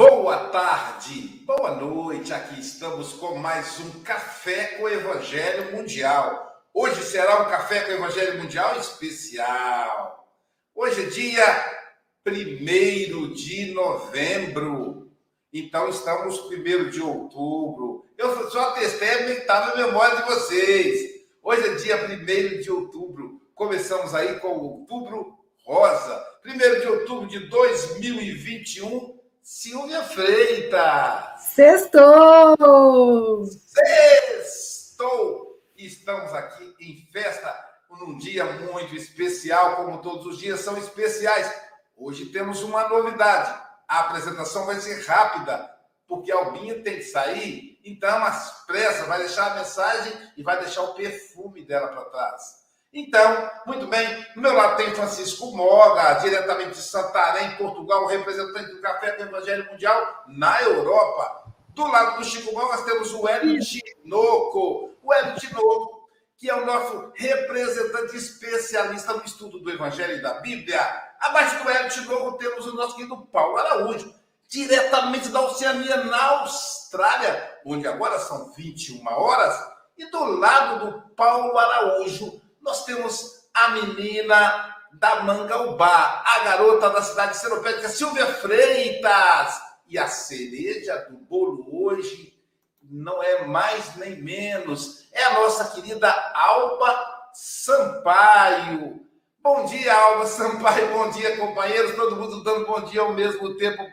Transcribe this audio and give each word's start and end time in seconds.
boa 0.00 0.48
tarde, 0.48 1.42
Boa 1.44 1.74
noite, 1.74 2.32
aqui 2.32 2.58
estamos 2.58 3.12
com 3.12 3.34
mais 3.34 3.78
um 3.80 4.00
Café 4.00 4.76
com 4.78 4.84
o 4.84 4.88
Evangelho 4.88 5.76
Mundial. 5.76 6.58
Hoje 6.72 7.02
será 7.02 7.42
um 7.42 7.50
Café 7.50 7.80
com 7.80 7.90
o 7.90 7.94
Evangelho 7.96 8.40
Mundial 8.40 8.78
especial. 8.78 10.26
Hoje 10.74 11.02
é 11.02 11.10
dia 11.10 11.82
1 12.26 13.34
de 13.34 13.74
novembro, 13.74 15.12
então 15.52 15.90
estamos 15.90 16.40
1 16.50 16.88
de 16.88 17.02
outubro. 17.02 18.06
Eu 18.16 18.50
só 18.50 18.70
testei 18.70 19.44
a 19.46 19.76
memória 19.76 20.16
de 20.16 20.22
vocês. 20.22 21.10
Hoje 21.42 21.68
é 21.68 21.74
dia 21.74 22.06
1 22.06 22.62
de 22.62 22.70
outubro, 22.70 23.38
começamos 23.54 24.14
aí 24.14 24.40
com 24.40 24.60
outubro 24.60 25.38
rosa. 25.62 26.24
1 26.46 26.80
de 26.80 26.86
outubro 26.88 27.28
de 27.28 27.40
2021 27.50 29.19
Silvia 29.52 30.04
Freitas. 30.04 31.40
Sextou! 31.56 33.44
Sextou! 33.66 35.60
Estamos 35.76 36.32
aqui 36.32 36.72
em 36.78 37.10
festa 37.12 37.52
num 37.90 38.16
dia 38.16 38.44
muito 38.44 38.94
especial, 38.94 39.74
como 39.74 40.00
todos 40.00 40.24
os 40.26 40.38
dias 40.38 40.60
são 40.60 40.78
especiais. 40.78 41.52
Hoje 41.96 42.26
temos 42.26 42.62
uma 42.62 42.88
novidade. 42.88 43.60
A 43.88 43.98
apresentação 44.02 44.66
vai 44.66 44.76
ser 44.76 45.04
rápida, 45.04 45.68
porque 46.06 46.30
a 46.30 46.36
Albinha 46.36 46.80
tem 46.84 46.98
que 46.98 47.02
sair, 47.02 47.80
então 47.84 48.22
as 48.22 48.64
pressas 48.66 49.08
vai 49.08 49.18
deixar 49.18 49.50
a 49.50 49.54
mensagem 49.56 50.12
e 50.36 50.44
vai 50.44 50.60
deixar 50.60 50.82
o 50.82 50.94
perfume 50.94 51.64
dela 51.64 51.88
para 51.88 52.04
trás. 52.04 52.59
Então, 52.92 53.48
muito 53.66 53.86
bem, 53.86 54.26
no 54.34 54.42
meu 54.42 54.52
lado 54.52 54.76
tem 54.76 54.92
Francisco 54.92 55.56
Moga, 55.56 56.14
diretamente 56.14 56.70
de 56.70 56.82
Santarém, 56.82 57.56
Portugal, 57.56 58.06
representante 58.06 58.72
do 58.72 58.80
Café 58.80 59.12
do 59.12 59.22
Evangelho 59.22 59.70
Mundial 59.70 60.24
na 60.26 60.60
Europa. 60.62 61.52
Do 61.68 61.86
lado 61.86 62.18
do 62.18 62.24
Chico 62.24 62.52
Moga, 62.52 62.76
nós 62.76 62.84
temos 62.84 63.14
o 63.14 63.28
Hélio 63.28 63.60
Tinoco. 63.60 64.90
O 65.00 65.14
Hélio 65.14 65.38
Tinoco, 65.38 66.08
que 66.36 66.50
é 66.50 66.54
o 66.54 66.66
nosso 66.66 67.12
representante 67.14 68.16
especialista 68.16 69.12
no 69.12 69.24
estudo 69.24 69.60
do 69.60 69.70
Evangelho 69.70 70.16
e 70.16 70.22
da 70.22 70.40
Bíblia. 70.40 70.80
Abaixo 71.20 71.62
do 71.62 71.70
Hélio 71.70 71.90
Tinoco 71.90 72.38
temos 72.38 72.66
o 72.66 72.74
nosso 72.74 72.96
querido 72.96 73.24
Paulo 73.26 73.56
Araújo, 73.56 74.12
diretamente 74.48 75.28
da 75.28 75.42
Oceania, 75.42 75.98
na 76.04 76.40
Austrália, 76.40 77.56
onde 77.64 77.86
agora 77.86 78.18
são 78.18 78.52
21 78.52 79.06
horas. 79.06 79.54
E 79.96 80.10
do 80.10 80.24
lado 80.24 80.86
do 80.90 81.14
Paulo 81.14 81.56
Araújo, 81.56 82.39
nós 82.60 82.84
temos 82.84 83.48
a 83.54 83.70
menina 83.70 84.76
da 84.92 85.22
Mangaubá, 85.22 86.22
a 86.26 86.38
garota 86.40 86.90
da 86.90 87.02
cidade 87.02 87.36
seropédica 87.36 87.88
Silvia 87.88 88.26
Freitas. 88.26 89.70
E 89.86 89.98
a 89.98 90.06
cereja 90.06 90.96
do 91.10 91.16
bolo 91.16 91.66
hoje 91.84 92.38
não 92.80 93.22
é 93.22 93.44
mais 93.44 93.96
nem 93.96 94.22
menos, 94.22 95.08
é 95.12 95.24
a 95.24 95.34
nossa 95.34 95.70
querida 95.74 96.08
Alba 96.34 97.30
Sampaio. 97.32 99.00
Bom 99.40 99.64
dia, 99.64 99.92
Alba 99.92 100.26
Sampaio, 100.26 100.92
bom 100.92 101.10
dia, 101.10 101.36
companheiros, 101.36 101.96
todo 101.96 102.16
mundo 102.16 102.42
dando 102.44 102.66
bom 102.66 102.82
dia 102.82 103.00
ao 103.00 103.14
mesmo 103.14 103.56
tempo 103.56 103.84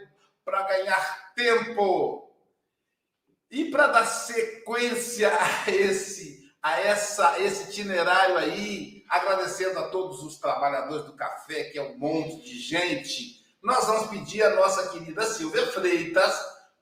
para 0.45 0.63
ganhar 0.63 1.33
tempo. 1.35 2.31
E 3.49 3.71
para 3.71 3.87
dar 3.87 4.05
sequência 4.05 5.31
a 5.31 5.71
esse 5.71 6.46
a 6.61 6.79
essa, 6.81 7.39
esse 7.39 7.69
itinerário 7.69 8.37
aí, 8.37 9.03
agradecendo 9.09 9.79
a 9.79 9.89
todos 9.89 10.21
os 10.23 10.37
trabalhadores 10.37 11.05
do 11.05 11.15
café, 11.15 11.65
que 11.65 11.77
é 11.77 11.83
um 11.83 11.97
monte 11.97 12.41
de 12.43 12.59
gente, 12.59 13.45
nós 13.61 13.85
vamos 13.85 14.09
pedir 14.09 14.43
a 14.43 14.55
nossa 14.55 14.89
querida 14.89 15.25
Silvia 15.25 15.67
Freitas 15.67 16.33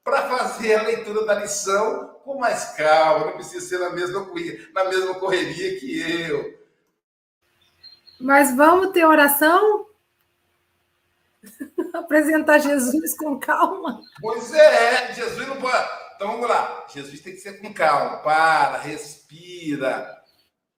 para 0.04 0.30
fazer 0.30 0.76
a 0.76 0.84
leitura 0.84 1.26
da 1.26 1.36
lição 1.36 2.20
com 2.24 2.40
mais 2.40 2.76
calma, 2.76 3.28
não 3.28 3.34
precisa 3.34 3.66
ser 3.66 3.80
na 3.80 3.92
mesma, 3.92 4.28
na 4.74 4.84
mesma 4.86 5.16
correria 5.16 5.80
que 5.80 6.00
eu. 6.00 6.60
Mas 8.20 8.56
vamos 8.56 8.92
ter 8.92 9.06
oração? 9.06 9.88
Apresentar 11.94 12.60
Jesus 12.60 13.16
com 13.18 13.40
calma. 13.40 14.02
Pois 14.22 14.54
é, 14.54 15.14
Jesus 15.14 15.48
não 15.48 15.58
pode. 15.58 16.05
Então 16.16 16.28
vamos 16.28 16.48
lá. 16.48 16.88
Jesus 16.94 17.20
tem 17.20 17.34
que 17.34 17.40
ser 17.40 17.60
com 17.62 17.74
calma. 17.74 18.18
Para, 18.18 18.80
respira. 18.80 20.16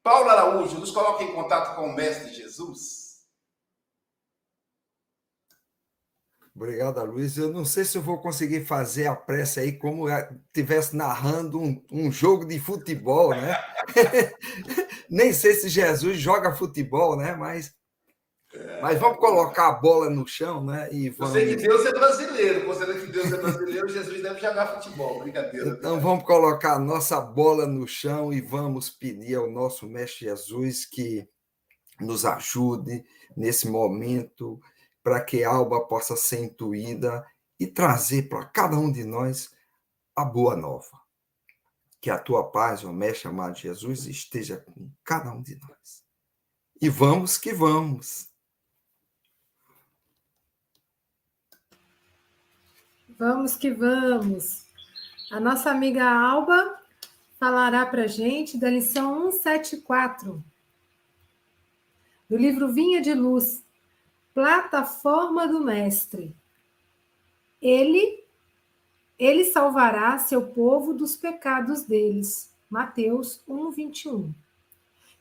Paulo 0.04 0.30
Araújo, 0.30 0.80
nos 0.80 0.92
coloca 0.92 1.24
em 1.24 1.34
contato 1.34 1.76
com 1.76 1.88
o 1.88 1.94
Mestre 1.94 2.34
Jesus. 2.34 3.08
Obrigado, 6.56 7.04
Luiz. 7.06 7.38
Eu 7.38 7.54
não 7.54 7.64
sei 7.64 7.86
se 7.86 8.00
eu 8.00 8.02
vou 8.02 8.18
conseguir 8.18 8.66
fazer 8.66 9.06
a 9.06 9.16
pressa 9.16 9.60
aí 9.60 9.74
como 9.74 10.10
estivesse 10.10 10.96
narrando 10.96 11.62
um, 11.62 11.86
um, 11.92 12.12
jogo 12.12 12.46
de 12.46 12.60
futebol, 12.60 13.30
né? 13.30 13.56
Nem 15.08 15.32
sei 15.32 15.54
se 15.54 15.70
Jesus 15.70 16.18
joga 16.18 16.56
futebol, 16.56 17.16
né? 17.16 17.36
Mas 17.36 17.77
mas 18.82 19.00
vamos 19.00 19.18
colocar 19.18 19.70
a 19.70 19.74
bola 19.74 20.10
no 20.10 20.28
chão, 20.28 20.64
né? 20.64 20.90
E 20.92 21.10
vamos... 21.10 21.36
Eu 21.36 21.42
sei 21.42 21.56
que 21.56 21.62
Deus 21.62 21.86
é 21.86 21.92
brasileiro. 21.92 22.66
Considerando 22.66 23.06
que 23.06 23.12
Deus 23.12 23.34
é 23.34 23.38
brasileiro, 23.38 23.90
Jesus 23.90 24.22
deve 24.22 24.40
jogar 24.40 24.68
futebol. 24.68 25.20
Brincadeira. 25.20 25.70
Então 25.70 26.00
vamos 26.00 26.24
colocar 26.24 26.74
a 26.74 26.80
nossa 26.80 27.20
bola 27.20 27.66
no 27.66 27.88
chão 27.88 28.32
e 28.32 28.42
vamos 28.42 28.90
pedir 28.90 29.36
ao 29.36 29.50
nosso 29.50 29.88
Mestre 29.88 30.26
Jesus 30.26 30.86
que 30.86 31.28
nos 32.00 32.26
ajude 32.26 33.04
nesse 33.36 33.68
momento 33.68 34.60
para 35.04 35.22
que 35.22 35.44
a 35.44 35.50
alba 35.50 35.82
possa 35.88 36.16
ser 36.16 36.44
intuída 36.44 37.26
e 37.60 37.66
trazer 37.66 38.30
para 38.30 38.46
cada 38.46 38.78
um 38.78 38.92
de 38.92 39.04
nós 39.04 39.52
a 40.16 40.24
boa 40.24 40.56
nova. 40.56 40.98
Que 42.00 42.10
a 42.10 42.20
tua 42.20 42.44
paz, 42.52 42.84
o 42.84 42.94
Mestre 42.94 43.28
amado 43.28 43.58
Jesus, 43.58 44.06
esteja 44.06 44.58
com 44.58 44.90
cada 45.04 45.32
um 45.32 45.42
de 45.42 45.56
nós. 45.56 46.04
E 46.80 46.90
vamos 46.90 47.40
que 47.40 47.52
vamos. 47.52 48.27
Vamos 53.18 53.56
que 53.56 53.72
vamos. 53.72 54.64
A 55.32 55.40
nossa 55.40 55.72
amiga 55.72 56.08
Alba 56.08 56.80
falará 57.40 57.84
para 57.84 58.04
a 58.04 58.08
gente 58.08 58.60
da 58.60 58.70
lição 58.70 59.32
174, 59.32 60.44
do 62.30 62.38
livro 62.38 62.72
Vinha 62.72 63.02
de 63.02 63.16
Luz, 63.16 63.66
Plataforma 64.36 65.48
do 65.48 65.64
Mestre. 65.64 66.36
Ele, 67.60 68.24
ele 69.18 69.46
salvará 69.46 70.20
seu 70.20 70.50
povo 70.50 70.94
dos 70.94 71.18
pecados 71.18 71.82
deles. 71.82 72.54
Mateus 72.70 73.42
1, 73.48 73.72
21. 73.72 74.32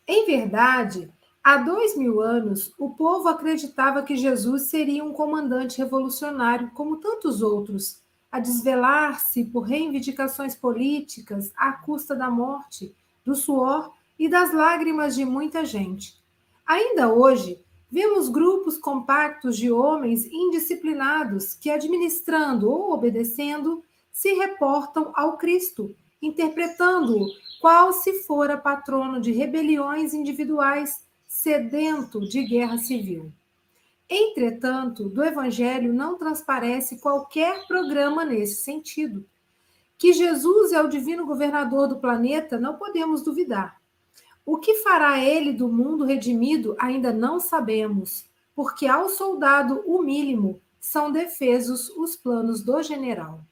Em 0.06 0.26
verdade, 0.26 1.10
Há 1.48 1.58
dois 1.58 1.96
mil 1.96 2.20
anos, 2.20 2.74
o 2.76 2.90
povo 2.90 3.28
acreditava 3.28 4.02
que 4.02 4.16
Jesus 4.16 4.62
seria 4.62 5.04
um 5.04 5.12
comandante 5.12 5.78
revolucionário, 5.78 6.72
como 6.74 6.96
tantos 6.96 7.40
outros, 7.40 8.02
a 8.32 8.40
desvelar-se 8.40 9.44
por 9.44 9.60
reivindicações 9.60 10.56
políticas 10.56 11.52
à 11.56 11.70
custa 11.70 12.16
da 12.16 12.28
morte, 12.28 12.92
do 13.24 13.36
suor 13.36 13.92
e 14.18 14.28
das 14.28 14.52
lágrimas 14.52 15.14
de 15.14 15.24
muita 15.24 15.64
gente. 15.64 16.20
Ainda 16.66 17.14
hoje, 17.14 17.64
vemos 17.88 18.28
grupos 18.28 18.76
compactos 18.76 19.56
de 19.56 19.70
homens 19.70 20.24
indisciplinados 20.24 21.54
que, 21.54 21.70
administrando 21.70 22.68
ou 22.68 22.92
obedecendo, 22.92 23.84
se 24.10 24.34
reportam 24.34 25.12
ao 25.14 25.38
Cristo, 25.38 25.94
interpretando-o 26.20 27.28
qual 27.60 27.92
se 27.92 28.24
fora 28.24 28.58
patrono 28.58 29.20
de 29.20 29.30
rebeliões 29.30 30.12
individuais, 30.12 31.05
sedento 31.36 32.18
de 32.20 32.42
guerra 32.44 32.78
civil. 32.78 33.30
Entretanto, 34.08 35.06
do 35.06 35.22
Evangelho 35.22 35.92
não 35.92 36.16
transparece 36.16 36.98
qualquer 36.98 37.66
programa 37.66 38.24
nesse 38.24 38.62
sentido. 38.62 39.22
Que 39.98 40.14
Jesus 40.14 40.72
é 40.72 40.82
o 40.82 40.88
divino 40.88 41.26
governador 41.26 41.88
do 41.88 41.98
planeta, 41.98 42.58
não 42.58 42.76
podemos 42.76 43.22
duvidar. 43.22 43.78
O 44.46 44.56
que 44.56 44.76
fará 44.76 45.22
ele 45.22 45.52
do 45.52 45.68
mundo 45.68 46.06
redimido 46.06 46.74
ainda 46.78 47.12
não 47.12 47.38
sabemos, 47.38 48.24
porque 48.54 48.86
ao 48.86 49.10
soldado 49.10 49.82
humílimo 49.86 50.58
são 50.80 51.12
defesos 51.12 51.90
os 51.90 52.16
planos 52.16 52.62
do 52.62 52.82
general. 52.82 53.42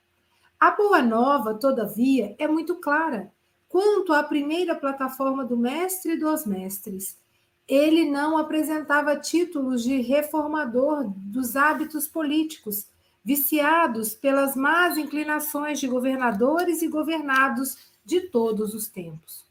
A 0.58 0.70
boa 0.70 1.02
nova, 1.02 1.52
todavia, 1.54 2.34
é 2.38 2.48
muito 2.48 2.76
clara 2.76 3.30
quanto 3.68 4.14
à 4.14 4.22
primeira 4.22 4.74
plataforma 4.74 5.44
do 5.44 5.56
mestre 5.56 6.16
dos 6.16 6.46
mestres. 6.46 7.22
Ele 7.66 8.10
não 8.10 8.36
apresentava 8.36 9.16
títulos 9.16 9.82
de 9.82 10.00
reformador 10.00 11.04
dos 11.16 11.56
hábitos 11.56 12.06
políticos, 12.06 12.86
viciados 13.24 14.14
pelas 14.14 14.54
más 14.54 14.98
inclinações 14.98 15.80
de 15.80 15.88
governadores 15.88 16.82
e 16.82 16.88
governados 16.88 17.76
de 18.04 18.20
todos 18.20 18.74
os 18.74 18.88
tempos. 18.88 19.44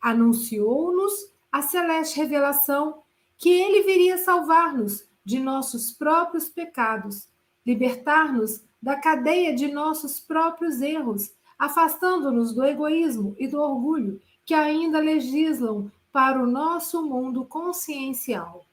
Anunciou-nos 0.00 1.32
a 1.50 1.62
celeste 1.62 2.16
revelação 2.16 3.02
que 3.36 3.48
ele 3.48 3.82
viria 3.82 4.18
salvar-nos 4.18 5.04
de 5.24 5.40
nossos 5.40 5.90
próprios 5.92 6.48
pecados, 6.48 7.28
libertar-nos 7.66 8.62
da 8.80 8.96
cadeia 8.96 9.54
de 9.54 9.68
nossos 9.68 10.20
próprios 10.20 10.80
erros, 10.80 11.32
afastando-nos 11.58 12.52
do 12.54 12.64
egoísmo 12.64 13.34
e 13.38 13.48
do 13.48 13.60
orgulho 13.60 14.20
que 14.46 14.54
ainda 14.54 14.98
legislam 14.98 15.90
para 16.18 16.42
o 16.42 16.48
nosso 16.48 17.00
mundo 17.06 17.44
consciencial. 17.44 18.66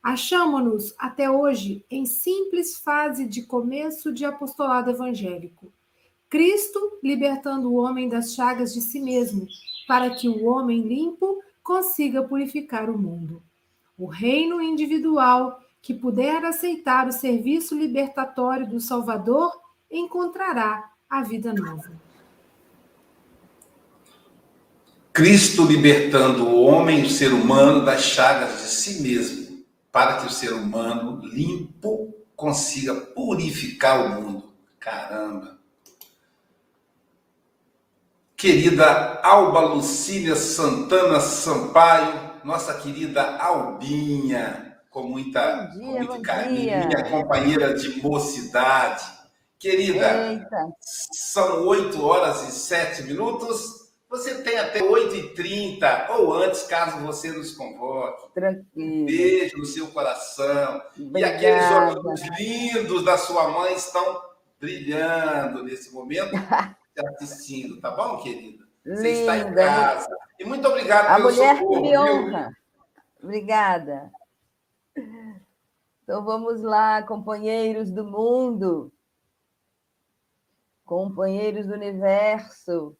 Achamo-nos 0.00 0.94
até 0.96 1.28
hoje 1.28 1.84
em 1.90 2.06
simples 2.06 2.78
fase 2.78 3.26
de 3.26 3.42
começo 3.42 4.12
de 4.12 4.24
apostolado 4.24 4.90
evangélico. 4.90 5.72
Cristo 6.30 6.78
libertando 7.02 7.68
o 7.68 7.74
homem 7.74 8.08
das 8.08 8.32
chagas 8.32 8.72
de 8.72 8.80
si 8.80 9.00
mesmo, 9.00 9.44
para 9.88 10.10
que 10.10 10.28
o 10.28 10.44
homem 10.44 10.82
limpo 10.82 11.42
consiga 11.64 12.22
purificar 12.22 12.88
o 12.88 12.96
mundo. 12.96 13.42
O 13.98 14.06
reino 14.06 14.62
individual 14.62 15.60
que 15.82 15.94
puder 15.94 16.44
aceitar 16.44 17.08
o 17.08 17.12
serviço 17.12 17.76
libertatório 17.76 18.68
do 18.68 18.78
Salvador 18.78 19.50
encontrará 19.90 20.92
a 21.10 21.24
vida 21.24 21.52
nova. 21.52 22.03
Cristo 25.14 25.64
libertando 25.64 26.48
o 26.48 26.64
homem, 26.64 27.04
o 27.04 27.08
ser 27.08 27.32
humano, 27.32 27.84
das 27.84 28.02
chagas 28.02 28.60
de 28.60 28.68
si 28.68 29.00
mesmo, 29.00 29.64
para 29.90 30.18
que 30.18 30.26
o 30.26 30.30
ser 30.30 30.52
humano 30.52 31.20
limpo 31.24 32.12
consiga 32.36 32.94
purificar 32.94 34.04
o 34.04 34.20
mundo. 34.20 34.52
Caramba! 34.78 35.54
querida 38.44 39.20
Alba 39.22 39.60
Lucília 39.60 40.36
Santana 40.36 41.18
Sampaio, 41.18 42.32
nossa 42.44 42.74
querida 42.74 43.38
Albinha, 43.38 44.76
com 44.90 45.04
muita, 45.04 45.64
dia, 45.68 45.80
com 45.80 45.92
muito 45.92 46.20
carinho, 46.20 46.86
minha 46.86 47.04
companheira 47.10 47.72
de 47.72 48.02
mocidade. 48.02 49.02
Querida, 49.58 50.30
Eita. 50.30 50.66
são 51.12 51.66
8 51.66 52.04
horas 52.04 52.46
e 52.46 52.52
7 52.52 53.04
minutos. 53.04 53.83
Você 54.14 54.42
tem 54.42 54.56
até 54.58 54.78
8h30 54.78 56.10
ou 56.10 56.32
antes, 56.32 56.62
caso 56.62 57.00
você 57.00 57.32
nos 57.32 57.56
convoque. 57.56 58.32
Tranquilo. 58.32 59.02
Um 59.02 59.06
beijo 59.06 59.58
no 59.58 59.66
seu 59.66 59.88
coração. 59.88 60.80
Obrigada. 60.96 61.18
E 61.18 61.24
aqueles 61.24 61.70
olhos 61.72 62.20
lindos 62.38 63.04
da 63.04 63.18
sua 63.18 63.48
mãe 63.48 63.74
estão 63.74 64.22
brilhando 64.60 65.64
nesse 65.64 65.92
momento. 65.92 66.30
assistindo, 67.20 67.80
tá 67.80 67.90
bom, 67.90 68.18
querida? 68.18 68.64
Você 68.86 69.08
está 69.08 69.36
em 69.36 69.52
casa. 69.52 70.16
E 70.38 70.44
muito 70.44 70.68
obrigado 70.68 71.06
A 71.06 71.16
pelo 71.16 71.30
mulher 71.30 71.56
socorro, 71.56 71.74
que 71.74 71.88
me 71.88 71.98
honra. 71.98 72.56
Obrigada. 73.20 74.12
Então 76.04 76.24
vamos 76.24 76.62
lá, 76.62 77.02
companheiros 77.02 77.90
do 77.90 78.04
mundo, 78.04 78.92
companheiros 80.84 81.66
do 81.66 81.74
universo, 81.74 82.96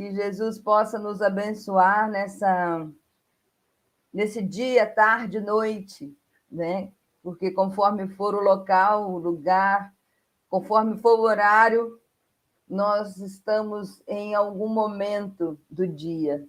que 0.00 0.14
Jesus 0.14 0.58
possa 0.58 0.98
nos 0.98 1.20
abençoar 1.20 2.10
nessa 2.10 2.88
nesse 4.10 4.40
dia, 4.40 4.86
tarde, 4.86 5.38
noite, 5.40 6.16
né? 6.50 6.90
Porque 7.22 7.50
conforme 7.50 8.08
for 8.08 8.34
o 8.34 8.40
local, 8.40 9.12
o 9.12 9.18
lugar, 9.18 9.92
conforme 10.48 10.96
for 10.96 11.18
o 11.18 11.24
horário, 11.24 12.00
nós 12.66 13.18
estamos 13.18 14.02
em 14.08 14.34
algum 14.34 14.68
momento 14.68 15.60
do 15.70 15.86
dia. 15.86 16.48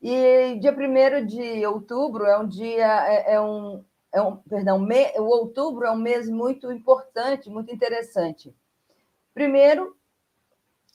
E 0.00 0.58
dia 0.58 0.72
1 0.72 1.26
de 1.26 1.66
outubro 1.66 2.24
é 2.24 2.38
um 2.38 2.48
dia, 2.48 3.06
é, 3.06 3.34
é 3.34 3.40
um, 3.40 3.84
é 4.10 4.22
um, 4.22 4.36
perdão, 4.36 4.78
me, 4.78 5.12
o 5.18 5.24
outubro 5.24 5.84
é 5.84 5.90
um 5.90 6.00
mês 6.00 6.26
muito 6.26 6.72
importante, 6.72 7.50
muito 7.50 7.70
interessante. 7.70 8.56
Primeiro, 9.34 9.94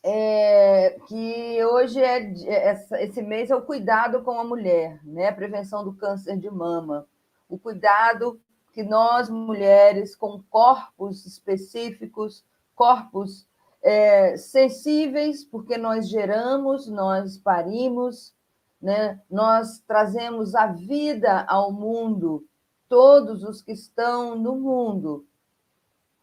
é, 0.03 0.97
que 1.07 1.63
hoje 1.65 2.01
é, 2.01 2.33
é 2.45 3.03
esse 3.03 3.21
mês 3.21 3.49
é 3.49 3.55
o 3.55 3.61
cuidado 3.61 4.21
com 4.23 4.39
a 4.39 4.43
mulher, 4.43 4.99
né? 5.03 5.29
A 5.29 5.33
prevenção 5.33 5.83
do 5.83 5.93
câncer 5.93 6.37
de 6.37 6.49
mama, 6.49 7.07
o 7.49 7.57
cuidado 7.57 8.39
que 8.73 8.83
nós 8.83 9.29
mulheres 9.29 10.15
com 10.15 10.41
corpos 10.49 11.25
específicos, 11.25 12.45
corpos 12.75 13.47
é, 13.81 14.37
sensíveis, 14.37 15.43
porque 15.43 15.77
nós 15.77 16.07
geramos, 16.07 16.87
nós 16.87 17.37
parimos, 17.37 18.35
né? 18.81 19.19
nós 19.29 19.79
trazemos 19.87 20.53
a 20.53 20.67
vida 20.67 21.43
ao 21.47 21.71
mundo, 21.71 22.45
todos 22.87 23.43
os 23.43 23.61
que 23.61 23.71
estão 23.71 24.35
no 24.35 24.55
mundo, 24.55 25.25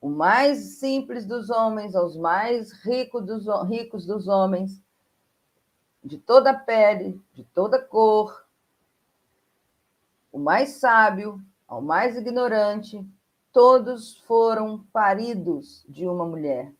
o 0.04 0.10
mais 0.10 0.58
simples 0.80 1.24
dos 1.24 1.48
homens 1.48 1.96
aos 1.96 2.14
mais 2.14 2.72
ricos 2.84 3.24
dos, 3.24 3.46
ricos 3.66 4.04
dos 4.04 4.28
homens, 4.28 4.78
de 6.04 6.18
toda 6.18 6.52
pele, 6.52 7.18
de 7.32 7.42
toda 7.42 7.82
cor, 7.82 8.44
o 10.30 10.38
mais 10.38 10.72
sábio 10.72 11.40
ao 11.66 11.80
mais 11.80 12.18
ignorante, 12.18 13.02
todos 13.50 14.18
foram 14.26 14.84
paridos 14.92 15.86
de 15.88 16.06
uma 16.06 16.26
mulher. 16.26 16.70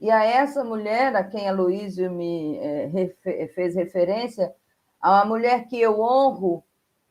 E 0.00 0.10
a 0.10 0.24
essa 0.24 0.64
mulher, 0.64 1.14
a 1.16 1.24
quem 1.24 1.46
a 1.46 1.52
Luísio 1.52 2.10
me 2.10 2.56
é, 2.56 3.48
fez 3.48 3.74
referência, 3.74 4.54
a 4.98 5.22
mulher 5.22 5.68
que 5.68 5.78
eu 5.78 6.00
honro 6.00 6.64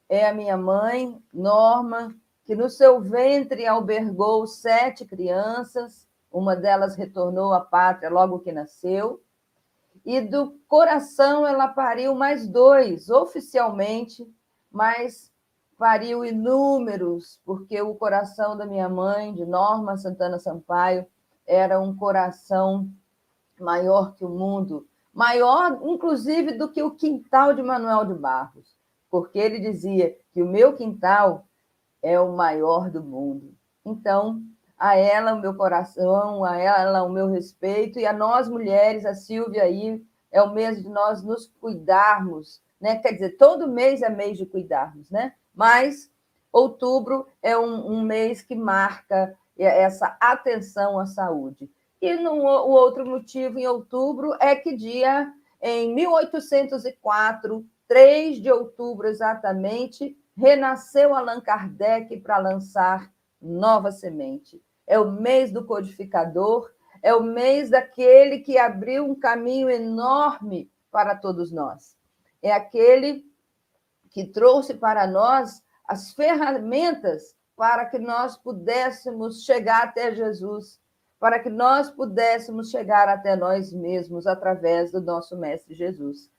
é 0.09 0.27
a 0.27 0.33
minha 0.33 0.57
mãe, 0.57 1.21
Norma, 1.31 2.19
que 2.47 2.55
no 2.55 2.69
seu 2.69 3.01
ventre 3.01 3.67
albergou 3.67 4.47
sete 4.47 5.05
crianças, 5.05 6.07
uma 6.31 6.55
delas 6.55 6.95
retornou 6.95 7.51
à 7.51 7.59
pátria 7.59 8.09
logo 8.09 8.39
que 8.39 8.53
nasceu, 8.53 9.21
e 10.05 10.21
do 10.21 10.57
coração 10.65 11.45
ela 11.45 11.67
pariu 11.67 12.15
mais 12.15 12.47
dois, 12.47 13.09
oficialmente, 13.09 14.25
mas 14.71 15.29
pariu 15.77 16.23
inúmeros, 16.23 17.41
porque 17.43 17.81
o 17.81 17.93
coração 17.95 18.55
da 18.55 18.65
minha 18.65 18.87
mãe, 18.87 19.33
de 19.33 19.45
Norma 19.45 19.97
Santana 19.97 20.39
Sampaio, 20.39 21.05
era 21.45 21.81
um 21.81 21.93
coração 21.93 22.89
maior 23.59 24.15
que 24.15 24.23
o 24.23 24.29
mundo, 24.29 24.87
maior, 25.13 25.81
inclusive, 25.83 26.53
do 26.53 26.71
que 26.71 26.81
o 26.81 26.91
quintal 26.91 27.53
de 27.53 27.61
Manuel 27.61 28.05
de 28.05 28.13
Barros, 28.13 28.77
porque 29.11 29.37
ele 29.37 29.59
dizia 29.59 30.17
que 30.31 30.41
o 30.41 30.47
meu 30.47 30.73
quintal 30.73 31.46
é 32.07 32.19
o 32.19 32.31
maior 32.31 32.89
do 32.89 33.03
mundo. 33.03 33.53
Então, 33.85 34.41
a 34.77 34.95
ela 34.95 35.33
o 35.33 35.41
meu 35.41 35.53
coração, 35.55 36.45
a 36.45 36.57
ela 36.57 37.03
o 37.03 37.09
meu 37.09 37.27
respeito, 37.27 37.99
e 37.99 38.05
a 38.05 38.13
nós 38.13 38.47
mulheres, 38.47 39.05
a 39.05 39.13
Silvia 39.13 39.63
aí, 39.63 40.01
é 40.31 40.41
o 40.41 40.53
mês 40.53 40.81
de 40.81 40.89
nós 40.89 41.21
nos 41.21 41.47
cuidarmos, 41.59 42.61
né? 42.79 42.97
Quer 42.97 43.13
dizer, 43.13 43.37
todo 43.37 43.67
mês 43.67 44.01
é 44.01 44.09
mês 44.09 44.37
de 44.37 44.45
cuidarmos, 44.45 45.09
né? 45.09 45.33
Mas 45.53 46.09
outubro 46.51 47.27
é 47.41 47.57
um, 47.57 47.91
um 47.91 48.01
mês 48.01 48.41
que 48.41 48.55
marca 48.55 49.35
essa 49.57 50.15
atenção 50.19 50.99
à 50.99 51.05
saúde. 51.05 51.69
E 52.01 52.13
no, 52.15 52.33
o 52.35 52.69
outro 52.69 53.05
motivo, 53.05 53.59
em 53.59 53.67
outubro, 53.67 54.33
é 54.39 54.55
que 54.55 54.75
dia, 54.75 55.33
em 55.61 55.93
1804, 55.93 57.65
3 57.87 58.41
de 58.41 58.51
outubro 58.51 59.07
exatamente, 59.07 60.15
renasceu 60.37 61.15
Allan 61.15 61.41
Kardec 61.41 62.15
para 62.21 62.37
lançar 62.37 63.11
Nova 63.41 63.91
Semente. 63.91 64.63
É 64.85 64.99
o 64.99 65.11
mês 65.11 65.51
do 65.51 65.65
codificador, 65.65 66.71
é 67.01 67.13
o 67.13 67.23
mês 67.23 67.71
daquele 67.71 68.39
que 68.39 68.57
abriu 68.57 69.05
um 69.05 69.15
caminho 69.19 69.69
enorme 69.69 70.71
para 70.91 71.15
todos 71.15 71.51
nós. 71.51 71.97
É 72.41 72.51
aquele 72.51 73.25
que 74.11 74.25
trouxe 74.25 74.75
para 74.75 75.07
nós 75.07 75.61
as 75.85 76.13
ferramentas 76.13 77.35
para 77.55 77.85
que 77.85 77.97
nós 77.97 78.37
pudéssemos 78.37 79.43
chegar 79.43 79.85
até 79.85 80.13
Jesus, 80.13 80.79
para 81.19 81.39
que 81.39 81.49
nós 81.49 81.89
pudéssemos 81.89 82.69
chegar 82.69 83.09
até 83.09 83.35
nós 83.35 83.73
mesmos 83.73 84.27
através 84.27 84.91
do 84.91 85.01
nosso 85.01 85.35
Mestre 85.35 85.73
Jesus. 85.73 86.29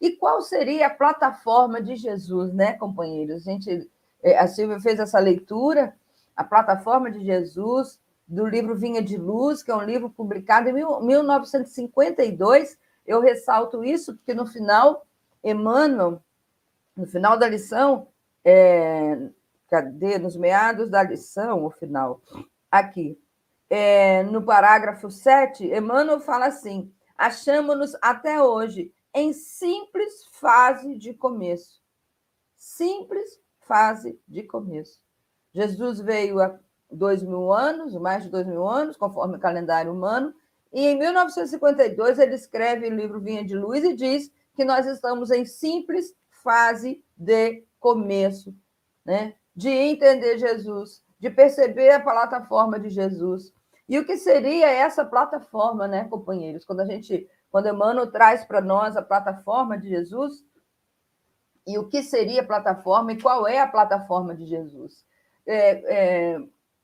E 0.00 0.12
qual 0.12 0.42
seria 0.42 0.86
a 0.86 0.94
plataforma 0.94 1.80
de 1.80 1.96
Jesus, 1.96 2.52
né, 2.52 2.74
companheiros? 2.74 3.46
A, 3.46 3.50
gente, 3.50 3.90
é, 4.22 4.38
a 4.38 4.46
Silvia 4.46 4.80
fez 4.80 4.98
essa 4.98 5.18
leitura, 5.18 5.94
a 6.36 6.44
plataforma 6.44 7.10
de 7.10 7.24
Jesus, 7.24 7.98
do 8.26 8.46
livro 8.46 8.76
Vinha 8.76 9.02
de 9.02 9.16
Luz, 9.16 9.62
que 9.62 9.70
é 9.70 9.76
um 9.76 9.84
livro 9.84 10.10
publicado 10.10 10.68
em 10.68 10.72
1952. 10.72 12.78
Eu 13.06 13.20
ressalto 13.20 13.84
isso 13.84 14.16
porque 14.16 14.34
no 14.34 14.46
final, 14.46 15.06
Emmanuel, 15.42 16.20
no 16.96 17.06
final 17.06 17.38
da 17.38 17.48
lição, 17.48 18.08
é, 18.44 19.18
cadê? 19.70 20.18
Nos 20.18 20.36
meados 20.36 20.90
da 20.90 21.02
lição, 21.02 21.64
o 21.64 21.70
final, 21.70 22.20
aqui, 22.70 23.18
é, 23.68 24.22
no 24.24 24.42
parágrafo 24.42 25.10
7, 25.10 25.66
Emmanuel 25.66 26.20
fala 26.20 26.46
assim: 26.46 26.92
achamos-nos 27.16 27.96
até 28.00 28.42
hoje 28.42 28.92
em 29.16 29.32
simples 29.32 30.26
fase 30.30 30.94
de 30.94 31.14
começo. 31.14 31.80
Simples 32.54 33.40
fase 33.60 34.20
de 34.28 34.42
começo. 34.42 35.00
Jesus 35.54 36.00
veio 36.00 36.38
há 36.38 36.60
dois 36.90 37.22
mil 37.22 37.50
anos, 37.50 37.94
mais 37.94 38.24
de 38.24 38.28
dois 38.28 38.46
mil 38.46 38.68
anos, 38.68 38.94
conforme 38.94 39.38
o 39.38 39.40
calendário 39.40 39.90
humano, 39.90 40.34
e 40.70 40.86
em 40.86 40.98
1952 40.98 42.18
ele 42.18 42.34
escreve 42.34 42.88
o 42.88 42.94
livro 42.94 43.18
Vinha 43.18 43.42
de 43.42 43.56
Luz 43.56 43.82
e 43.82 43.94
diz 43.94 44.30
que 44.54 44.66
nós 44.66 44.86
estamos 44.86 45.30
em 45.30 45.46
simples 45.46 46.14
fase 46.28 47.02
de 47.16 47.64
começo, 47.80 48.54
né? 49.02 49.34
de 49.54 49.70
entender 49.70 50.36
Jesus, 50.36 51.02
de 51.18 51.30
perceber 51.30 51.90
a 51.90 52.00
plataforma 52.00 52.78
de 52.78 52.90
Jesus. 52.90 53.50
E 53.88 53.98
o 53.98 54.04
que 54.04 54.18
seria 54.18 54.68
essa 54.68 55.06
plataforma, 55.06 55.88
né, 55.88 56.04
companheiros? 56.04 56.66
Quando 56.66 56.80
a 56.80 56.84
gente 56.84 57.26
quando 57.56 57.70
Emmanuel 57.70 58.12
traz 58.12 58.44
para 58.44 58.60
nós 58.60 58.98
a 58.98 59.02
plataforma 59.02 59.78
de 59.78 59.88
Jesus, 59.88 60.44
e 61.66 61.78
o 61.78 61.88
que 61.88 62.02
seria 62.02 62.42
a 62.42 62.46
plataforma 62.46 63.14
e 63.14 63.18
qual 63.18 63.48
é 63.48 63.58
a 63.58 63.66
plataforma 63.66 64.36
de 64.36 64.44
Jesus. 64.44 65.02
É, 65.46 66.34
é, 66.34 66.40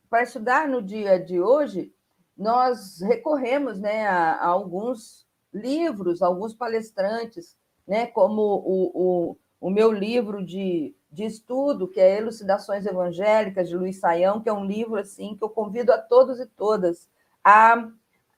para 0.08 0.22
estudar 0.22 0.66
no 0.66 0.80
dia 0.80 1.20
de 1.20 1.38
hoje, 1.38 1.94
nós 2.34 3.02
recorremos 3.02 3.78
né, 3.78 4.06
a, 4.06 4.32
a 4.32 4.46
alguns 4.46 5.26
livros, 5.52 6.22
alguns 6.22 6.54
palestrantes, 6.54 7.54
né, 7.86 8.06
como 8.06 8.40
o, 8.40 8.92
o, 8.94 9.36
o 9.60 9.68
meu 9.68 9.92
livro 9.92 10.42
de, 10.42 10.96
de 11.10 11.26
estudo, 11.26 11.86
que 11.86 12.00
é 12.00 12.16
Elucidações 12.16 12.86
Evangélicas, 12.86 13.68
de 13.68 13.76
Luiz 13.76 14.00
Saião, 14.00 14.40
que 14.40 14.48
é 14.48 14.52
um 14.54 14.64
livro 14.64 14.96
assim 14.96 15.36
que 15.36 15.44
eu 15.44 15.50
convido 15.50 15.92
a 15.92 15.98
todos 15.98 16.40
e 16.40 16.46
todas 16.46 17.10
a 17.44 17.90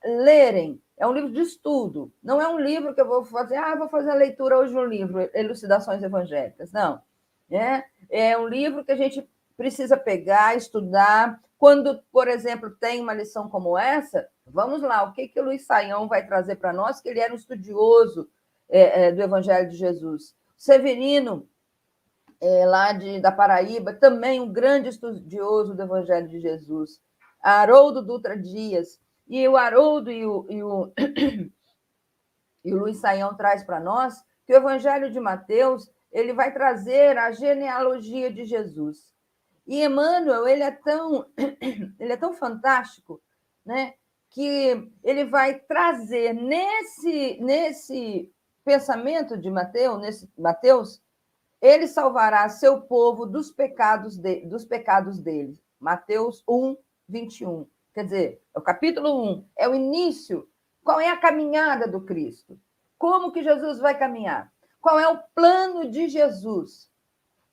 lerem, 0.04 0.82
é 0.96 1.06
um 1.06 1.12
livro 1.12 1.32
de 1.32 1.40
estudo, 1.40 2.12
não 2.22 2.40
é 2.40 2.48
um 2.48 2.58
livro 2.58 2.94
que 2.94 3.00
eu 3.00 3.08
vou 3.08 3.24
fazer, 3.24 3.56
ah, 3.56 3.74
vou 3.74 3.88
fazer 3.88 4.10
a 4.10 4.14
leitura 4.14 4.58
hoje 4.58 4.72
no 4.72 4.84
livro, 4.84 5.28
Elucidações 5.34 6.02
Evangélicas. 6.02 6.70
Não. 6.72 7.02
É, 7.50 7.84
é 8.08 8.38
um 8.38 8.46
livro 8.46 8.84
que 8.84 8.92
a 8.92 8.96
gente 8.96 9.28
precisa 9.56 9.96
pegar, 9.96 10.56
estudar. 10.56 11.40
Quando, 11.58 12.00
por 12.12 12.28
exemplo, 12.28 12.70
tem 12.70 13.00
uma 13.00 13.14
lição 13.14 13.48
como 13.48 13.76
essa, 13.76 14.28
vamos 14.46 14.82
lá, 14.82 15.02
o 15.02 15.12
que, 15.12 15.28
que 15.28 15.40
o 15.40 15.44
Luiz 15.44 15.64
Saião 15.64 16.06
vai 16.06 16.26
trazer 16.26 16.56
para 16.56 16.72
nós, 16.72 17.00
que 17.00 17.08
ele 17.08 17.20
era 17.20 17.32
um 17.32 17.36
estudioso 17.36 18.28
é, 18.68 19.06
é, 19.06 19.12
do 19.12 19.22
Evangelho 19.22 19.70
de 19.70 19.76
Jesus. 19.76 20.34
Severino, 20.56 21.48
é, 22.40 22.66
lá 22.66 22.92
de, 22.92 23.20
da 23.20 23.32
Paraíba, 23.32 23.92
também 23.92 24.40
um 24.40 24.52
grande 24.52 24.88
estudioso 24.88 25.74
do 25.74 25.82
Evangelho 25.82 26.28
de 26.28 26.40
Jesus. 26.40 27.00
Haroldo 27.42 28.02
Dutra 28.02 28.38
Dias, 28.38 28.98
e 29.26 29.46
o 29.48 29.56
Haroldo 29.56 30.10
e 30.10 30.24
o, 30.26 30.46
e 30.50 30.62
o, 30.62 30.92
e 32.64 32.74
o 32.74 32.78
Luiz 32.78 32.98
Saião 32.98 33.36
traz 33.36 33.62
para 33.64 33.80
nós 33.80 34.22
que 34.46 34.52
o 34.52 34.56
Evangelho 34.56 35.10
de 35.10 35.20
Mateus 35.20 35.90
ele 36.12 36.32
vai 36.32 36.52
trazer 36.52 37.18
a 37.18 37.32
genealogia 37.32 38.30
de 38.32 38.44
Jesus. 38.44 39.12
E 39.66 39.82
Emmanuel, 39.82 40.46
ele 40.46 40.62
é 40.62 40.70
tão, 40.70 41.26
ele 41.98 42.12
é 42.12 42.16
tão 42.16 42.32
fantástico, 42.34 43.20
né? 43.64 43.94
que 44.34 44.90
ele 45.04 45.24
vai 45.24 45.60
trazer 45.60 46.32
nesse, 46.32 47.38
nesse 47.40 48.28
pensamento 48.64 49.38
de 49.38 49.48
Mateus, 49.48 50.00
nesse 50.00 50.30
Mateus, 50.36 51.00
ele 51.62 51.86
salvará 51.86 52.48
seu 52.48 52.82
povo 52.82 53.26
dos 53.26 53.52
pecados, 53.52 54.18
de, 54.18 54.40
dos 54.46 54.64
pecados 54.64 55.20
dele. 55.20 55.56
Mateus 55.78 56.42
1, 56.48 56.76
21. 57.08 57.64
Quer 57.94 58.04
dizer, 58.04 58.42
é 58.52 58.58
o 58.58 58.62
capítulo 58.62 59.24
1, 59.24 59.48
é 59.56 59.68
o 59.68 59.74
início. 59.74 60.48
Qual 60.82 61.00
é 61.00 61.08
a 61.08 61.16
caminhada 61.16 61.86
do 61.86 62.00
Cristo? 62.00 62.58
Como 62.98 63.30
que 63.30 63.42
Jesus 63.42 63.78
vai 63.78 63.96
caminhar? 63.96 64.52
Qual 64.80 64.98
é 64.98 65.08
o 65.08 65.22
plano 65.34 65.88
de 65.88 66.08
Jesus? 66.08 66.90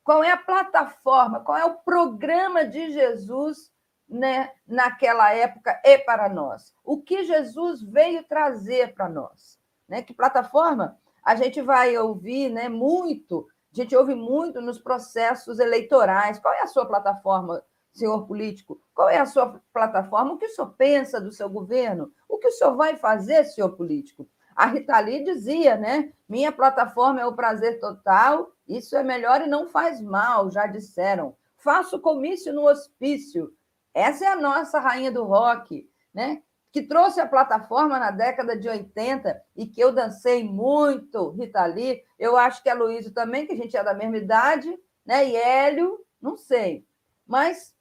Qual 0.03 0.24
é 0.24 0.31
a 0.31 0.38
plataforma? 0.38 1.41
Qual 1.41 1.57
é 1.57 1.63
o 1.63 1.75
programa 1.75 2.65
de 2.65 2.91
Jesus 2.91 3.71
né, 4.10 4.51
naquela 4.67 5.31
época 5.31 5.79
e 5.86 6.00
para 6.00 6.27
nós? 6.27 6.74
O 6.83 7.01
que 7.01 7.24
Jesus 7.24 7.83
veio 7.83 8.24
trazer 8.24 8.95
para 8.95 9.07
nós? 9.07 9.60
Né? 9.88 10.01
Que 10.01 10.13
plataforma? 10.13 10.98
A 11.24 11.36
gente 11.36 11.62
vai 11.62 11.95
ouvir 11.98 12.50
né, 12.50 12.67
muito, 12.67 13.48
a 13.71 13.75
gente 13.75 13.95
ouve 13.95 14.15
muito 14.15 14.60
nos 14.60 14.79
processos 14.79 15.60
eleitorais. 15.60 16.39
Qual 16.39 16.53
é 16.53 16.62
a 16.62 16.67
sua 16.67 16.86
plataforma 16.86 17.63
senhor 17.93 18.25
político? 18.25 18.81
Qual 18.93 19.10
é 19.10 19.17
a 19.19 19.25
sua 19.25 19.62
plataforma? 19.74 20.33
O 20.33 20.38
que 20.38 20.45
o 20.45 20.50
senhor 20.50 20.74
pensa 20.77 21.19
do 21.19 21.31
seu 21.31 21.50
governo? 21.50 22.12
O 22.27 22.38
que 22.38 22.48
o 22.48 22.51
senhor 22.51 22.75
vai 22.75 22.95
fazer, 22.98 23.43
senhor 23.45 23.69
político? 23.71 24.27
A 24.55 24.65
Rita 24.65 25.00
Lee 25.00 25.24
dizia, 25.24 25.75
né? 25.77 26.12
Minha 26.27 26.51
plataforma 26.51 27.21
é 27.21 27.25
o 27.25 27.36
prazer 27.36 27.79
total, 27.79 28.51
isso 28.67 28.95
é 28.95 29.03
melhor 29.03 29.41
e 29.41 29.48
não 29.48 29.67
faz 29.67 30.01
mal, 30.01 30.50
já 30.51 30.67
disseram. 30.67 31.36
Faço 31.57 32.00
comício 32.00 32.53
no 32.53 32.67
hospício. 32.67 33.53
Essa 33.93 34.25
é 34.25 34.27
a 34.29 34.36
nossa 34.36 34.79
rainha 34.79 35.12
do 35.12 35.24
rock, 35.24 35.89
né? 36.13 36.41
Que 36.71 36.81
trouxe 36.81 37.19
a 37.19 37.27
plataforma 37.27 38.00
na 38.00 38.12
década 38.12 38.57
de 38.57 38.69
80 38.69 39.41
e 39.55 39.67
que 39.67 39.81
eu 39.81 39.91
dancei 39.91 40.43
muito, 40.43 41.31
Rita 41.31 41.65
Lee. 41.65 42.01
Eu 42.17 42.38
acho 42.38 42.63
que 42.63 42.69
a 42.69 42.74
Luísa 42.74 43.12
também, 43.12 43.45
que 43.45 43.53
a 43.53 43.57
gente 43.57 43.75
é 43.75 43.83
da 43.83 43.93
mesma 43.93 44.17
idade, 44.17 44.74
né? 45.05 45.27
E 45.27 45.36
Hélio, 45.36 46.00
não 46.21 46.38
sei. 46.38 46.86
Mas 47.27 47.75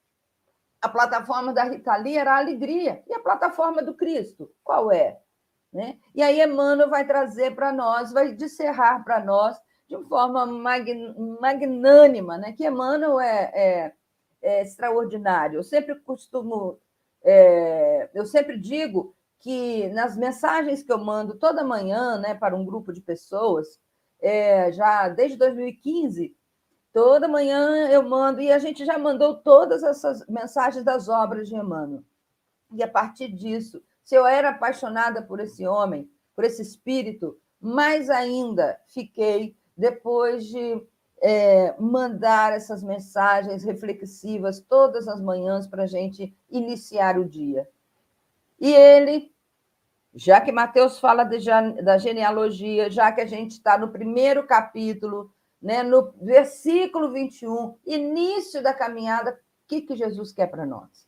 a 0.80 0.88
plataforma 0.88 1.52
da 1.52 1.64
Rita 1.64 1.96
Lee 1.96 2.16
era 2.16 2.34
a 2.34 2.38
alegria. 2.38 3.02
E 3.06 3.14
a 3.14 3.20
plataforma 3.20 3.82
do 3.82 3.94
Cristo, 3.94 4.50
qual 4.64 4.90
é? 4.90 5.18
Né? 5.72 5.98
E 6.14 6.22
aí 6.22 6.40
Emmanuel 6.40 6.88
vai 6.88 7.06
trazer 7.06 7.54
para 7.54 7.72
nós, 7.72 8.12
vai 8.12 8.32
descerrar 8.32 9.04
para 9.04 9.24
nós 9.24 9.56
de 9.88 9.96
forma 10.08 10.46
magnânima, 11.40 12.38
né? 12.38 12.52
que 12.52 12.66
Emmanuel 12.66 13.20
é, 13.20 13.50
é, 13.54 13.92
é 14.42 14.62
extraordinário. 14.62 15.58
Eu 15.58 15.62
sempre 15.62 15.94
costumo, 15.96 16.80
é, 17.22 18.08
eu 18.14 18.24
sempre 18.24 18.58
digo 18.58 19.14
que 19.40 19.88
nas 19.88 20.16
mensagens 20.16 20.82
que 20.82 20.92
eu 20.92 20.98
mando 20.98 21.38
toda 21.38 21.64
manhã 21.64 22.18
né, 22.18 22.34
para 22.34 22.54
um 22.54 22.64
grupo 22.64 22.92
de 22.92 23.00
pessoas, 23.00 23.80
é, 24.20 24.70
já 24.70 25.08
desde 25.08 25.36
2015, 25.38 26.36
Toda 26.92 27.28
manhã 27.28 27.88
eu 27.88 28.02
mando, 28.02 28.40
e 28.40 28.50
a 28.50 28.58
gente 28.58 28.84
já 28.84 28.98
mandou 28.98 29.36
todas 29.36 29.82
essas 29.82 30.26
mensagens 30.26 30.84
das 30.84 31.08
obras 31.08 31.48
de 31.48 31.54
Emmanuel. 31.54 32.02
E 32.72 32.82
a 32.82 32.88
partir 32.88 33.28
disso, 33.28 33.82
se 34.02 34.14
eu 34.14 34.26
era 34.26 34.50
apaixonada 34.50 35.22
por 35.22 35.38
esse 35.40 35.66
homem, 35.66 36.10
por 36.34 36.44
esse 36.44 36.62
espírito, 36.62 37.38
mais 37.60 38.10
ainda 38.10 38.78
fiquei 38.86 39.56
depois 39.76 40.46
de 40.46 40.82
é, 41.22 41.74
mandar 41.78 42.52
essas 42.52 42.82
mensagens 42.82 43.62
reflexivas 43.62 44.60
todas 44.60 45.06
as 45.06 45.20
manhãs 45.20 45.66
para 45.66 45.84
a 45.84 45.86
gente 45.86 46.34
iniciar 46.50 47.18
o 47.18 47.24
dia. 47.24 47.68
E 48.58 48.72
ele 48.74 49.32
já 50.14 50.40
que 50.40 50.50
Mateus 50.50 50.98
fala 50.98 51.24
de, 51.24 51.38
da 51.82 51.96
genealogia, 51.98 52.90
já 52.90 53.12
que 53.12 53.20
a 53.20 53.26
gente 53.26 53.52
está 53.52 53.78
no 53.78 53.88
primeiro 53.88 54.44
capítulo, 54.46 55.32
né, 55.60 55.82
no 55.82 56.12
versículo 56.20 57.10
21, 57.10 57.76
início 57.84 58.62
da 58.62 58.72
caminhada, 58.72 59.32
o 59.32 59.68
que, 59.68 59.82
que 59.82 59.96
Jesus 59.96 60.32
quer 60.32 60.46
para 60.46 60.64
nós? 60.64 61.06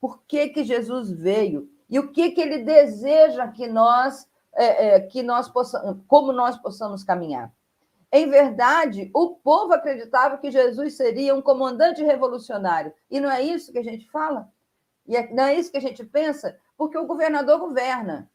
Por 0.00 0.22
que, 0.24 0.48
que 0.48 0.64
Jesus 0.64 1.10
veio? 1.10 1.70
E 1.88 1.98
o 1.98 2.10
que, 2.10 2.30
que 2.30 2.40
ele 2.40 2.64
deseja 2.64 3.48
que 3.48 3.66
nós, 3.66 4.28
é, 4.54 4.86
é, 4.86 5.00
que 5.00 5.22
nós 5.22 5.48
possamos, 5.48 6.02
como 6.06 6.32
nós 6.32 6.56
possamos 6.56 7.04
caminhar? 7.04 7.52
Em 8.12 8.28
verdade, 8.28 9.08
o 9.14 9.36
povo 9.36 9.72
acreditava 9.72 10.38
que 10.38 10.50
Jesus 10.50 10.96
seria 10.96 11.34
um 11.34 11.42
comandante 11.42 12.02
revolucionário. 12.02 12.92
E 13.08 13.20
não 13.20 13.30
é 13.30 13.40
isso 13.40 13.70
que 13.70 13.78
a 13.78 13.84
gente 13.84 14.10
fala? 14.10 14.50
E 15.06 15.16
é, 15.16 15.32
não 15.32 15.44
é 15.44 15.54
isso 15.54 15.70
que 15.70 15.78
a 15.78 15.82
gente 15.82 16.04
pensa? 16.04 16.58
Porque 16.76 16.98
o 16.98 17.06
governador 17.06 17.58
governa, 17.58 18.28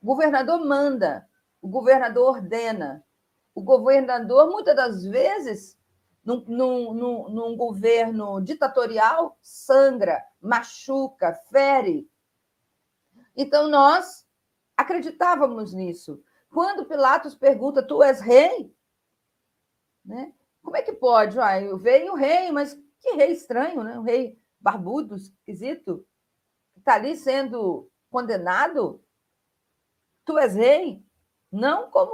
o 0.00 0.06
governador 0.06 0.64
manda, 0.64 1.26
o 1.60 1.68
governador 1.68 2.36
ordena. 2.36 3.04
O 3.54 3.62
governador, 3.62 4.50
muitas 4.50 4.76
das 4.76 5.04
vezes, 5.04 5.78
num, 6.24 6.44
num, 6.46 6.94
num, 6.94 7.28
num 7.28 7.56
governo 7.56 8.40
ditatorial, 8.40 9.38
sangra, 9.42 10.22
machuca, 10.40 11.34
fere. 11.50 12.08
Então, 13.36 13.68
nós 13.68 14.26
acreditávamos 14.76 15.72
nisso. 15.72 16.22
Quando 16.50 16.86
Pilatos 16.86 17.34
pergunta, 17.34 17.82
tu 17.82 18.02
és 18.02 18.20
rei? 18.20 18.74
Né? 20.04 20.32
Como 20.62 20.76
é 20.76 20.82
que 20.82 20.92
pode? 20.92 21.38
Ah, 21.38 21.60
eu 21.60 21.78
veio 21.78 22.12
o 22.12 22.16
rei, 22.16 22.50
mas 22.50 22.74
que 23.00 23.12
rei 23.12 23.32
estranho, 23.32 23.82
né? 23.82 23.98
Um 23.98 24.02
rei 24.02 24.38
barbudo, 24.58 25.16
esquisito, 25.16 26.06
está 26.76 26.94
ali 26.94 27.16
sendo 27.16 27.90
condenado. 28.10 29.02
Tu 30.24 30.38
és 30.38 30.54
rei? 30.54 31.04
Não 31.50 31.90
como 31.90 32.12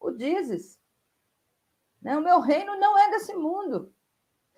o 0.00 0.10
dizes. 0.12 0.77
Né? 2.00 2.16
O 2.16 2.22
meu 2.22 2.40
reino 2.40 2.78
não 2.78 2.98
é 2.98 3.10
desse 3.10 3.34
mundo. 3.34 3.92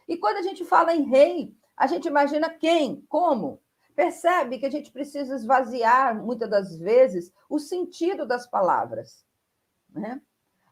E 0.06 0.16
quando 0.16 0.38
a 0.38 0.42
gente 0.42 0.64
fala 0.64 0.94
em 0.94 1.02
rei, 1.02 1.54
a 1.76 1.86
gente 1.86 2.08
imagina 2.08 2.50
quem, 2.50 3.04
como. 3.08 3.60
Percebe 3.94 4.58
que 4.58 4.66
a 4.66 4.70
gente 4.70 4.90
precisa 4.90 5.34
esvaziar, 5.34 6.16
muitas 6.16 6.48
das 6.48 6.76
vezes, 6.78 7.32
o 7.48 7.58
sentido 7.58 8.26
das 8.26 8.46
palavras. 8.46 9.24
Né? 9.88 10.20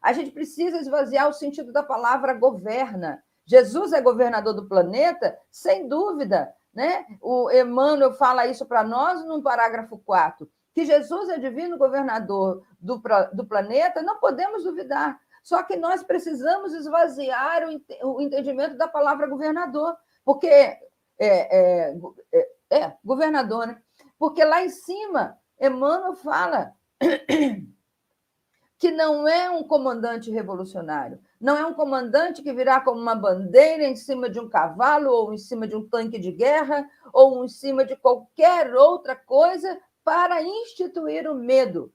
A 0.01 0.13
gente 0.13 0.31
precisa 0.31 0.77
esvaziar 0.77 1.27
o 1.27 1.33
sentido 1.33 1.71
da 1.71 1.83
palavra 1.83 2.33
governa. 2.33 3.23
Jesus 3.45 3.93
é 3.93 4.01
governador 4.01 4.53
do 4.53 4.67
planeta, 4.67 5.37
sem 5.51 5.87
dúvida. 5.87 6.53
Né? 6.73 7.05
O 7.21 7.51
Emmanuel 7.51 8.13
fala 8.13 8.47
isso 8.47 8.65
para 8.65 8.83
nós 8.83 9.25
no 9.25 9.41
parágrafo 9.41 9.97
4. 9.97 10.49
Que 10.73 10.85
Jesus 10.85 11.29
é 11.29 11.37
divino 11.37 11.77
governador 11.77 12.63
do, 12.79 13.01
do 13.33 13.45
planeta, 13.45 14.01
não 14.01 14.19
podemos 14.19 14.63
duvidar. 14.63 15.19
Só 15.43 15.63
que 15.63 15.75
nós 15.75 16.03
precisamos 16.03 16.73
esvaziar 16.73 17.63
o, 18.03 18.15
o 18.15 18.21
entendimento 18.21 18.77
da 18.77 18.87
palavra 18.87 19.27
governador, 19.27 19.95
porque 20.23 20.47
é, 20.47 20.79
é, 21.19 21.95
é, 22.31 22.47
é 22.69 22.97
governador, 23.03 23.67
né? 23.67 23.81
Porque 24.17 24.43
lá 24.43 24.63
em 24.63 24.69
cima, 24.69 25.37
Emmanuel 25.59 26.13
fala 26.13 26.73
que 28.77 28.91
não 28.91 29.27
é 29.27 29.49
um 29.49 29.63
comandante 29.63 30.31
revolucionário, 30.31 31.19
não 31.39 31.57
é 31.57 31.65
um 31.65 31.73
comandante 31.73 32.41
que 32.41 32.53
virá 32.53 32.81
como 32.81 32.99
uma 32.99 33.15
bandeira 33.15 33.83
em 33.83 33.95
cima 33.95 34.29
de 34.29 34.39
um 34.39 34.49
cavalo, 34.49 35.09
ou 35.11 35.33
em 35.33 35.37
cima 35.37 35.67
de 35.67 35.75
um 35.75 35.87
tanque 35.87 36.19
de 36.19 36.31
guerra, 36.31 36.89
ou 37.13 37.43
em 37.43 37.49
cima 37.49 37.85
de 37.85 37.95
qualquer 37.95 38.73
outra 38.75 39.15
coisa 39.15 39.79
para 40.03 40.41
instituir 40.41 41.29
o 41.29 41.35
medo, 41.35 41.93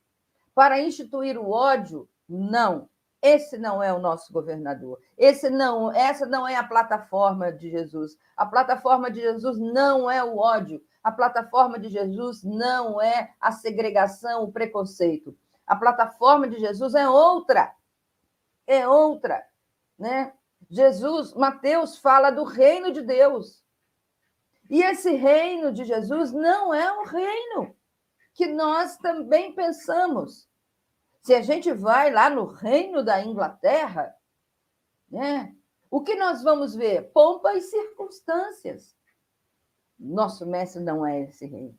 para 0.55 0.81
instituir 0.81 1.38
o 1.38 1.51
ódio. 1.51 2.09
Não. 2.29 2.88
Esse 3.25 3.57
não 3.57 3.83
é 3.83 3.91
o 3.91 3.99
nosso 3.99 4.31
governador. 4.31 5.01
Esse 5.17 5.49
não, 5.49 5.91
essa 5.91 6.27
não 6.27 6.47
é 6.47 6.57
a 6.57 6.63
plataforma 6.63 7.51
de 7.51 7.71
Jesus. 7.71 8.19
A 8.37 8.45
plataforma 8.45 9.11
de 9.11 9.19
Jesus 9.19 9.59
não 9.59 10.11
é 10.11 10.23
o 10.23 10.37
ódio. 10.37 10.85
A 11.03 11.11
plataforma 11.11 11.79
de 11.79 11.89
Jesus 11.89 12.45
não 12.45 13.01
é 13.01 13.33
a 13.41 13.51
segregação, 13.51 14.45
o 14.45 14.53
preconceito. 14.53 15.35
A 15.67 15.75
plataforma 15.75 16.47
de 16.47 16.61
Jesus 16.61 16.95
é 16.95 17.09
outra. 17.09 17.75
É 18.67 18.87
outra, 18.87 19.43
né? 19.99 20.35
Jesus, 20.69 21.33
Mateus 21.33 21.97
fala 21.97 22.31
do 22.31 22.45
reino 22.45 22.93
de 22.93 23.01
Deus. 23.01 23.65
E 24.69 24.83
esse 24.83 25.13
reino 25.13 25.73
de 25.73 25.87
Jesus 25.87 26.31
não 26.31 26.75
é 26.75 26.93
um 26.93 27.05
reino 27.05 27.75
que 28.35 28.49
nós 28.49 28.99
também 28.99 29.55
pensamos. 29.55 30.47
Se 31.25 31.35
a 31.35 31.41
gente 31.41 31.73
vai 31.73 32.13
lá 32.13 32.29
no 32.29 32.45
reino 32.45 33.03
da 33.03 33.25
Inglaterra, 33.25 34.15
né? 35.11 35.57
O 35.91 36.03
que 36.03 36.15
nós 36.17 36.43
vamos 36.43 36.75
ver? 36.75 37.11
Pompa 37.13 37.55
e 37.55 37.63
circunstâncias. 37.63 38.95
Nosso 39.99 40.45
mestre 40.45 40.83
não 40.83 41.07
é 41.07 41.23
esse 41.23 41.47
reino. 41.47 41.79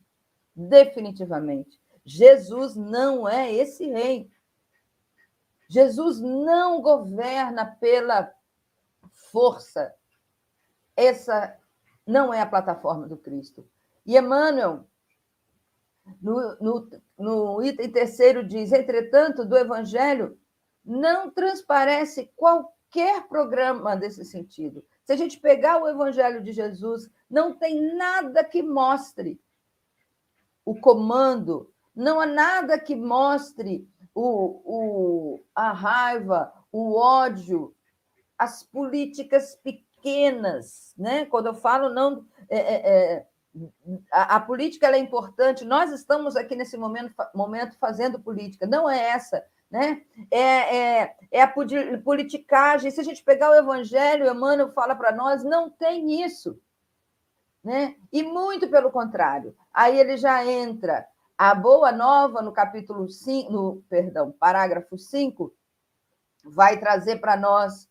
Definitivamente. 0.54 1.80
Jesus 2.04 2.74
não 2.74 3.28
é 3.28 3.52
esse 3.52 3.88
rei. 3.88 4.28
Jesus 5.68 6.20
não 6.20 6.82
governa 6.82 7.66
pela 7.66 8.34
força. 9.30 9.94
Essa 10.96 11.56
não 12.04 12.34
é 12.34 12.40
a 12.40 12.46
plataforma 12.46 13.06
do 13.06 13.16
Cristo. 13.16 13.68
E 14.04 14.18
Emmanuel, 14.18 14.88
no, 16.20 16.56
no, 16.60 16.90
no 17.18 17.62
item 17.62 17.90
terceiro, 17.90 18.46
diz: 18.46 18.72
entretanto, 18.72 19.44
do 19.44 19.56
Evangelho 19.56 20.38
não 20.84 21.30
transparece 21.30 22.30
qualquer 22.36 23.26
programa 23.28 23.96
desse 23.96 24.24
sentido. 24.24 24.84
Se 25.04 25.12
a 25.12 25.16
gente 25.16 25.38
pegar 25.38 25.82
o 25.82 25.88
Evangelho 25.88 26.42
de 26.42 26.52
Jesus, 26.52 27.10
não 27.28 27.54
tem 27.54 27.94
nada 27.94 28.44
que 28.44 28.62
mostre 28.62 29.40
o 30.64 30.74
comando 30.74 31.72
não 31.96 32.20
há 32.20 32.26
nada 32.26 32.78
que 32.78 32.94
mostre 32.94 33.88
o, 34.14 34.60
o, 34.64 35.40
a 35.54 35.72
raiva, 35.72 36.52
o 36.70 36.94
ódio, 36.94 37.74
as 38.36 38.62
políticas 38.62 39.56
pequenas. 39.56 40.92
Né? 40.98 41.24
Quando 41.24 41.46
eu 41.46 41.54
falo, 41.54 41.88
não. 41.88 42.26
É, 42.50 42.58
é, 42.58 43.14
é 43.14 43.26
a, 44.10 44.36
a, 44.36 44.40
política 44.40 44.88
é 44.88 44.98
importante, 44.98 45.64
nós 45.64 45.90
estamos 45.92 46.36
aqui 46.36 46.54
nesse 46.54 46.76
momento, 46.76 47.14
momento 47.34 47.76
fazendo 47.78 48.20
política, 48.20 48.66
não 48.66 48.88
é 48.88 49.10
essa. 49.10 49.44
Né? 49.70 50.02
É, 50.30 50.76
é, 51.00 51.16
é 51.30 51.42
a 51.42 51.52
politicagem. 52.04 52.90
Se 52.90 53.00
a 53.00 53.04
gente 53.04 53.24
pegar 53.24 53.50
o 53.50 53.54
Evangelho, 53.54 54.30
Emmanuel 54.30 54.72
fala 54.72 54.94
para 54.94 55.12
nós, 55.12 55.42
não 55.42 55.68
tem 55.68 56.22
isso. 56.22 56.60
Né? 57.64 57.96
E 58.12 58.22
muito 58.22 58.68
pelo 58.68 58.90
contrário. 58.90 59.56
Aí 59.72 59.98
ele 59.98 60.16
já 60.16 60.44
entra 60.44 61.06
a 61.36 61.54
boa 61.54 61.92
nova, 61.92 62.40
no 62.40 62.52
capítulo 62.52 63.08
5, 63.08 63.52
no, 63.52 63.82
perdão, 63.88 64.32
parágrafo 64.32 64.96
5, 64.96 65.52
vai 66.44 66.78
trazer 66.78 67.16
para 67.16 67.36
nós. 67.36 67.88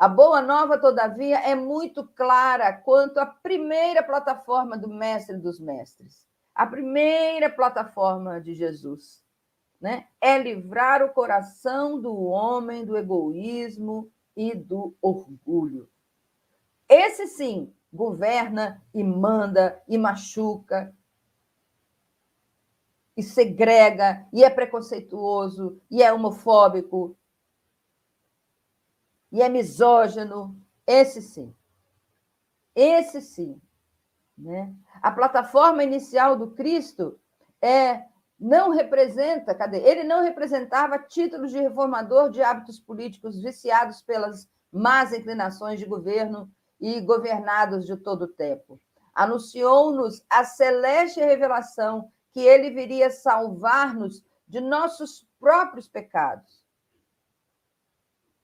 A 0.00 0.08
boa 0.08 0.40
nova, 0.40 0.78
todavia, 0.78 1.40
é 1.40 1.54
muito 1.54 2.06
clara 2.16 2.72
quanto 2.72 3.18
à 3.18 3.26
primeira 3.26 4.02
plataforma 4.02 4.78
do 4.78 4.88
Mestre 4.88 5.36
dos 5.36 5.60
Mestres. 5.60 6.26
A 6.54 6.66
primeira 6.66 7.50
plataforma 7.50 8.40
de 8.40 8.54
Jesus. 8.54 9.22
Né? 9.78 10.06
É 10.18 10.38
livrar 10.38 11.02
o 11.02 11.12
coração 11.12 12.00
do 12.00 12.16
homem 12.16 12.82
do 12.86 12.96
egoísmo 12.96 14.10
e 14.34 14.54
do 14.54 14.96
orgulho. 15.02 15.86
Esse 16.88 17.26
sim 17.26 17.70
governa 17.92 18.82
e 18.94 19.04
manda 19.04 19.82
e 19.86 19.98
machuca 19.98 20.96
e 23.14 23.22
segrega, 23.22 24.26
e 24.32 24.42
é 24.42 24.48
preconceituoso, 24.48 25.78
e 25.90 26.02
é 26.02 26.10
homofóbico, 26.10 27.14
e 29.30 29.42
é 29.42 29.48
misógino. 29.48 30.56
Esse 30.86 31.22
sim. 31.22 31.54
Esse 32.74 33.20
sim. 33.20 33.60
Né? 34.36 34.74
A 35.02 35.10
plataforma 35.10 35.84
inicial 35.84 36.36
do 36.36 36.52
Cristo 36.52 37.18
é 37.60 38.04
não 38.38 38.70
representa, 38.70 39.54
cadê? 39.54 39.78
Ele 39.78 40.02
não 40.02 40.22
representava 40.22 40.98
títulos 40.98 41.50
de 41.50 41.60
reformador 41.60 42.30
de 42.30 42.42
hábitos 42.42 42.80
políticos 42.80 43.40
viciados 43.42 44.00
pelas 44.00 44.48
más 44.72 45.12
inclinações 45.12 45.78
de 45.78 45.84
governo 45.84 46.50
e 46.80 47.00
governados 47.02 47.84
de 47.84 47.96
todo 47.96 48.22
o 48.22 48.28
tempo. 48.28 48.80
Anunciou-nos 49.14 50.24
a 50.30 50.44
celeste 50.44 51.20
revelação 51.20 52.10
que 52.32 52.40
ele 52.40 52.70
viria 52.70 53.10
salvar-nos 53.10 54.24
de 54.48 54.60
nossos 54.60 55.26
próprios 55.38 55.86
pecados, 55.86 56.59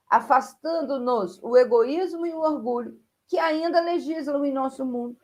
afastando-nos 0.08 1.42
o 1.42 1.56
egoísmo 1.56 2.26
e 2.26 2.32
o 2.32 2.40
orgulho 2.40 3.00
que 3.26 3.38
ainda 3.38 3.80
legislam 3.80 4.44
em 4.44 4.52
nosso 4.52 4.84
mundo. 4.84 5.18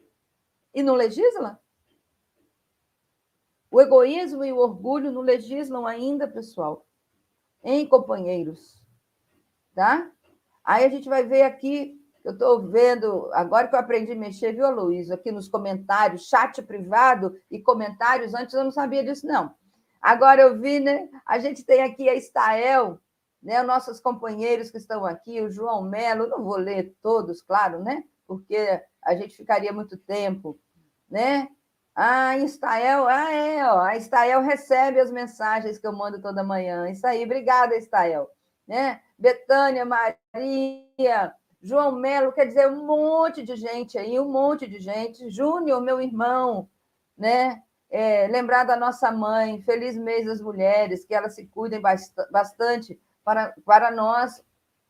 E 0.75 0.83
não 0.83 0.95
legisla? 0.95 1.61
O 3.71 3.81
egoísmo 3.81 4.45
e 4.45 4.53
o 4.53 4.59
orgulho 4.59 5.11
não 5.11 5.23
legislam 5.23 5.87
ainda, 5.87 6.29
pessoal, 6.29 6.87
em 7.63 7.87
companheiros, 7.87 8.83
tá? 9.75 10.11
Aí 10.65 10.85
a 10.85 10.89
gente 10.89 11.09
vai 11.09 11.23
ver 11.25 11.43
aqui, 11.43 11.99
eu 12.23 12.33
estou 12.33 12.69
vendo, 12.69 13.31
agora 13.33 13.67
que 13.69 13.75
eu 13.75 13.81
aprendi 13.81 14.13
a 14.13 14.17
mexer, 14.17 14.53
viu, 14.53 14.71
Luiz, 14.71 15.11
aqui 15.11 15.33
nos 15.33 15.49
comentários, 15.49 16.29
chat 16.29 16.61
privado 16.63 17.35
e 17.51 17.61
comentários, 17.61 18.35
antes 18.35 18.55
eu 18.55 18.65
não 18.65 18.71
sabia 18.71 19.03
disso, 19.03 19.27
não. 19.27 19.55
Agora 20.03 20.43
eu 20.43 20.61
vi, 20.61 20.79
né? 20.79 21.09
A 21.25 21.39
gente 21.39 21.65
tem 21.65 21.83
aqui 21.83 22.09
a 22.09 22.15
Estael, 22.15 23.01
né? 23.43 23.63
Nossos 23.63 23.99
companheiros 24.01 24.71
que 24.71 24.79
estão 24.79 25.05
aqui, 25.05 25.41
o 25.41 25.51
João 25.51 25.83
Melo, 25.83 26.29
não 26.29 26.45
vou 26.45 26.57
ler 26.57 26.95
todos, 27.03 27.43
claro, 27.43 27.83
né? 27.83 28.05
Porque 28.27 28.81
a 29.03 29.17
gente 29.17 29.37
ficaria 29.37 29.73
muito 29.73 29.97
tempo, 29.97 30.59
né? 31.11 31.49
A 31.95 32.39
Estael, 32.39 33.07
ah, 33.07 33.31
é, 33.31 33.67
ó, 33.67 33.81
a 33.81 33.97
Estael 33.97 34.41
recebe 34.41 34.99
as 34.99 35.11
mensagens 35.11 35.77
que 35.77 35.87
eu 35.87 35.93
mando 35.93 36.23
toda 36.23 36.43
manhã. 36.43 36.89
Isso 36.89 37.07
aí, 37.07 37.23
obrigada, 37.25 37.77
Estael. 37.77 38.31
Né? 38.67 39.03
Betânia, 39.19 39.85
Maria, 39.85 41.35
João 41.61 41.93
Melo, 41.93 42.33
quer 42.33 42.47
dizer, 42.47 42.69
um 42.69 42.87
monte 42.87 43.43
de 43.43 43.57
gente 43.57 43.99
aí, 43.99 44.19
um 44.19 44.31
monte 44.31 44.67
de 44.67 44.79
gente. 44.81 45.31
Júnior, 45.31 45.83
meu 45.83 46.01
irmão, 46.01 46.69
né? 47.17 47.63
É, 47.91 48.27
lembrar 48.29 48.65
da 48.65 48.75
nossa 48.75 49.13
mãe, 49.13 49.61
feliz 49.61 49.95
mês 49.95 50.25
das 50.25 50.41
mulheres, 50.41 51.05
que 51.05 51.15
elas 51.15 51.35
se 51.35 51.47
cuidem 51.47 51.83
bastante 52.31 52.99
para, 53.25 53.55
para 53.65 53.91
nós, 53.91 54.43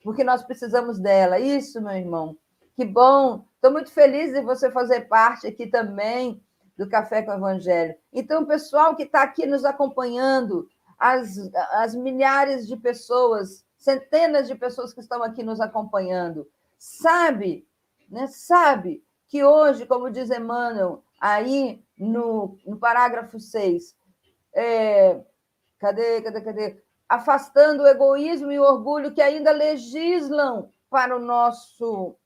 porque 0.03 0.25
nós 0.25 0.43
precisamos 0.43 0.99
dela. 0.99 1.39
Isso, 1.39 1.81
meu 1.81 1.93
irmão. 1.93 2.37
Que 2.75 2.85
bom. 2.85 3.45
Estou 3.55 3.71
muito 3.71 3.91
feliz 3.91 4.33
de 4.33 4.41
você 4.41 4.71
fazer 4.71 5.03
parte 5.03 5.47
aqui 5.47 5.67
também 5.67 6.43
do 6.77 6.89
Café 6.89 7.23
com 7.23 7.31
o 7.31 7.35
Evangelho. 7.35 7.95
Então, 8.13 8.45
pessoal 8.45 8.97
que 8.97 9.05
está 9.05 9.23
aqui 9.23 9.47
nos 9.47 9.65
acompanhando, 9.65 10.69
as, 10.99 11.37
as 11.73 11.95
milhares 11.95 12.67
de 12.67 12.77
pessoas, 12.77 13.65
centenas 13.77 14.49
de 14.49 14.55
pessoas 14.55 14.93
que 14.93 15.01
estão 15.01 15.23
aqui 15.23 15.43
nos 15.43 15.61
acompanhando, 15.61 16.49
sabe, 16.79 17.67
né, 18.09 18.27
sabe 18.27 19.05
que 19.29 19.45
hoje, 19.45 19.87
como 19.87 20.11
diz 20.11 20.31
Emmanuel, 20.31 21.03
aí 21.21 21.83
no, 21.97 22.59
no 22.67 22.77
parágrafo 22.77 23.39
6, 23.39 23.97
é, 24.55 25.21
cadê, 25.79 26.21
cadê, 26.23 26.41
cadê? 26.41 26.83
Afastando 27.13 27.83
o 27.83 27.87
egoísmo 27.87 28.51
e 28.51 28.59
o 28.59 28.63
orgulho 28.63 29.13
que 29.13 29.21
ainda 29.21 29.51
legislam 29.51 30.71
para 30.89 31.15
o 31.15 31.21
nosso 31.21 32.17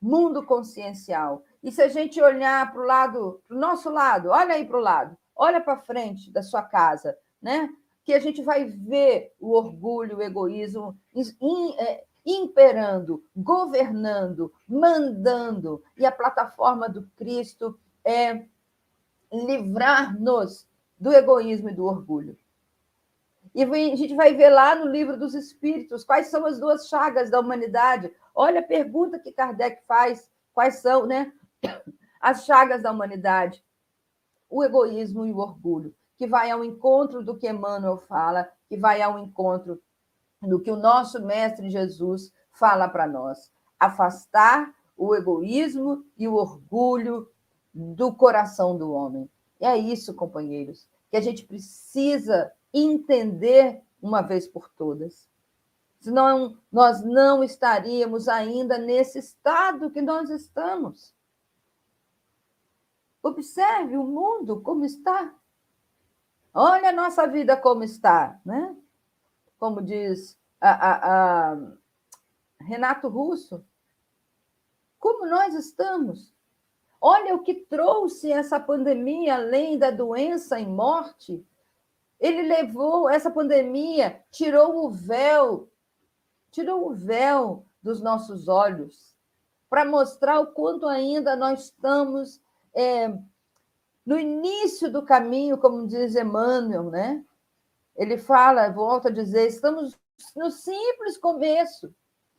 mundo 0.00 0.42
consciencial. 0.42 1.44
E 1.62 1.70
se 1.70 1.82
a 1.82 1.88
gente 1.88 2.18
olhar 2.18 2.72
para 2.72 2.80
o 2.80 2.86
lado, 2.86 3.42
para 3.46 3.54
o 3.54 3.60
nosso 3.60 3.90
lado, 3.90 4.30
olha 4.30 4.54
aí 4.54 4.64
para 4.64 4.78
o 4.78 4.80
lado, 4.80 5.18
olha 5.36 5.60
para 5.60 5.76
frente 5.76 6.30
da 6.30 6.42
sua 6.42 6.62
casa, 6.62 7.14
né? 7.42 7.68
Que 8.02 8.14
a 8.14 8.18
gente 8.18 8.40
vai 8.40 8.64
ver 8.64 9.34
o 9.38 9.52
orgulho, 9.52 10.16
o 10.16 10.22
egoísmo 10.22 10.98
é, 11.78 12.04
imperando, 12.24 13.22
governando, 13.36 14.50
mandando, 14.66 15.84
e 15.94 16.06
a 16.06 16.10
plataforma 16.10 16.88
do 16.88 17.06
Cristo 17.18 17.78
é 18.02 18.46
livrar-nos 19.30 20.66
do 20.98 21.12
egoísmo 21.12 21.68
e 21.68 21.74
do 21.74 21.84
orgulho. 21.84 22.38
E 23.54 23.62
a 23.62 23.96
gente 23.96 24.14
vai 24.14 24.34
ver 24.34 24.50
lá 24.50 24.74
no 24.74 24.86
livro 24.86 25.16
dos 25.16 25.34
Espíritos 25.34 26.04
quais 26.04 26.28
são 26.28 26.46
as 26.46 26.58
duas 26.58 26.88
chagas 26.88 27.30
da 27.30 27.40
humanidade. 27.40 28.12
Olha 28.34 28.60
a 28.60 28.64
pergunta 28.64 29.18
que 29.18 29.32
Kardec 29.32 29.84
faz: 29.86 30.30
quais 30.54 30.76
são, 30.76 31.06
né? 31.06 31.32
as 32.20 32.44
chagas 32.44 32.82
da 32.82 32.92
humanidade, 32.92 33.64
o 34.48 34.62
egoísmo 34.62 35.26
e 35.26 35.32
o 35.32 35.38
orgulho, 35.38 35.94
que 36.16 36.26
vai 36.26 36.50
ao 36.50 36.62
encontro 36.62 37.24
do 37.24 37.36
que 37.36 37.48
Emmanuel 37.48 37.98
fala, 37.98 38.50
que 38.68 38.76
vai 38.76 39.02
ao 39.02 39.18
encontro 39.18 39.80
do 40.42 40.60
que 40.60 40.70
o 40.70 40.76
nosso 40.76 41.20
Mestre 41.24 41.70
Jesus 41.70 42.32
fala 42.52 42.88
para 42.88 43.06
nós. 43.06 43.50
Afastar 43.78 44.72
o 44.96 45.14
egoísmo 45.14 46.04
e 46.16 46.28
o 46.28 46.34
orgulho 46.34 47.28
do 47.72 48.12
coração 48.12 48.76
do 48.76 48.92
homem. 48.92 49.28
E 49.60 49.64
é 49.64 49.76
isso, 49.76 50.14
companheiros, 50.14 50.86
que 51.10 51.16
a 51.16 51.20
gente 51.20 51.44
precisa 51.44 52.52
entender 52.72 53.82
uma 54.00 54.22
vez 54.22 54.46
por 54.46 54.68
todas. 54.70 55.28
Senão, 56.00 56.56
nós 56.72 57.02
não 57.02 57.44
estaríamos 57.44 58.28
ainda 58.28 58.78
nesse 58.78 59.18
estado 59.18 59.90
que 59.90 60.00
nós 60.00 60.30
estamos. 60.30 61.14
Observe 63.22 63.98
o 63.98 64.04
mundo 64.04 64.60
como 64.62 64.84
está. 64.84 65.34
Olha 66.54 66.88
a 66.88 66.92
nossa 66.92 67.26
vida 67.26 67.56
como 67.56 67.84
está, 67.84 68.40
né? 68.44 68.74
Como 69.58 69.82
diz 69.82 70.38
a, 70.58 70.70
a, 70.70 71.52
a 71.52 71.58
Renato 72.60 73.08
Russo. 73.08 73.62
Como 74.98 75.26
nós 75.26 75.54
estamos? 75.54 76.34
Olha 77.00 77.34
o 77.34 77.42
que 77.42 77.54
trouxe 77.54 78.32
essa 78.32 78.58
pandemia, 78.58 79.34
além 79.34 79.78
da 79.78 79.90
doença 79.90 80.58
e 80.58 80.66
morte. 80.66 81.46
Ele 82.20 82.42
levou 82.42 83.08
essa 83.08 83.30
pandemia, 83.30 84.22
tirou 84.30 84.84
o 84.84 84.90
véu, 84.90 85.70
tirou 86.50 86.88
o 86.90 86.94
véu 86.94 87.66
dos 87.82 88.00
nossos 88.00 88.46
olhos, 88.46 89.16
para 89.70 89.84
mostrar 89.84 90.38
o 90.40 90.48
quanto 90.48 90.86
ainda 90.86 91.34
nós 91.34 91.64
estamos 91.64 92.40
é, 92.74 93.08
no 94.04 94.18
início 94.18 94.92
do 94.92 95.02
caminho, 95.02 95.56
como 95.56 95.86
diz 95.86 96.14
Emmanuel, 96.14 96.90
né? 96.90 97.24
Ele 97.96 98.18
fala, 98.18 98.70
volta 98.70 99.08
a 99.08 99.12
dizer, 99.12 99.46
estamos 99.46 99.98
no 100.36 100.50
simples 100.50 101.16
começo, 101.16 101.94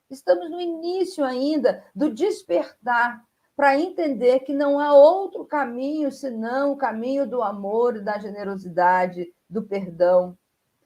estamos 0.09 0.49
no 0.49 0.59
início 0.59 1.23
ainda 1.23 1.83
do 1.95 2.09
despertar 2.09 3.23
para 3.55 3.79
entender 3.79 4.39
que 4.41 4.53
não 4.53 4.79
há 4.79 4.93
outro 4.93 5.45
caminho 5.45 6.11
senão 6.11 6.71
o 6.71 6.77
caminho 6.77 7.27
do 7.27 7.41
amor, 7.41 8.01
da 8.01 8.17
generosidade, 8.17 9.31
do 9.51 9.61
perdão. 9.61 10.37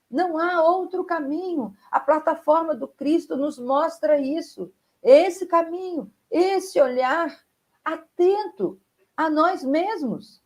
Não 0.10 0.38
há 0.39 0.62
outro 0.63 1.06
caminho. 1.06 1.75
A 1.91 1.99
plataforma 1.99 2.75
do 2.75 2.88
Cristo 2.88 3.38
nos 3.38 3.60
mostra 3.60 4.19
isso. 4.19 4.73
Esse 5.04 5.45
caminho, 5.45 6.12
esse 6.32 6.82
olhar 6.82 7.45
atento 7.84 8.82
a 9.15 9.30
nós 9.30 9.63
mesmos. 9.63 10.43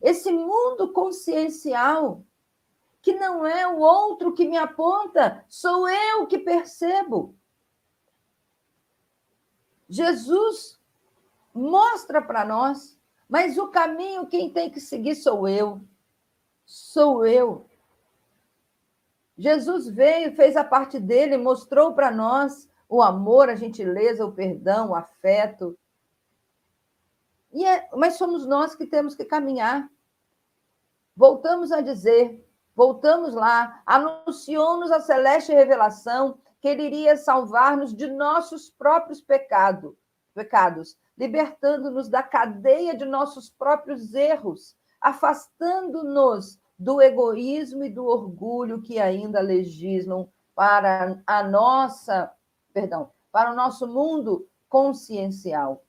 Esse 0.00 0.30
mundo 0.30 0.92
consciencial, 0.92 2.24
que 3.02 3.14
não 3.14 3.44
é 3.44 3.66
o 3.66 3.78
outro 3.78 4.32
que 4.32 4.46
me 4.46 4.56
aponta, 4.56 5.44
sou 5.48 5.88
eu 5.88 6.26
que 6.26 6.38
percebo. 6.38 7.34
Jesus 9.88 10.78
mostra 11.52 12.22
para 12.22 12.44
nós, 12.44 12.96
mas 13.28 13.58
o 13.58 13.68
caminho 13.68 14.26
quem 14.26 14.50
tem 14.50 14.70
que 14.70 14.80
seguir 14.80 15.16
sou 15.16 15.48
eu. 15.48 15.80
Sou 16.68 17.26
eu. 17.26 17.66
Jesus 19.36 19.88
veio, 19.88 20.36
fez 20.36 20.56
a 20.56 20.62
parte 20.62 21.00
dele, 21.00 21.36
mostrou 21.36 21.94
para 21.94 22.10
nós 22.10 22.68
o 22.88 23.02
amor, 23.02 23.48
a 23.48 23.56
gentileza, 23.56 24.24
o 24.24 24.32
perdão, 24.32 24.90
o 24.90 24.94
afeto, 24.94 25.76
e 27.52 27.64
é, 27.64 27.88
mas 27.94 28.14
somos 28.14 28.46
nós 28.46 28.74
que 28.74 28.86
temos 28.86 29.14
que 29.14 29.24
caminhar. 29.24 29.90
Voltamos 31.16 31.72
a 31.72 31.80
dizer, 31.80 32.46
voltamos 32.74 33.34
lá, 33.34 33.82
anunciou-nos 33.84 34.90
a 34.90 35.00
celeste 35.00 35.52
revelação 35.52 36.38
que 36.60 36.68
ele 36.68 36.82
iria 36.82 37.16
salvar-nos 37.16 37.94
de 37.94 38.08
nossos 38.08 38.70
próprios 38.70 39.20
pecado, 39.20 39.96
pecados, 40.34 40.96
libertando-nos 41.16 42.08
da 42.08 42.22
cadeia 42.22 42.96
de 42.96 43.04
nossos 43.04 43.48
próprios 43.48 44.14
erros, 44.14 44.76
afastando-nos 45.00 46.58
do 46.78 47.02
egoísmo 47.02 47.84
e 47.84 47.90
do 47.90 48.06
orgulho 48.06 48.80
que 48.80 48.98
ainda 48.98 49.40
legislam 49.40 50.28
para 50.54 51.20
a 51.26 51.42
nossa, 51.42 52.32
perdão, 52.72 53.10
para 53.32 53.52
o 53.52 53.56
nosso 53.56 53.86
mundo 53.86 54.48
consciencial. 54.68 55.84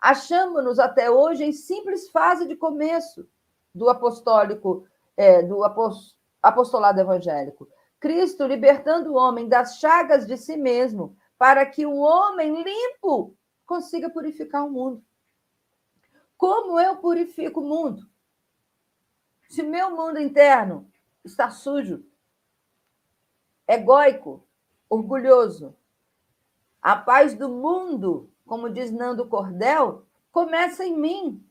Achamos-nos 0.00 0.78
até 0.78 1.10
hoje 1.10 1.44
em 1.44 1.52
simples 1.52 2.10
fase 2.10 2.46
de 2.46 2.56
começo 2.56 3.26
do 3.74 3.88
apostólico, 3.88 4.86
é, 5.16 5.42
do 5.42 5.62
apostolado 6.42 7.00
evangélico. 7.00 7.68
Cristo 7.98 8.44
libertando 8.46 9.12
o 9.12 9.16
homem 9.16 9.48
das 9.48 9.78
chagas 9.78 10.26
de 10.26 10.36
si 10.36 10.56
mesmo, 10.56 11.16
para 11.38 11.64
que 11.64 11.86
o 11.86 11.96
homem 11.96 12.62
limpo 12.62 13.36
consiga 13.66 14.10
purificar 14.10 14.64
o 14.64 14.70
mundo. 14.70 15.02
Como 16.36 16.78
eu 16.78 16.96
purifico 16.96 17.60
o 17.60 17.66
mundo? 17.66 18.06
Se 19.54 19.62
meu 19.62 19.88
mundo 19.92 20.18
interno 20.18 20.90
está 21.24 21.48
sujo, 21.48 22.04
egóico, 23.68 24.44
orgulhoso, 24.90 25.76
a 26.82 26.96
paz 26.96 27.34
do 27.34 27.48
mundo 27.48 28.34
como 28.44 28.68
diz 28.68 28.90
Nando 28.90 29.28
Cordel, 29.28 30.04
começa 30.32 30.84
em 30.84 30.98
mim. 30.98 31.48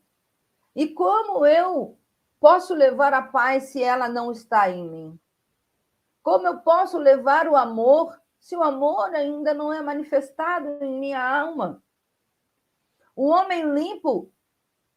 E 0.75 0.85
como 0.89 1.45
eu 1.45 1.97
posso 2.41 2.73
levar 2.73 3.13
a 3.13 3.21
paz 3.21 3.69
se 3.69 3.81
ela 3.81 4.09
não 4.09 4.33
está 4.33 4.69
em 4.69 4.85
mim? 4.85 5.19
Como 6.21 6.45
eu 6.45 6.59
posso 6.59 6.97
levar 6.97 7.47
o 7.47 7.55
amor 7.55 8.21
se 8.37 8.53
o 8.53 8.61
amor 8.61 9.15
ainda 9.15 9.53
não 9.53 9.71
é 9.71 9.81
manifestado 9.81 10.83
em 10.83 10.99
minha 10.99 11.25
alma? 11.25 11.81
O 13.15 13.29
homem 13.29 13.73
limpo 13.73 14.29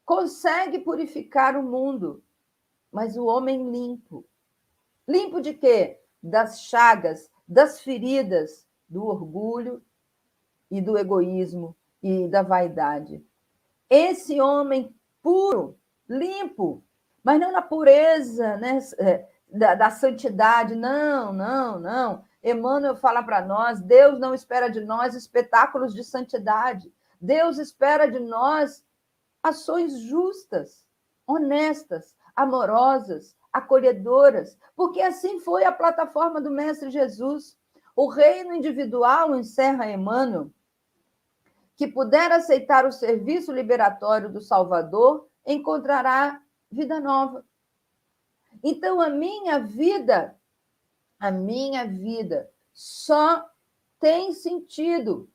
consegue 0.04 0.80
purificar 0.80 1.56
o 1.56 1.62
mundo, 1.62 2.25
mas 2.92 3.16
o 3.16 3.26
homem 3.26 3.70
limpo. 3.70 4.24
Limpo 5.06 5.40
de 5.40 5.54
quê? 5.54 6.00
Das 6.22 6.62
chagas, 6.62 7.30
das 7.46 7.80
feridas, 7.80 8.66
do 8.88 9.04
orgulho 9.06 9.82
e 10.70 10.80
do 10.80 10.96
egoísmo 10.96 11.76
e 12.02 12.28
da 12.28 12.42
vaidade. 12.42 13.24
Esse 13.88 14.40
homem 14.40 14.94
puro, 15.22 15.78
limpo, 16.08 16.82
mas 17.22 17.40
não 17.40 17.52
na 17.52 17.62
pureza 17.62 18.56
né, 18.56 18.78
é, 18.98 19.28
da, 19.50 19.74
da 19.74 19.90
santidade, 19.90 20.74
não, 20.74 21.32
não, 21.32 21.78
não. 21.78 22.24
Emmanuel 22.42 22.96
fala 22.96 23.22
para 23.22 23.44
nós: 23.44 23.80
Deus 23.80 24.18
não 24.18 24.34
espera 24.34 24.68
de 24.68 24.80
nós 24.80 25.14
espetáculos 25.14 25.94
de 25.94 26.04
santidade. 26.04 26.92
Deus 27.20 27.58
espera 27.58 28.06
de 28.06 28.20
nós 28.20 28.84
ações 29.42 29.98
justas, 30.00 30.84
honestas, 31.26 32.14
amorosas, 32.36 33.34
acolhedoras, 33.52 34.56
porque 34.76 35.00
assim 35.00 35.40
foi 35.40 35.64
a 35.64 35.72
plataforma 35.72 36.40
do 36.40 36.50
Mestre 36.50 36.90
Jesus. 36.90 37.56
O 37.96 38.08
reino 38.08 38.54
individual, 38.54 39.34
encerra 39.34 39.90
Emmanuel, 39.90 40.50
que 41.74 41.86
puder 41.86 42.30
aceitar 42.30 42.84
o 42.84 42.92
serviço 42.92 43.50
liberatório 43.50 44.30
do 44.30 44.42
Salvador, 44.42 45.26
encontrará 45.46 46.42
vida 46.70 47.00
nova. 47.00 47.44
Então, 48.62 49.00
a 49.00 49.08
minha 49.08 49.58
vida, 49.58 50.38
a 51.18 51.30
minha 51.30 51.86
vida 51.86 52.50
só 52.72 53.48
tem 53.98 54.32
sentido 54.32 55.30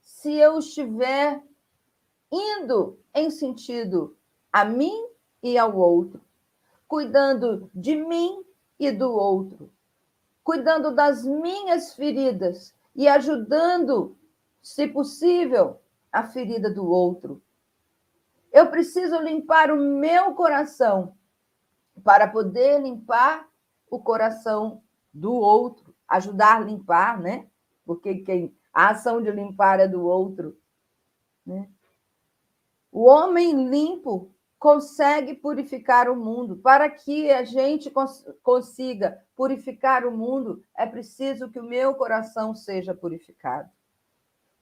se 0.00 0.32
eu 0.34 0.58
estiver 0.58 1.42
indo 2.32 2.98
em 3.14 3.30
sentido 3.30 4.16
a 4.52 4.64
mim 4.64 5.06
e 5.52 5.56
ao 5.56 5.76
outro, 5.76 6.20
cuidando 6.88 7.70
de 7.72 7.94
mim 7.94 8.44
e 8.80 8.90
do 8.90 9.12
outro, 9.12 9.70
cuidando 10.42 10.92
das 10.92 11.24
minhas 11.24 11.94
feridas 11.94 12.74
e 12.96 13.06
ajudando, 13.06 14.16
se 14.60 14.88
possível, 14.88 15.80
a 16.10 16.24
ferida 16.24 16.68
do 16.68 16.84
outro. 16.84 17.40
Eu 18.52 18.70
preciso 18.70 19.20
limpar 19.20 19.70
o 19.70 19.76
meu 19.76 20.34
coração 20.34 21.14
para 22.02 22.26
poder 22.26 22.82
limpar 22.82 23.48
o 23.88 24.00
coração 24.00 24.82
do 25.12 25.32
outro, 25.32 25.94
ajudar 26.08 26.56
a 26.56 26.64
limpar, 26.64 27.20
né? 27.20 27.46
Porque 27.84 28.16
quem 28.16 28.56
a 28.72 28.90
ação 28.90 29.22
de 29.22 29.30
limpar 29.30 29.78
é 29.78 29.86
do 29.86 30.04
outro, 30.04 30.58
né? 31.46 31.68
O 32.90 33.04
homem 33.04 33.68
limpo 33.68 34.34
consegue 34.58 35.34
purificar 35.34 36.08
o 36.08 36.16
mundo. 36.16 36.56
Para 36.56 36.88
que 36.88 37.30
a 37.30 37.44
gente 37.44 37.90
cons 37.90 38.24
consiga 38.42 39.22
purificar 39.34 40.06
o 40.06 40.16
mundo, 40.16 40.62
é 40.76 40.86
preciso 40.86 41.50
que 41.50 41.60
o 41.60 41.64
meu 41.64 41.94
coração 41.94 42.54
seja 42.54 42.94
purificado. 42.94 43.68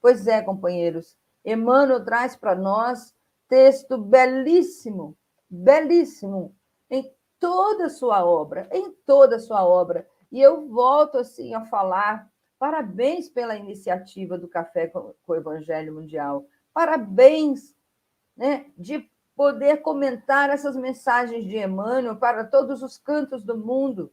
Pois 0.01 0.27
é, 0.27 0.43
companheiros, 0.43 1.17
Emmanuel 1.45 2.05
traz 2.05 2.37
para 2.37 2.55
nós 2.55 3.15
texto 3.49 3.97
belíssimo, 3.99 5.17
belíssimo, 5.49 6.55
em 6.91 7.15
toda 7.39 7.87
a 7.87 7.91
sua 7.91 8.25
obra, 8.25 8.69
em 8.73 8.91
toda 9.07 9.37
a 9.37 9.41
sua 9.41 9.65
obra. 9.65 10.07
E 10.33 10.41
eu 10.41 10.67
volto 10.69 11.19
assim 11.19 11.55
a 11.55 11.65
falar, 11.65 12.29
parabéns 12.59 13.29
pela 13.29 13.57
iniciativa 13.57 14.37
do 14.37 14.49
Café 14.49 14.89
com 14.89 15.15
o 15.27 15.35
Evangelho 15.35 15.95
Mundial, 15.95 16.47
parabéns 16.73 17.75
né, 18.37 18.67
de 18.77 19.09
poder 19.37 19.79
comentar 19.79 20.51
essas 20.51 20.77
mensagens 20.77 21.45
de 21.45 21.57
Emmanuel 21.57 22.17
para 22.17 22.45
todos 22.45 22.83
os 22.83 22.97
cantos 22.99 23.43
do 23.43 23.57
mundo. 23.57 24.13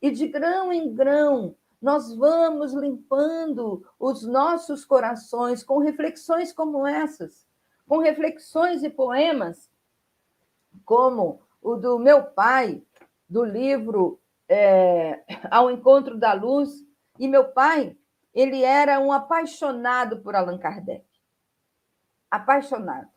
E 0.00 0.10
de 0.10 0.26
grão 0.26 0.72
em 0.72 0.92
grão, 0.94 1.56
nós 1.80 2.14
vamos 2.14 2.72
limpando 2.72 3.84
os 3.98 4.22
nossos 4.22 4.84
corações 4.84 5.62
com 5.64 5.78
reflexões 5.78 6.52
como 6.52 6.86
essas, 6.86 7.46
com 7.88 7.98
reflexões 7.98 8.82
e 8.82 8.90
poemas, 8.90 9.70
como 10.84 11.42
o 11.60 11.76
do 11.76 11.98
meu 11.98 12.24
pai, 12.24 12.82
do 13.28 13.44
livro 13.44 14.20
é, 14.48 15.24
Ao 15.50 15.70
Encontro 15.70 16.18
da 16.18 16.32
Luz. 16.32 16.84
E 17.18 17.28
meu 17.28 17.52
pai, 17.52 17.96
ele 18.34 18.62
era 18.62 18.98
um 19.00 19.12
apaixonado 19.12 20.20
por 20.20 20.34
Allan 20.34 20.58
Kardec. 20.58 21.06
Apaixonado. 22.30 23.11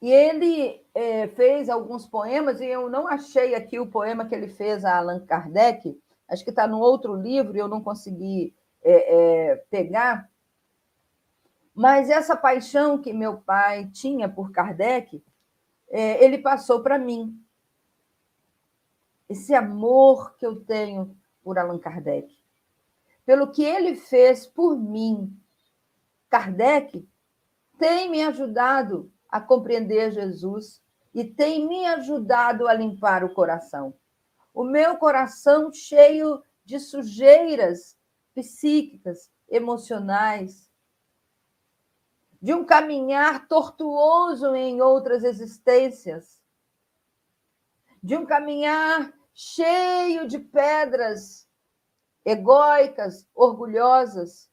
E 0.00 0.10
ele 0.10 0.84
é, 0.94 1.26
fez 1.28 1.68
alguns 1.68 2.06
poemas, 2.06 2.60
e 2.60 2.66
eu 2.66 2.88
não 2.88 3.08
achei 3.08 3.54
aqui 3.54 3.80
o 3.80 3.90
poema 3.90 4.24
que 4.24 4.34
ele 4.34 4.48
fez 4.48 4.84
a 4.84 4.96
Allan 4.96 5.24
Kardec, 5.26 6.00
acho 6.28 6.44
que 6.44 6.50
está 6.50 6.66
no 6.66 6.78
outro 6.78 7.14
livro 7.14 7.56
e 7.56 7.60
eu 7.60 7.68
não 7.68 7.82
consegui 7.82 8.54
é, 8.82 9.14
é, 9.14 9.56
pegar. 9.70 10.30
Mas 11.74 12.10
essa 12.10 12.36
paixão 12.36 12.98
que 12.98 13.12
meu 13.12 13.38
pai 13.38 13.86
tinha 13.92 14.28
por 14.28 14.50
Kardec, 14.50 15.22
ele 15.88 16.38
passou 16.38 16.82
para 16.82 16.98
mim. 16.98 17.40
Esse 19.28 19.54
amor 19.54 20.34
que 20.36 20.44
eu 20.44 20.56
tenho 20.56 21.16
por 21.42 21.56
Allan 21.56 21.78
Kardec. 21.78 22.36
Pelo 23.24 23.52
que 23.52 23.62
ele 23.62 23.94
fez 23.94 24.44
por 24.44 24.76
mim. 24.76 25.32
Kardec 26.28 27.08
tem 27.78 28.10
me 28.10 28.22
ajudado 28.24 29.10
a 29.28 29.40
compreender 29.40 30.12
Jesus 30.12 30.82
e 31.14 31.24
tem 31.24 31.66
me 31.66 31.86
ajudado 31.86 32.68
a 32.68 32.74
limpar 32.74 33.24
o 33.24 33.32
coração. 33.34 33.94
O 34.54 34.64
meu 34.64 34.96
coração 34.96 35.72
cheio 35.72 36.42
de 36.64 36.78
sujeiras 36.78 37.96
psíquicas, 38.34 39.30
emocionais, 39.48 40.70
de 42.40 42.54
um 42.54 42.64
caminhar 42.64 43.48
tortuoso 43.48 44.54
em 44.54 44.80
outras 44.80 45.24
existências, 45.24 46.40
de 48.02 48.16
um 48.16 48.24
caminhar 48.24 49.12
cheio 49.34 50.28
de 50.28 50.38
pedras 50.38 51.48
egóicas, 52.24 53.26
orgulhosas. 53.34 54.50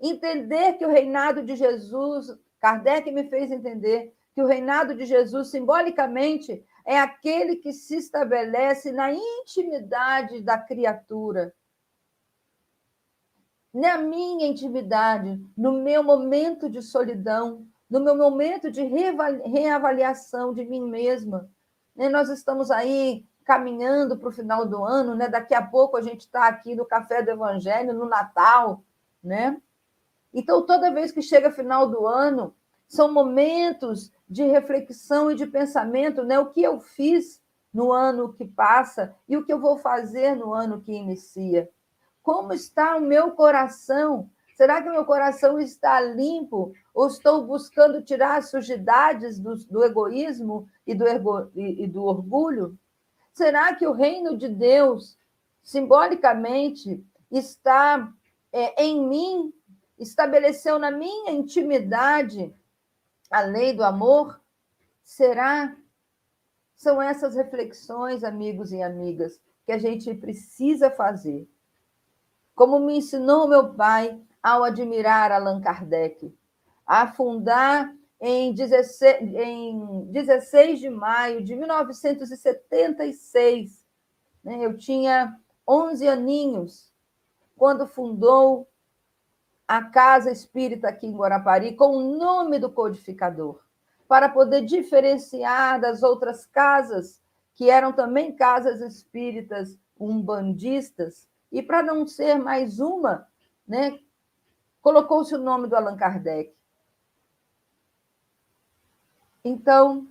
Entender 0.00 0.74
que 0.74 0.84
o 0.84 0.90
reinado 0.90 1.42
de 1.42 1.54
Jesus 1.54 2.36
Kardec 2.66 3.12
me 3.12 3.22
fez 3.30 3.52
entender 3.52 4.12
que 4.34 4.42
o 4.42 4.46
reinado 4.46 4.92
de 4.92 5.04
Jesus, 5.04 5.52
simbolicamente, 5.52 6.66
é 6.84 6.98
aquele 6.98 7.54
que 7.54 7.72
se 7.72 7.94
estabelece 7.94 8.90
na 8.90 9.12
intimidade 9.12 10.40
da 10.40 10.58
criatura. 10.58 11.54
Na 13.72 13.98
minha 13.98 14.48
intimidade, 14.48 15.40
no 15.56 15.80
meu 15.80 16.02
momento 16.02 16.68
de 16.68 16.82
solidão, 16.82 17.64
no 17.88 18.00
meu 18.00 18.16
momento 18.16 18.68
de 18.68 18.82
reavaliação 18.82 20.52
de 20.52 20.64
mim 20.64 20.90
mesma. 20.90 21.48
Né, 21.94 22.08
nós 22.08 22.28
estamos 22.30 22.68
aí 22.72 23.24
caminhando 23.44 24.18
para 24.18 24.28
o 24.28 24.32
final 24.32 24.66
do 24.66 24.84
ano, 24.84 25.14
né? 25.14 25.28
Daqui 25.28 25.54
a 25.54 25.64
pouco 25.64 25.96
a 25.96 26.02
gente 26.02 26.22
está 26.22 26.48
aqui 26.48 26.74
no 26.74 26.84
Café 26.84 27.22
do 27.22 27.30
Evangelho, 27.30 27.94
no 27.94 28.06
Natal, 28.06 28.82
né? 29.22 29.56
Então, 30.38 30.66
toda 30.66 30.92
vez 30.92 31.10
que 31.10 31.22
chega 31.22 31.50
final 31.50 31.88
do 31.88 32.06
ano, 32.06 32.54
são 32.86 33.10
momentos 33.10 34.12
de 34.28 34.44
reflexão 34.44 35.30
e 35.30 35.34
de 35.34 35.46
pensamento, 35.46 36.22
né? 36.22 36.38
O 36.38 36.50
que 36.50 36.62
eu 36.62 36.78
fiz 36.78 37.42
no 37.72 37.90
ano 37.90 38.34
que 38.34 38.44
passa 38.44 39.16
e 39.26 39.34
o 39.34 39.46
que 39.46 39.50
eu 39.50 39.58
vou 39.58 39.78
fazer 39.78 40.36
no 40.36 40.52
ano 40.52 40.82
que 40.82 40.92
inicia. 40.92 41.70
Como 42.22 42.52
está 42.52 42.96
o 42.96 43.00
meu 43.00 43.30
coração? 43.30 44.28
Será 44.58 44.82
que 44.82 44.90
meu 44.90 45.06
coração 45.06 45.58
está 45.58 46.02
limpo? 46.02 46.74
Ou 46.92 47.06
estou 47.06 47.46
buscando 47.46 48.02
tirar 48.02 48.36
as 48.36 48.50
sujidades 48.50 49.38
do, 49.38 49.56
do 49.66 49.82
egoísmo 49.82 50.68
e 50.86 50.94
do, 50.94 51.06
ergo, 51.06 51.50
e, 51.54 51.84
e 51.84 51.86
do 51.86 52.04
orgulho? 52.04 52.78
Será 53.32 53.74
que 53.74 53.86
o 53.86 53.92
reino 53.92 54.36
de 54.36 54.48
Deus, 54.48 55.16
simbolicamente, 55.62 57.02
está 57.30 58.12
é, 58.52 58.84
em 58.84 59.08
mim 59.08 59.52
estabeleceu 59.98 60.78
na 60.78 60.90
minha 60.90 61.32
intimidade 61.32 62.54
a 63.30 63.40
lei 63.40 63.72
do 63.72 63.84
amor? 63.84 64.38
Será? 65.02 65.74
São 66.74 67.00
essas 67.00 67.34
reflexões, 67.34 68.22
amigos 68.22 68.70
e 68.72 68.82
amigas, 68.82 69.40
que 69.64 69.72
a 69.72 69.78
gente 69.78 70.12
precisa 70.14 70.90
fazer. 70.90 71.48
Como 72.54 72.78
me 72.78 72.98
ensinou 72.98 73.48
meu 73.48 73.72
pai 73.74 74.20
ao 74.42 74.62
admirar 74.62 75.32
Allan 75.32 75.60
Kardec, 75.60 76.34
a 76.86 77.02
afundar 77.02 77.92
em 78.20 78.54
16, 78.54 79.34
em 79.34 80.04
16 80.10 80.80
de 80.80 80.88
maio 80.88 81.42
de 81.42 81.56
1976. 81.56 83.84
Né? 84.44 84.64
Eu 84.64 84.78
tinha 84.78 85.36
11 85.68 86.08
aninhos 86.08 86.90
quando 87.56 87.86
fundou 87.86 88.66
a 89.66 89.82
Casa 89.82 90.30
Espírita 90.30 90.88
aqui 90.88 91.06
em 91.06 91.16
Guarapari 91.16 91.74
com 91.74 91.96
o 91.96 92.16
nome 92.16 92.58
do 92.58 92.70
codificador, 92.70 93.60
para 94.06 94.28
poder 94.28 94.64
diferenciar 94.64 95.80
das 95.80 96.02
outras 96.02 96.46
casas, 96.46 97.20
que 97.54 97.68
eram 97.70 97.92
também 97.92 98.36
casas 98.36 98.80
espíritas 98.80 99.78
umbandistas, 99.98 101.28
e 101.50 101.62
para 101.62 101.82
não 101.82 102.06
ser 102.06 102.38
mais 102.38 102.78
uma, 102.78 103.26
né, 103.66 103.98
colocou-se 104.80 105.34
o 105.34 105.38
nome 105.38 105.66
do 105.66 105.74
Allan 105.74 105.96
Kardec. 105.96 106.54
Então, 109.44 110.06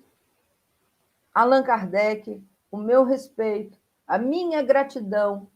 Allan 1.34 1.64
Kardec, 1.64 2.42
o 2.72 2.78
meu 2.78 3.04
respeito, 3.04 3.78
a 4.08 4.18
minha 4.18 4.62
gratidão 4.62 5.48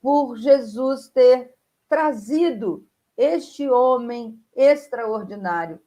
por 0.00 0.36
Jesus 0.36 1.08
ter 1.08 1.54
trazido 1.88 2.86
este 3.20 3.68
homem 3.68 4.42
extraordinário 4.56 5.78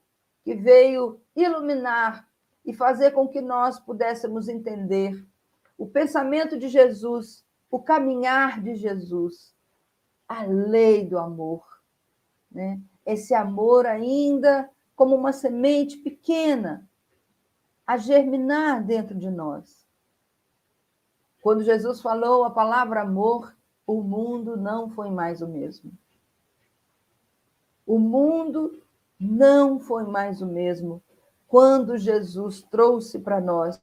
que 0.43 0.53
veio 0.53 1.19
iluminar 1.35 2.29
e 2.63 2.71
fazer 2.71 3.09
com 3.09 3.27
que 3.27 3.41
nós 3.41 3.79
pudéssemos 3.79 4.47
entender 4.47 5.25
o 5.75 5.87
pensamento 5.87 6.59
de 6.59 6.67
Jesus, 6.67 7.43
o 7.71 7.79
caminhar 7.79 8.61
de 8.61 8.75
Jesus, 8.75 9.51
a 10.27 10.43
lei 10.43 11.07
do 11.07 11.17
amor. 11.17 11.65
Né? 12.51 12.79
Esse 13.03 13.33
amor 13.33 13.87
ainda 13.87 14.69
como 14.95 15.15
uma 15.15 15.33
semente 15.33 15.97
pequena 15.97 16.87
a 17.85 17.97
germinar 17.97 18.83
dentro 18.83 19.17
de 19.17 19.31
nós. 19.31 19.87
Quando 21.41 21.63
Jesus 21.63 21.99
falou 21.99 22.43
a 22.43 22.51
palavra 22.51 23.01
amor, 23.01 23.57
o 23.87 24.03
mundo 24.03 24.55
não 24.55 24.87
foi 24.91 25.09
mais 25.09 25.41
o 25.41 25.47
mesmo. 25.47 25.91
O 27.85 27.99
mundo 27.99 28.81
não 29.19 29.79
foi 29.79 30.03
mais 30.03 30.41
o 30.41 30.45
mesmo 30.45 31.01
quando 31.47 31.97
Jesus 31.97 32.61
trouxe 32.63 33.19
para 33.19 33.39
nós 33.39 33.79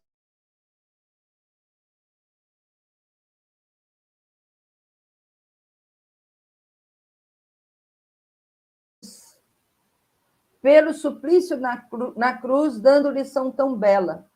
pelo 10.63 10.93
suplício 10.93 11.57
na, 11.57 11.77
cru, 11.79 12.13
na 12.17 12.37
cruz, 12.37 12.81
dando 12.81 13.11
lição 13.11 13.51
tão 13.51 13.77
bela. 13.77 14.27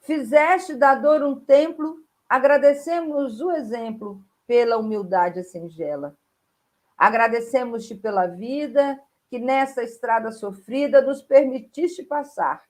Fizeste 0.00 0.74
da 0.74 0.94
dor 0.94 1.22
um 1.22 1.38
templo, 1.38 2.02
agradecemos 2.28 3.40
o 3.40 3.50
exemplo 3.52 4.24
pela 4.46 4.78
humildade 4.78 5.42
singela. 5.44 6.16
Agradecemos-te 7.00 7.94
pela 7.94 8.26
vida 8.26 9.00
que 9.30 9.38
nessa 9.38 9.82
estrada 9.82 10.30
sofrida 10.30 11.00
nos 11.00 11.22
permitiste 11.22 12.02
passar, 12.02 12.62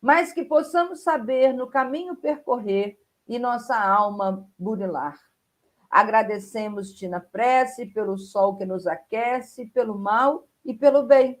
mas 0.00 0.32
que 0.32 0.42
possamos 0.42 1.02
saber 1.02 1.52
no 1.52 1.66
caminho 1.66 2.16
percorrer 2.16 2.98
e 3.28 3.38
nossa 3.38 3.78
alma 3.78 4.48
burilar. 4.58 5.20
Agradecemos-te 5.90 7.06
na 7.08 7.20
prece 7.20 7.84
pelo 7.84 8.16
sol 8.16 8.56
que 8.56 8.64
nos 8.64 8.86
aquece, 8.86 9.66
pelo 9.66 9.98
mal 9.98 10.48
e 10.64 10.72
pelo 10.72 11.02
bem. 11.02 11.38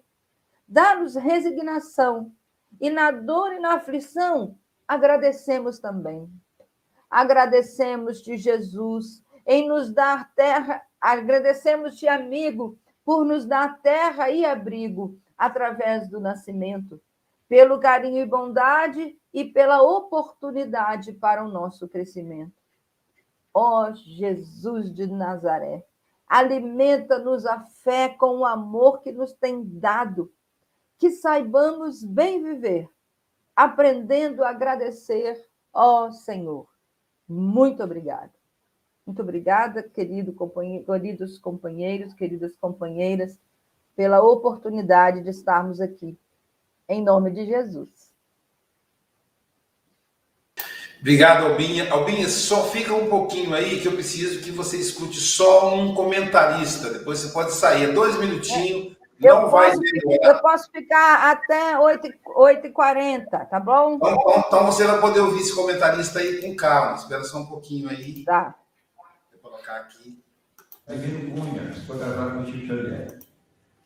Dá-nos 0.68 1.14
resignação 1.14 2.30
e 2.78 2.90
na 2.90 3.10
dor 3.10 3.54
e 3.54 3.58
na 3.58 3.72
aflição 3.72 4.58
agradecemos 4.86 5.78
também. 5.78 6.30
Agradecemos-te, 7.08 8.36
Jesus, 8.36 9.24
em 9.46 9.66
nos 9.66 9.90
dar 9.94 10.34
terra 10.34 10.82
Agradecemos-te, 11.00 12.08
amigo, 12.08 12.78
por 13.04 13.24
nos 13.24 13.46
dar 13.46 13.80
terra 13.80 14.30
e 14.30 14.44
abrigo 14.44 15.18
através 15.38 16.08
do 16.08 16.18
nascimento, 16.18 17.00
pelo 17.48 17.78
carinho 17.78 18.22
e 18.22 18.26
bondade 18.26 19.16
e 19.32 19.44
pela 19.44 19.82
oportunidade 19.82 21.12
para 21.12 21.44
o 21.44 21.48
nosso 21.48 21.88
crescimento. 21.88 22.54
Ó 23.54 23.88
oh, 23.88 23.94
Jesus 23.94 24.92
de 24.92 25.06
Nazaré, 25.06 25.84
alimenta-nos 26.26 27.46
a 27.46 27.60
fé 27.60 28.08
com 28.08 28.38
o 28.38 28.44
amor 28.44 29.00
que 29.00 29.12
nos 29.12 29.32
tem 29.32 29.62
dado, 29.64 30.32
que 30.98 31.10
saibamos 31.10 32.02
bem 32.02 32.42
viver, 32.42 32.88
aprendendo 33.54 34.42
a 34.42 34.50
agradecer, 34.50 35.46
ó 35.72 36.06
oh, 36.06 36.12
Senhor. 36.12 36.68
Muito 37.28 37.82
obrigada. 37.82 38.35
Muito 39.06 39.22
obrigada, 39.22 39.84
querido 39.84 40.32
companhe... 40.32 40.84
queridos 40.84 41.38
companheiros, 41.38 42.12
queridas 42.12 42.56
companheiras, 42.56 43.38
pela 43.94 44.20
oportunidade 44.20 45.22
de 45.22 45.30
estarmos 45.30 45.80
aqui. 45.80 46.18
Em 46.88 47.02
nome 47.02 47.30
de 47.30 47.46
Jesus. 47.46 47.88
Obrigado, 51.00 51.46
Albinha. 51.46 51.92
Albinha, 51.92 52.28
só 52.28 52.64
fica 52.64 52.92
um 52.92 53.08
pouquinho 53.08 53.54
aí 53.54 53.80
que 53.80 53.86
eu 53.86 53.92
preciso 53.92 54.42
que 54.42 54.50
você 54.50 54.76
escute 54.76 55.20
só 55.20 55.74
um 55.74 55.94
comentarista. 55.94 56.90
Depois 56.92 57.20
você 57.20 57.32
pode 57.32 57.52
sair. 57.52 57.84
É 57.84 57.92
dois 57.92 58.18
minutinhos. 58.18 58.96
É. 59.22 59.28
Não 59.28 59.48
vai 59.48 59.70
ficar, 59.70 60.28
Eu 60.28 60.38
posso 60.40 60.70
ficar 60.70 61.30
até 61.30 61.78
8h40, 61.78 63.48
tá 63.48 63.60
bom? 63.60 63.94
Então, 63.94 64.44
então, 64.46 64.66
você 64.66 64.84
vai 64.84 65.00
poder 65.00 65.20
ouvir 65.20 65.40
esse 65.40 65.54
comentarista 65.54 66.18
aí 66.18 66.42
com 66.42 66.54
calma. 66.54 66.96
Espera 66.96 67.24
só 67.24 67.38
um 67.38 67.46
pouquinho 67.46 67.88
aí. 67.88 68.24
Tá 68.24 68.54
colocar 69.66 69.76
aqui. 69.80 70.22
Divino 70.88 71.34
Cunha, 71.34 71.72
foi 71.72 71.98
gravado 71.98 72.36
com 72.36 72.42
o 72.42 72.46
Chico 72.46 72.66
Xavier. 72.68 73.18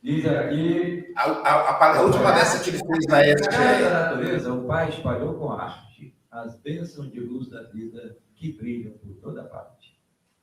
Diz 0.03 0.27
aqui. 0.27 1.13
A, 1.17 1.23
a, 1.23 1.61
a, 1.71 1.97
a 1.97 2.03
última 2.03 2.33
dessa 2.33 2.63
que 2.63 2.71
ele 2.71 2.79
fez 2.79 3.07
na 3.09 3.23
época. 3.23 3.51
Na 3.51 3.91
natureza, 3.91 4.53
o 4.53 4.67
Pai 4.67 4.91
espalhou 4.91 5.35
com 5.35 5.53
arte 5.53 6.15
as 6.31 6.57
bênçãos 6.61 7.11
de 7.11 7.21
luz 7.21 7.49
da 7.49 7.63
vida 7.65 8.17
que 8.37 8.53
brilham 8.53 8.93
por 8.99 9.15
toda 9.17 9.45
parte. 9.45 9.99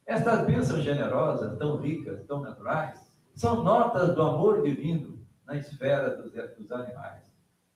Estas 0.05 0.45
bênçãos 0.45 0.83
generosas, 0.83 1.57
tão 1.57 1.77
ricas, 1.77 2.23
tão 2.25 2.41
naturais, 2.41 2.99
são 3.35 3.63
notas 3.63 4.15
do 4.15 4.21
amor 4.21 4.63
divino 4.63 5.19
na 5.45 5.55
esfera 5.55 6.17
dos, 6.17 6.33
dos 6.33 6.71
animais. 6.71 7.23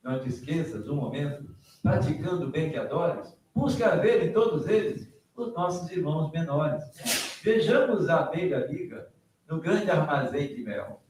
Não 0.03 0.19
te 0.19 0.29
esqueças, 0.29 0.89
um 0.89 0.95
momento, 0.95 1.55
praticando 1.81 2.47
o 2.47 2.51
bem 2.51 2.71
que 2.71 2.77
adores, 2.77 3.37
busca 3.53 3.95
ver 3.97 4.27
em 4.27 4.33
todos 4.33 4.67
eles 4.67 5.07
os 5.35 5.53
nossos 5.53 5.89
irmãos 5.91 6.31
menores 6.31 7.30
Vejamos 7.43 8.07
a 8.07 8.19
abelha 8.19 8.65
amiga 8.65 9.09
no 9.47 9.59
grande 9.59 9.89
armazém 9.89 10.53
de 10.53 10.61
mel. 10.63 11.01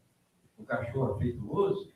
O 0.58 0.64
cachorro 0.64 1.16
afetuoso, 1.16 1.92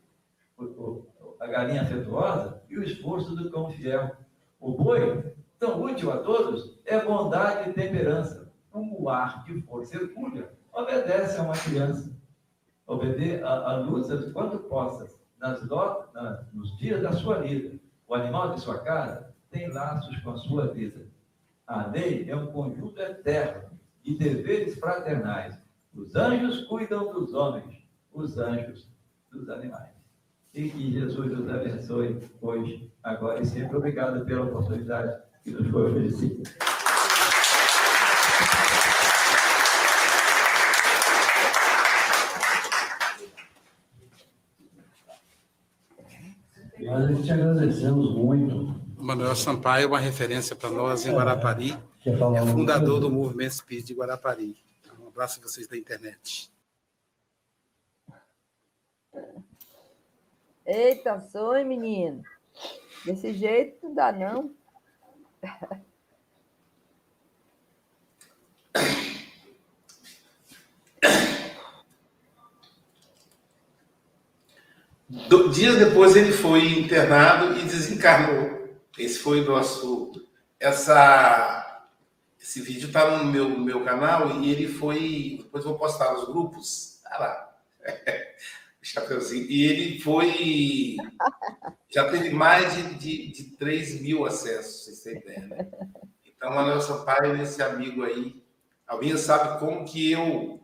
a 1.40 1.48
galinha 1.48 1.84
afetuosa 1.84 2.62
e 2.70 2.78
o 2.78 2.84
esforço 2.84 3.34
do 3.34 3.50
cão 3.50 3.72
fiel. 3.72 4.14
O 4.60 4.72
boi, 4.72 5.34
tão 5.58 5.82
útil 5.82 6.12
a 6.12 6.18
todos, 6.18 6.78
é 6.84 7.00
bondade 7.00 7.70
e 7.70 7.74
temperança. 7.74 8.52
Como 8.72 9.02
o 9.02 9.10
ar 9.10 9.46
de 9.46 9.62
força 9.62 9.96
hercúlea 9.96 10.52
obedece 10.74 11.40
a 11.40 11.44
uma 11.44 11.58
criança. 11.58 12.14
Obede 12.86 13.42
a, 13.42 13.50
a 13.50 13.78
luta 13.78 14.18
de 14.18 14.32
quanto 14.32 14.60
possas, 14.60 15.18
nas, 15.40 15.64
nas, 15.64 16.54
nos 16.54 16.78
dias 16.78 17.02
da 17.02 17.14
sua 17.14 17.40
vida. 17.40 17.80
O 18.06 18.14
animal 18.14 18.54
de 18.54 18.60
sua 18.60 18.80
casa 18.80 19.34
tem 19.50 19.72
laços 19.72 20.18
com 20.18 20.32
a 20.32 20.38
sua 20.38 20.68
vida. 20.68 21.08
A 21.66 21.88
lei 21.88 22.30
é 22.30 22.36
um 22.36 22.48
conjunto 22.48 23.02
eterno 23.02 23.76
e 24.06 24.14
deveres 24.16 24.78
fraternais. 24.80 25.58
Os 25.94 26.16
anjos 26.16 26.66
cuidam 26.66 27.12
dos 27.12 27.34
homens, 27.34 27.84
os 28.14 28.38
anjos 28.38 28.88
dos 29.32 29.50
animais. 29.50 29.96
E 30.54 30.70
que 30.70 30.92
Jesus 30.92 31.32
nos 31.32 31.50
abençoe 31.50 32.30
hoje, 32.42 32.92
agora 33.04 33.42
e 33.42 33.46
sempre. 33.46 33.76
Obrigado 33.76 34.24
pela 34.26 34.44
oportunidade 34.44 35.22
que 35.44 35.52
nos 35.52 35.68
foi 35.68 35.92
oferecida. 35.92 36.44
Nós 46.80 47.26
te 47.26 47.32
agradecemos 47.32 48.16
muito. 48.16 48.76
Manuel 48.98 49.36
Sampaio 49.36 49.86
é 49.86 49.88
uma 49.88 50.00
referência 50.00 50.56
para 50.56 50.70
nós 50.70 51.06
em 51.06 51.14
Guarapari 51.14 51.76
é 52.06 52.46
fundador 52.52 53.00
do 53.00 53.10
movimento 53.10 53.54
Espírito 53.54 53.88
de 53.88 53.94
Guarapari. 53.96 54.56
Um 55.02 55.08
abraço 55.08 55.40
a 55.40 55.44
vocês 55.44 55.68
da 55.68 55.76
internet. 55.76 56.52
Eita, 60.66 61.20
sonho, 61.20 61.66
menino. 61.66 62.24
Desse 63.06 63.34
jeito 63.34 63.88
não 63.88 63.94
dá, 63.94 64.12
não. 64.12 64.52
do, 75.08 75.50
dias 75.50 75.78
depois 75.78 76.16
ele 76.16 76.32
foi 76.32 76.80
internado 76.80 77.58
e 77.60 77.64
desencarnou. 77.64 78.66
Esse 78.98 79.20
foi 79.20 79.42
o 79.42 79.46
nosso. 79.46 80.12
Essa, 80.60 81.65
esse 82.46 82.62
vídeo 82.62 82.86
está 82.88 83.18
no 83.18 83.26
meu, 83.26 83.50
meu 83.60 83.84
canal 83.84 84.40
e 84.40 84.52
ele 84.52 84.68
foi. 84.68 85.40
Depois 85.42 85.64
vou 85.64 85.80
postar 85.80 86.14
nos 86.14 86.26
grupos. 86.26 87.02
Ah 87.04 87.18
lá. 87.18 87.58
Chapeuzinho. 88.84 89.50
E 89.50 89.66
ele 89.66 90.00
foi. 90.00 90.96
Já 91.90 92.08
teve 92.12 92.30
mais 92.30 92.76
de, 92.76 92.94
de, 92.94 93.28
de 93.32 93.44
3 93.58 94.00
mil 94.00 94.26
acessos, 94.28 94.84
vocês 94.84 95.02
têm 95.02 95.18
ideia, 95.18 95.48
né? 95.48 95.68
Então, 96.24 96.54
Manuel 96.54 96.82
Sampaio, 96.82 97.42
esse 97.42 97.64
amigo 97.64 98.04
aí, 98.04 98.40
alguém 98.86 99.18
sabe 99.18 99.60
como 99.60 99.84
que 99.84 100.12
eu 100.12 100.62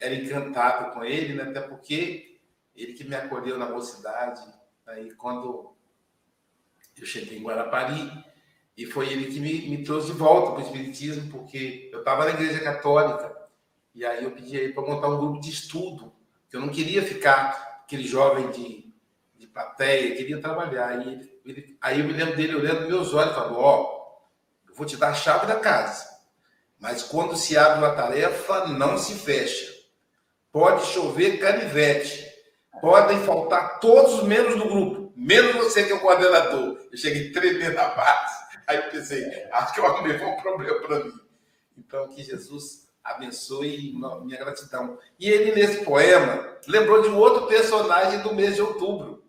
era 0.00 0.12
encantado 0.12 0.92
com 0.92 1.04
ele, 1.04 1.34
né? 1.34 1.44
Até 1.44 1.60
porque 1.60 2.40
ele 2.74 2.94
que 2.94 3.04
me 3.04 3.14
acolheu 3.14 3.56
na 3.56 3.68
mocidade, 3.68 4.42
aí 4.84 5.14
quando 5.14 5.72
eu 6.98 7.06
cheguei 7.06 7.38
em 7.38 7.44
Guarapari, 7.44 8.10
e 8.76 8.84
foi 8.84 9.10
ele 9.10 9.32
que 9.32 9.40
me, 9.40 9.68
me 9.68 9.82
trouxe 9.82 10.08
de 10.08 10.12
volta 10.12 10.52
para 10.52 10.60
o 10.60 10.66
Espiritismo, 10.66 11.30
porque 11.30 11.88
eu 11.92 12.00
estava 12.00 12.26
na 12.26 12.32
Igreja 12.32 12.60
Católica, 12.60 13.34
e 13.94 14.04
aí 14.04 14.22
eu 14.22 14.32
pedi 14.32 14.56
ele 14.56 14.74
para 14.74 14.82
montar 14.82 15.08
um 15.08 15.16
grupo 15.16 15.40
de 15.40 15.50
estudo, 15.50 16.12
que 16.50 16.56
eu 16.56 16.60
não 16.60 16.68
queria 16.68 17.02
ficar 17.02 17.82
aquele 17.82 18.06
jovem 18.06 18.50
de, 18.50 18.92
de 19.34 19.46
plateia, 19.46 20.14
queria 20.14 20.40
trabalhar. 20.40 21.06
E 21.06 21.08
ele, 21.08 21.40
ele, 21.46 21.78
aí 21.80 22.00
eu 22.00 22.06
me 22.06 22.12
lembro 22.12 22.36
dele 22.36 22.54
olhando 22.54 22.86
meus 22.86 23.14
olhos 23.14 23.32
e 23.32 23.34
falou: 23.34 23.58
Ó, 23.58 23.82
oh, 23.82 24.68
eu 24.68 24.74
vou 24.74 24.84
te 24.84 24.98
dar 24.98 25.08
a 25.08 25.14
chave 25.14 25.46
da 25.46 25.58
casa, 25.58 26.06
mas 26.78 27.02
quando 27.02 27.34
se 27.34 27.56
abre 27.56 27.78
uma 27.78 27.94
tarefa, 27.94 28.66
não 28.66 28.98
se 28.98 29.14
fecha. 29.14 29.74
Pode 30.52 30.84
chover 30.86 31.38
canivete, 31.38 32.26
podem 32.80 33.20
faltar 33.20 33.80
todos 33.80 34.14
os 34.14 34.22
membros 34.24 34.56
do 34.56 34.68
grupo, 34.68 35.12
menos 35.16 35.56
você 35.56 35.84
que 35.84 35.92
é 35.92 35.94
o 35.94 36.00
coordenador. 36.00 36.78
Eu 36.92 36.98
cheguei 36.98 37.32
tremendo 37.32 37.74
na 37.74 37.88
base. 37.88 38.45
Aí 38.68 38.82
pensei, 38.90 39.24
acho 39.52 39.74
que 39.74 39.80
eu 39.80 39.86
arrumei 39.86 40.16
um 40.16 40.40
problema 40.40 40.80
para 40.80 41.04
mim. 41.04 41.12
Então, 41.76 42.08
que 42.08 42.22
Jesus 42.22 42.88
abençoe 43.04 43.94
minha 44.24 44.38
gratidão. 44.38 44.98
E 45.18 45.28
ele, 45.28 45.54
nesse 45.54 45.84
poema, 45.84 46.56
lembrou 46.66 47.02
de 47.02 47.08
um 47.08 47.16
outro 47.16 47.46
personagem 47.46 48.20
do 48.20 48.34
mês 48.34 48.56
de 48.56 48.62
outubro. 48.62 49.24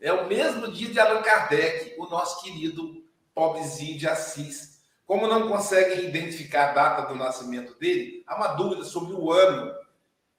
É 0.00 0.12
o 0.12 0.26
mesmo 0.26 0.70
dia 0.70 0.90
de 0.90 1.00
Allan 1.00 1.22
Kardec, 1.22 1.94
o 1.98 2.06
nosso 2.06 2.42
querido 2.42 3.02
pobrezinho 3.34 3.98
de 3.98 4.06
Assis. 4.06 4.80
Como 5.06 5.26
não 5.26 5.48
conseguem 5.48 6.08
identificar 6.08 6.70
a 6.70 6.72
data 6.72 7.08
do 7.08 7.14
nascimento 7.14 7.78
dele, 7.78 8.22
há 8.26 8.36
uma 8.36 8.48
dúvida 8.48 8.84
sobre 8.84 9.14
o 9.14 9.32
ano, 9.32 9.74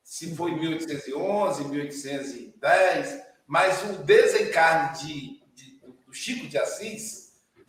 se 0.03 0.35
foi 0.35 0.51
1811, 0.51 1.65
1810, 1.65 3.21
mas 3.45 3.83
o 3.83 4.03
desencarne 4.03 4.97
de, 4.97 5.41
de, 5.53 5.79
do 6.05 6.13
Chico 6.13 6.47
de 6.47 6.57
Assis, 6.57 7.20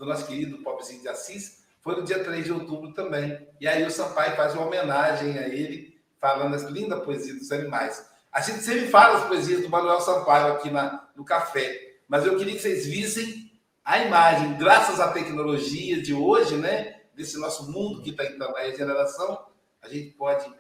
do 0.03 0.09
nosso 0.09 0.27
querido 0.27 0.59
pobrezinho 0.59 1.01
de 1.01 1.09
Assis, 1.09 1.63
foi 1.81 1.95
no 1.95 2.03
dia 2.03 2.25
3 2.25 2.45
de 2.45 2.53
outubro 2.53 2.93
também. 2.93 3.47
E 3.61 3.69
aí 3.69 3.85
o 3.85 3.91
Sampaio 3.91 4.35
faz 4.35 4.53
uma 4.53 4.67
homenagem 4.67 5.39
a 5.39 5.47
ele, 5.47 5.97
falando 6.21 6.55
as 6.55 6.65
lindas 6.65 7.05
poesias 7.05 7.39
dos 7.39 7.53
animais. 7.53 8.05
A 8.33 8.41
gente 8.41 8.65
sempre 8.65 8.89
fala 8.89 9.19
as 9.19 9.29
poesias 9.29 9.63
do 9.63 9.69
Manuel 9.69 10.01
Sampaio 10.01 10.55
aqui 10.55 10.71
na, 10.71 11.09
no 11.15 11.25
café, 11.25 11.99
mas 12.09 12.27
eu 12.27 12.37
queria 12.37 12.55
que 12.55 12.61
vocês 12.61 12.85
vissem 12.85 13.53
a 13.85 14.01
imagem, 14.01 14.59
graças 14.59 14.99
à 14.99 15.13
tecnologia 15.13 16.03
de 16.03 16.13
hoje, 16.13 16.57
né? 16.57 17.01
Desse 17.15 17.39
nosso 17.39 17.71
mundo 17.71 18.03
que 18.03 18.11
está 18.11 18.25
em 18.25 18.37
tamanha 18.37 18.75
geração, 18.75 19.47
a 19.81 19.89
gente 19.89 20.11
pode 20.15 20.53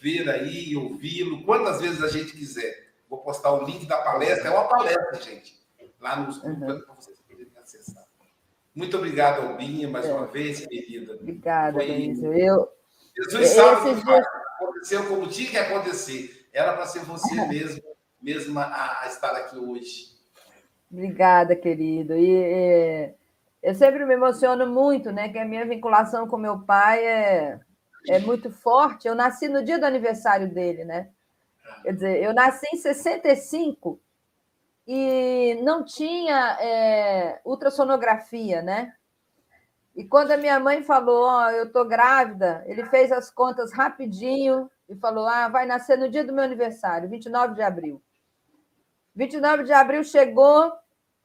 ver 0.00 0.28
aí, 0.30 0.74
ouvi-lo, 0.76 1.44
quantas 1.44 1.80
vezes 1.80 2.02
a 2.02 2.08
gente 2.08 2.32
quiser. 2.32 2.92
Vou 3.08 3.20
postar 3.20 3.52
o 3.52 3.64
link 3.64 3.86
da 3.86 3.98
palestra, 3.98 4.48
é 4.48 4.50
uma 4.50 4.68
palestra, 4.68 5.20
gente, 5.20 5.56
lá 6.00 6.16
nos 6.16 6.38
uhum. 6.38 6.58
para 6.58 6.94
vocês. 6.94 7.17
Muito 8.78 8.96
obrigado, 8.96 9.44
Albinha, 9.44 9.88
mais 9.88 10.06
é. 10.06 10.12
uma 10.12 10.26
vez, 10.26 10.64
querida. 10.64 11.14
Obrigada, 11.14 11.80
Foi... 11.80 12.14
Eu... 12.32 12.68
Jesus 13.12 13.48
sabe 13.48 13.90
o 13.90 13.96
que 13.96 14.04
dias... 14.04 14.26
aconteceu 14.54 15.08
como 15.08 15.26
tinha 15.26 15.50
que 15.50 15.56
acontecer. 15.58 16.48
Era 16.52 16.74
para 16.74 16.86
ser 16.86 17.00
você 17.00 17.34
mesmo, 17.48 17.82
mesma 18.22 18.62
a, 18.62 19.02
a, 19.02 19.08
estar 19.08 19.32
aqui 19.32 19.58
hoje. 19.58 20.16
Obrigada, 20.92 21.56
querido. 21.56 22.14
E, 22.14 22.30
e, 22.30 23.14
eu 23.64 23.74
sempre 23.74 24.06
me 24.06 24.14
emociono 24.14 24.64
muito, 24.68 25.10
né? 25.10 25.28
Que 25.28 25.38
a 25.38 25.44
minha 25.44 25.66
vinculação 25.66 26.28
com 26.28 26.36
meu 26.38 26.60
pai 26.60 27.04
é, 27.04 27.58
é 28.08 28.20
muito 28.20 28.48
forte. 28.48 29.08
Eu 29.08 29.16
nasci 29.16 29.48
no 29.48 29.64
dia 29.64 29.80
do 29.80 29.86
aniversário 29.86 30.54
dele, 30.54 30.84
né? 30.84 31.08
Quer 31.82 31.94
dizer, 31.94 32.22
eu 32.22 32.32
nasci 32.32 32.68
em 32.72 32.76
65 32.76 34.00
e 34.90 35.60
não 35.62 35.84
tinha 35.84 36.56
é, 36.58 37.42
ultrassonografia, 37.44 38.62
né? 38.62 38.94
E 39.94 40.02
quando 40.02 40.30
a 40.30 40.36
minha 40.38 40.58
mãe 40.58 40.82
falou, 40.82 41.28
oh, 41.28 41.50
eu 41.50 41.70
tô 41.70 41.84
grávida, 41.84 42.64
ele 42.66 42.86
fez 42.86 43.12
as 43.12 43.30
contas 43.30 43.70
rapidinho 43.70 44.70
e 44.88 44.96
falou, 44.96 45.26
ah, 45.26 45.48
vai 45.48 45.66
nascer 45.66 45.98
no 45.98 46.08
dia 46.08 46.24
do 46.24 46.32
meu 46.32 46.42
aniversário, 46.42 47.06
29 47.06 47.54
de 47.54 47.60
abril. 47.60 48.02
29 49.14 49.64
de 49.64 49.72
abril 49.74 50.02
chegou 50.04 50.72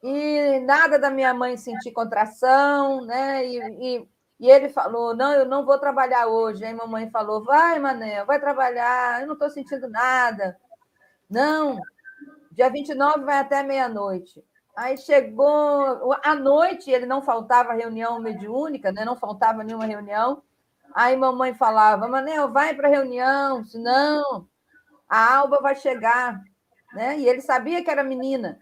e 0.02 0.60
nada 0.66 0.98
da 0.98 1.08
minha 1.08 1.32
mãe 1.32 1.56
sentir 1.56 1.92
contração, 1.92 3.02
né? 3.06 3.46
E, 3.46 3.58
e, 3.58 4.08
e, 4.40 4.50
ele 4.50 4.68
falou, 4.68 5.16
não, 5.16 5.32
eu 5.32 5.46
não 5.46 5.64
vou 5.64 5.78
trabalhar 5.78 6.26
hoje. 6.26 6.66
Aí 6.66 6.74
mamãe 6.74 7.08
falou, 7.08 7.42
vai, 7.42 7.78
Manel, 7.78 8.26
vai 8.26 8.38
trabalhar, 8.38 9.22
eu 9.22 9.26
não 9.26 9.34
estou 9.34 9.48
sentindo 9.48 9.88
nada. 9.88 10.58
Não, 11.30 11.80
Dia 12.54 12.70
29 12.70 13.24
vai 13.24 13.38
até 13.38 13.62
meia-noite. 13.64 14.44
Aí 14.76 14.96
chegou 14.96 16.14
à 16.22 16.34
noite, 16.36 16.90
ele 16.90 17.04
não 17.04 17.20
faltava 17.20 17.74
reunião 17.74 18.20
mediúnica, 18.20 18.92
né? 18.92 19.04
não 19.04 19.16
faltava 19.16 19.64
nenhuma 19.64 19.86
reunião. 19.86 20.42
Aí 20.94 21.16
mamãe 21.16 21.52
falava, 21.52 22.06
Manel, 22.06 22.52
vai 22.52 22.74
para 22.74 22.86
a 22.86 22.90
reunião, 22.90 23.64
senão 23.64 24.46
a 25.08 25.36
Alba 25.36 25.60
vai 25.60 25.74
chegar. 25.74 26.40
Né? 26.92 27.18
E 27.18 27.28
ele 27.28 27.40
sabia 27.40 27.82
que 27.82 27.90
era 27.90 28.04
menina. 28.04 28.56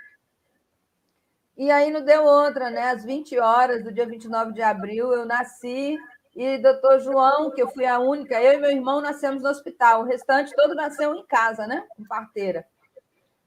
E 1.55 1.71
aí 1.71 1.91
não 1.91 2.03
deu 2.03 2.25
outra, 2.25 2.71
né? 2.71 2.91
Às 2.91 3.05
20 3.05 3.39
horas 3.39 3.85
do 3.85 3.93
dia 3.93 4.07
29 4.07 4.55
de 4.55 4.63
abril, 4.63 5.13
eu 5.13 5.27
nasci 5.27 5.99
e 6.35 6.57
doutor 6.57 6.99
João, 7.01 7.51
que 7.51 7.61
eu 7.61 7.69
fui 7.69 7.85
a 7.85 7.99
única, 7.99 8.41
eu 8.41 8.55
e 8.55 8.57
meu 8.57 8.71
irmão 8.71 9.03
nascemos 9.03 9.43
no 9.43 9.51
hospital. 9.51 10.01
O 10.01 10.07
restante 10.07 10.55
todo 10.57 10.75
nasceu 10.75 11.15
em 11.15 11.27
casa, 11.27 11.67
né? 11.67 11.87
Em 11.99 12.05
parteira. 12.05 12.67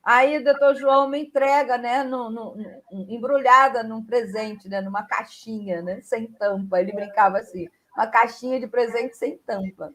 Aí 0.05 0.37
o 0.37 0.43
doutor 0.43 0.75
João 0.75 1.09
me 1.09 1.19
entrega, 1.19 1.79
né, 1.79 2.03
no, 2.03 2.29
no, 2.29 2.55
no, 2.55 2.83
embrulhada 2.91 3.81
num 3.81 4.05
presente, 4.05 4.69
né, 4.69 4.79
numa 4.79 5.01
caixinha, 5.01 5.81
né, 5.81 5.99
sem 6.01 6.27
tampa. 6.27 6.79
Ele 6.79 6.93
brincava 6.93 7.39
assim, 7.39 7.67
uma 7.97 8.05
caixinha 8.05 8.59
de 8.59 8.67
presente 8.67 9.17
sem 9.17 9.35
tampa. 9.39 9.91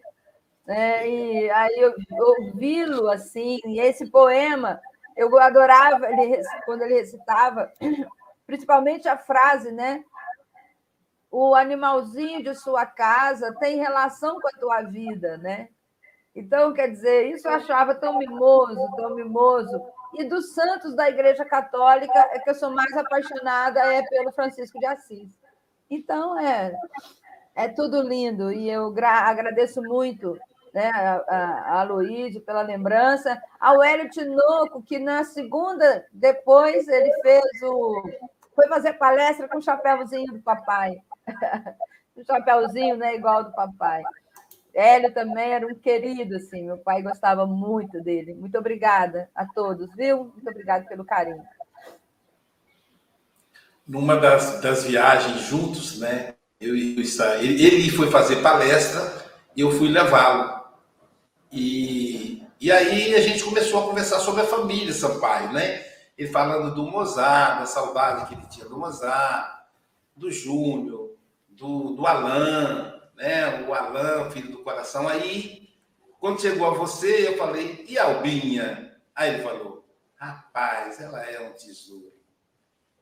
É, 0.66 1.08
e 1.08 1.50
aí 1.50 1.76
eu 1.78 1.94
ouvi-lo 2.18 3.08
assim, 3.08 3.60
e 3.64 3.78
esse 3.78 4.10
poema 4.10 4.80
eu 5.16 5.38
adorava 5.38 6.10
ele, 6.10 6.42
quando 6.64 6.82
ele 6.82 6.94
recitava, 6.94 7.72
principalmente 8.46 9.08
a 9.08 9.16
frase, 9.16 9.70
né? 9.70 10.04
O 11.30 11.54
animalzinho 11.54 12.42
de 12.42 12.52
sua 12.56 12.84
casa 12.84 13.54
tem 13.60 13.76
relação 13.76 14.40
com 14.40 14.48
a 14.48 14.58
tua 14.58 14.82
vida, 14.82 15.38
né? 15.38 15.68
Então, 16.34 16.72
quer 16.72 16.88
dizer, 16.88 17.32
isso 17.32 17.46
eu 17.46 17.52
achava 17.52 17.94
tão 17.94 18.18
mimoso, 18.18 18.96
tão 18.96 19.14
mimoso. 19.14 19.80
E 20.14 20.24
dos 20.24 20.52
santos 20.52 20.94
da 20.94 21.08
Igreja 21.08 21.44
Católica, 21.44 22.18
é 22.32 22.38
que 22.38 22.50
eu 22.50 22.54
sou 22.54 22.70
mais 22.70 22.92
apaixonada 22.96 23.80
é 23.80 24.02
pelo 24.02 24.32
Francisco 24.32 24.78
de 24.78 24.86
Assis. 24.86 25.28
Então, 25.88 26.38
é, 26.38 26.72
é 27.54 27.68
tudo 27.68 28.02
lindo. 28.02 28.52
E 28.52 28.68
eu 28.68 28.94
agradeço 28.98 29.82
muito 29.82 30.38
né, 30.72 30.90
a, 31.28 31.80
a 31.80 31.82
Luíde 31.82 32.40
pela 32.40 32.62
lembrança, 32.62 33.40
ao 33.58 33.82
Hélio 33.82 34.10
Tinoco, 34.10 34.82
que 34.82 34.98
na 34.98 35.24
segunda, 35.24 36.06
depois, 36.12 36.86
ele 36.88 37.12
fez 37.22 37.62
o. 37.62 38.02
Foi 38.54 38.68
fazer 38.68 38.94
palestra 38.94 39.48
com 39.48 39.58
o 39.58 39.62
chapéuzinho 39.62 40.32
do 40.32 40.42
papai. 40.42 41.00
o 42.16 42.24
chapéuzinho, 42.24 42.96
né, 42.96 43.14
igual 43.14 43.44
do 43.44 43.52
papai. 43.52 44.02
Hélio 44.74 45.12
também 45.12 45.52
era 45.52 45.66
um 45.66 45.74
querido, 45.74 46.36
assim, 46.36 46.66
meu 46.66 46.78
pai 46.78 47.02
gostava 47.02 47.46
muito 47.46 48.02
dele. 48.02 48.34
Muito 48.34 48.56
obrigada 48.58 49.28
a 49.34 49.46
todos, 49.46 49.94
viu? 49.94 50.24
Muito 50.34 50.48
obrigada 50.48 50.84
pelo 50.86 51.04
carinho. 51.04 51.42
Numa 53.86 54.16
das, 54.16 54.60
das 54.60 54.84
viagens 54.84 55.40
juntos, 55.42 55.98
né? 55.98 56.34
Eu, 56.60 56.76
eu, 56.76 57.02
ele, 57.40 57.64
ele 57.64 57.90
foi 57.90 58.10
fazer 58.10 58.42
palestra 58.42 59.20
eu 59.56 59.70
fui 59.72 59.88
levá-lo. 59.88 60.60
E, 61.52 62.42
e 62.60 62.70
aí 62.70 63.14
a 63.14 63.20
gente 63.20 63.42
começou 63.42 63.80
a 63.80 63.86
conversar 63.86 64.20
sobre 64.20 64.42
a 64.42 64.46
família 64.46 64.92
Sampaio, 64.92 65.52
né? 65.52 65.84
Ele 66.16 66.30
falando 66.30 66.74
do 66.74 66.84
Mozart, 66.84 67.60
da 67.60 67.66
saudade 67.66 68.26
que 68.26 68.34
ele 68.34 68.46
tinha 68.46 68.66
do 68.66 68.78
Mozart, 68.78 69.64
do 70.14 70.30
Júnior, 70.30 71.14
do, 71.48 71.94
do 71.94 72.06
Alain, 72.06 72.99
né? 73.20 73.62
O 73.68 73.74
Alain, 73.74 74.30
filho 74.30 74.50
do 74.50 74.62
coração. 74.62 75.06
Aí, 75.06 75.68
quando 76.18 76.40
chegou 76.40 76.66
a 76.66 76.74
você, 76.74 77.28
eu 77.28 77.36
falei, 77.36 77.84
e 77.86 77.98
Albinha? 77.98 78.96
Aí 79.14 79.34
ele 79.34 79.42
falou, 79.42 79.80
Rapaz, 80.16 81.00
ela 81.00 81.22
é 81.24 81.40
um 81.40 81.52
tesouro. 81.52 82.12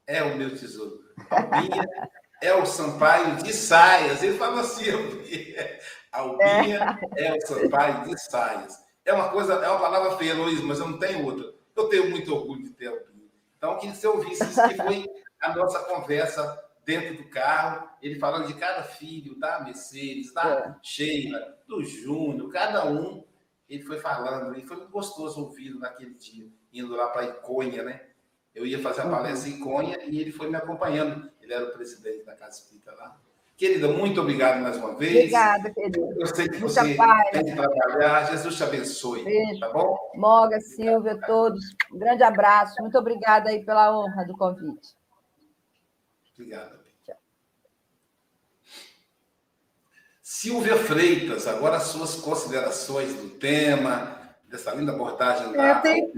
É 0.07 0.23
o 0.23 0.37
meu 0.37 0.57
tesouro. 0.57 1.01
Albinha 1.31 1.89
é 2.41 2.55
o 2.55 2.64
Sampaio 2.64 3.37
de 3.37 3.53
saias. 3.53 4.23
Ele 4.23 4.39
fala 4.39 4.61
assim, 4.61 4.89
Albinha. 4.93 5.79
Albinha 6.12 6.99
é. 7.16 7.27
é 7.27 7.37
o 7.37 7.41
Sampaio 7.47 8.05
de 8.05 8.21
saias. 8.21 8.79
É 9.05 9.12
uma 9.12 9.31
coisa, 9.31 9.55
é 9.55 9.69
uma 9.69 9.81
palavra 9.81 10.16
feia, 10.16 10.35
Luiz, 10.35 10.61
mas 10.61 10.79
eu 10.79 10.89
não 10.89 10.99
tenho 10.99 11.25
outra. 11.25 11.53
Eu 11.75 11.89
tenho 11.89 12.11
muito 12.11 12.33
orgulho 12.35 12.62
de 12.62 12.71
ter 12.71 12.87
Albinha. 12.87 13.29
Então, 13.57 13.73
eu 13.73 13.79
queria 13.79 13.95
que 13.95 14.01
você 14.01 14.07
ouvisse 14.07 14.45
isso, 14.45 14.69
que 14.69 14.77
foi 14.77 15.05
a 15.41 15.57
nossa 15.57 15.81
conversa 15.81 16.68
dentro 16.89 17.18
do 17.18 17.28
carro, 17.28 17.86
ele 18.01 18.18
falando 18.18 18.47
de 18.47 18.55
cada 18.55 18.82
filho, 18.82 19.39
da 19.39 19.61
Mercedes, 19.61 20.32
da 20.32 20.49
é. 20.49 20.74
Sheila, 20.82 21.59
do 21.66 21.84
Júnior, 21.84 22.51
cada 22.51 22.86
um, 22.86 23.22
ele 23.68 23.82
foi 23.82 23.99
falando, 23.99 24.59
e 24.59 24.64
foi 24.64 24.78
muito 24.78 24.91
gostoso 24.91 25.39
ouvi-lo 25.43 25.78
naquele 25.78 26.14
dia, 26.14 26.49
indo 26.72 26.97
lá 26.97 27.09
para 27.09 27.26
Iconha, 27.26 27.82
né? 27.82 28.07
Eu 28.55 28.64
ia 28.64 28.78
fazer 28.78 29.03
a 29.03 29.05
uhum. 29.05 29.11
palestra 29.11 29.51
em 29.51 29.57
Iconha 29.57 29.99
e 30.07 30.18
ele 30.18 30.32
foi 30.32 30.49
me 30.49 30.57
acompanhando, 30.57 31.30
ele 31.43 31.53
era 31.53 31.66
o 31.66 31.72
presidente 31.72 32.24
da 32.24 32.34
Casa 32.34 32.59
Espírita 32.59 32.91
lá. 32.93 33.20
Querida, 33.55 33.89
muito 33.89 34.22
obrigado 34.22 34.62
mais 34.62 34.78
uma 34.78 34.95
vez. 34.95 35.16
Obrigada, 35.16 35.70
querida. 35.70 36.14
Eu 36.16 36.26
sei 36.26 36.49
que 36.49 36.59
Muita 36.59 36.84
você 36.84 36.95
paz. 36.95 37.30
tem 37.32 37.45
que 37.45 37.55
trabalhar. 37.55 38.30
Jesus 38.30 38.57
te 38.57 38.62
abençoe. 38.62 39.24
Beijo. 39.24 39.61
Tá 39.61 39.68
bom? 39.70 39.99
Moga, 40.14 40.61
Silvia, 40.61 41.20
todos. 41.26 41.61
Um 41.93 41.99
grande 41.99 42.22
abraço. 42.22 42.80
Muito 42.80 42.97
obrigada 42.97 43.51
aí 43.51 43.64
pela 43.64 43.99
honra 43.99 44.24
do 44.24 44.36
convite. 44.39 44.97
Obrigado. 46.39 46.78
Silvia 50.22 50.76
Freitas, 50.76 51.49
agora 51.49 51.80
suas 51.80 52.14
considerações 52.14 53.12
do 53.12 53.30
tema, 53.30 54.20
dessa 54.45 54.72
linda 54.72 54.93
abordagem. 54.93 55.51
Da... 55.53 55.68
Eu, 55.68 55.82
tenho, 55.82 56.12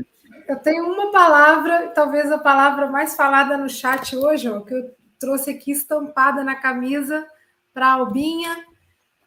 eu 0.47 0.57
tenho 0.59 0.93
uma 0.93 1.11
palavra, 1.11 1.89
talvez 1.95 2.31
a 2.31 2.37
palavra 2.37 2.87
mais 2.89 3.17
falada 3.17 3.57
no 3.57 3.71
chat 3.71 4.15
hoje, 4.15 4.47
ó, 4.47 4.61
que 4.61 4.75
eu 4.75 4.95
trouxe 5.19 5.53
aqui 5.53 5.71
estampada 5.71 6.45
na 6.45 6.55
camisa 6.55 7.27
para 7.73 7.87
a 7.87 7.93
Albinha, 7.93 8.67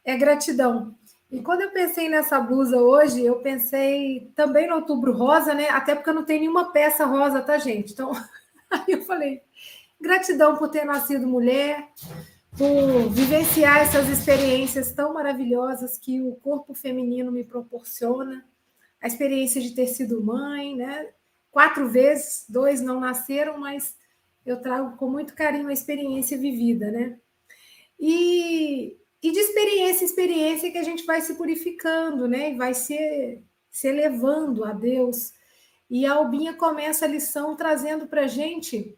é 0.06 0.16
gratidão. 0.16 0.94
E 1.32 1.42
quando 1.42 1.62
eu 1.62 1.72
pensei 1.72 2.08
nessa 2.08 2.40
blusa 2.40 2.78
hoje, 2.78 3.26
eu 3.26 3.38
pensei 3.38 4.32
também 4.36 4.68
no 4.68 4.76
outubro 4.76 5.12
rosa, 5.12 5.56
né? 5.56 5.70
Até 5.70 5.96
porque 5.96 6.12
eu 6.12 6.14
não 6.14 6.26
tenho 6.26 6.42
nenhuma 6.42 6.72
peça 6.72 7.04
rosa, 7.06 7.42
tá, 7.42 7.58
gente? 7.58 7.94
Então, 7.94 8.12
aí 8.70 8.84
eu 8.90 9.02
falei, 9.02 9.42
gratidão 10.04 10.58
por 10.58 10.68
ter 10.68 10.84
nascido 10.84 11.26
mulher, 11.26 11.90
por 12.58 13.10
vivenciar 13.10 13.78
essas 13.78 14.10
experiências 14.10 14.92
tão 14.92 15.14
maravilhosas 15.14 15.98
que 15.98 16.22
o 16.22 16.36
corpo 16.36 16.74
feminino 16.74 17.32
me 17.32 17.46
proporciona, 17.46 18.46
a 19.02 19.08
experiência 19.08 19.62
de 19.62 19.72
ter 19.72 19.88
sido 19.88 20.22
mãe, 20.22 20.76
né? 20.76 21.10
Quatro 21.50 21.88
vezes, 21.88 22.46
dois 22.50 22.82
não 22.82 23.00
nasceram, 23.00 23.58
mas 23.58 23.96
eu 24.46 24.62
trago 24.62 24.98
com 24.98 25.10
muito 25.10 25.34
carinho 25.34 25.70
a 25.70 25.74
experiência 25.74 26.38
vivida, 26.38 26.92
né? 26.92 27.18
E, 27.98 28.98
e 29.22 29.32
de 29.32 29.40
experiência 29.40 30.04
em 30.04 30.08
experiência 30.08 30.72
que 30.72 30.78
a 30.78 30.84
gente 30.84 31.06
vai 31.06 31.22
se 31.22 31.36
purificando, 31.36 32.28
né? 32.28 32.52
E 32.52 32.58
vai 32.58 32.74
se, 32.74 33.42
se 33.72 33.88
elevando 33.88 34.66
a 34.66 34.74
Deus. 34.74 35.32
E 35.90 36.06
a 36.06 36.14
Albinha 36.14 36.54
começa 36.54 37.06
a 37.06 37.08
lição 37.08 37.56
trazendo 37.56 38.06
para 38.06 38.24
a 38.24 38.28
gente 38.28 38.98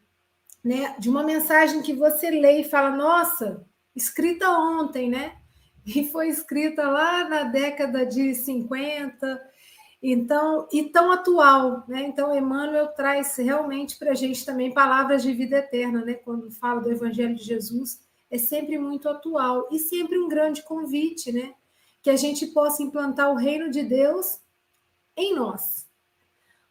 né, 0.65 0.95
de 0.97 1.11
uma 1.11 1.21
mensagem 1.21 1.83
que 1.83 1.93
você 1.93 2.31
lê 2.31 2.61
e 2.61 2.63
fala, 2.63 2.89
nossa, 2.89 3.63
escrita 3.95 4.49
ontem, 4.49 5.07
né? 5.07 5.37
E 5.85 6.09
foi 6.09 6.29
escrita 6.29 6.89
lá 6.89 7.29
na 7.29 7.43
década 7.43 8.03
de 8.03 8.33
50, 8.33 9.39
então, 10.01 10.67
e 10.73 10.85
tão 10.85 11.11
atual, 11.11 11.83
né? 11.87 12.01
Então, 12.07 12.35
Emmanuel 12.35 12.87
traz 12.87 13.35
realmente 13.35 13.95
para 13.99 14.13
a 14.13 14.15
gente 14.15 14.43
também 14.43 14.73
palavras 14.73 15.21
de 15.21 15.31
vida 15.31 15.57
eterna, 15.57 16.03
né? 16.03 16.15
Quando 16.15 16.49
fala 16.49 16.81
do 16.81 16.91
Evangelho 16.91 17.35
de 17.35 17.43
Jesus, 17.43 17.99
é 18.31 18.39
sempre 18.39 18.79
muito 18.79 19.07
atual 19.07 19.69
e 19.71 19.77
sempre 19.77 20.17
um 20.17 20.27
grande 20.27 20.63
convite, 20.63 21.31
né? 21.31 21.53
Que 22.01 22.09
a 22.09 22.17
gente 22.17 22.47
possa 22.47 22.81
implantar 22.81 23.31
o 23.31 23.35
reino 23.35 23.69
de 23.69 23.83
Deus 23.83 24.39
em 25.15 25.35
nós. 25.35 25.87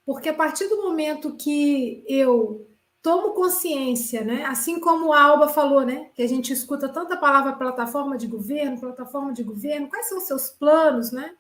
Porque 0.05 0.31
a 0.31 0.35
partir 0.35 0.67
do 0.67 0.83
momento 0.83 1.37
que 1.37 2.05
eu 2.09 2.74
tomo 3.05 3.35
consciência, 3.35 4.25
né? 4.25 4.47
Assim 4.47 4.81
como 4.81 5.13
a 5.13 5.21
Alba 5.23 5.47
falou, 5.47 5.83
né? 5.85 6.09
Que 6.15 6.23
a 6.23 6.27
gente 6.27 6.55
escuta 6.55 6.89
tanta 6.89 7.19
palavra 7.19 7.53
plataforma 7.53 8.17
de 8.17 8.27
governo, 8.27 8.81
plataforma 8.81 9.31
de 9.31 9.43
governo, 9.43 9.91
quais 9.91 10.09
são 10.09 10.17
os 10.17 10.25
seus 10.25 10.49
planos, 10.49 11.13
né? 11.13 11.35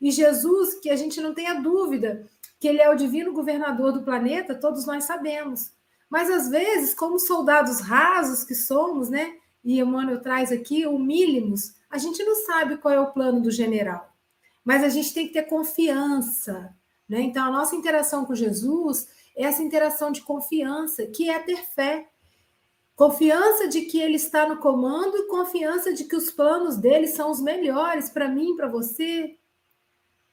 E 0.00 0.10
Jesus, 0.10 0.80
que 0.80 0.88
a 0.88 0.96
gente 0.96 1.20
não 1.20 1.34
tenha 1.34 1.60
dúvida 1.60 2.26
que 2.58 2.66
ele 2.66 2.80
é 2.80 2.88
o 2.88 2.96
divino 2.96 3.34
governador 3.34 3.92
do 3.92 4.02
planeta, 4.02 4.54
todos 4.54 4.86
nós 4.86 5.04
sabemos. 5.04 5.72
Mas 6.08 6.30
às 6.30 6.48
vezes, 6.48 6.94
como 6.94 7.18
soldados 7.18 7.80
rasos 7.80 8.42
que 8.42 8.54
somos, 8.54 9.10
né? 9.10 9.34
E 9.62 9.78
Emmanuel 9.78 10.22
traz 10.22 10.50
aqui, 10.50 10.86
humílimos, 10.86 11.74
a 11.90 11.98
gente 11.98 12.24
não 12.24 12.34
sabe 12.46 12.78
qual 12.78 12.94
é 12.94 12.98
o 12.98 13.12
plano 13.12 13.42
do 13.42 13.50
general. 13.50 14.10
Mas 14.64 14.82
a 14.82 14.88
gente 14.88 15.12
tem 15.12 15.26
que 15.26 15.34
ter 15.34 15.42
confiança, 15.42 16.74
né? 17.06 17.20
Então 17.20 17.44
a 17.44 17.50
nossa 17.50 17.76
interação 17.76 18.24
com 18.24 18.34
Jesus 18.34 19.06
essa 19.36 19.62
interação 19.62 20.10
de 20.10 20.22
confiança, 20.22 21.06
que 21.06 21.30
é 21.30 21.38
ter 21.38 21.64
fé. 21.64 22.10
Confiança 22.94 23.66
de 23.66 23.82
que 23.82 24.00
ele 24.00 24.16
está 24.16 24.46
no 24.46 24.58
comando 24.58 25.16
e 25.16 25.26
confiança 25.26 25.92
de 25.92 26.04
que 26.04 26.16
os 26.16 26.30
planos 26.30 26.76
dele 26.76 27.06
são 27.06 27.30
os 27.30 27.40
melhores 27.40 28.10
para 28.10 28.28
mim, 28.28 28.56
para 28.56 28.68
você, 28.68 29.38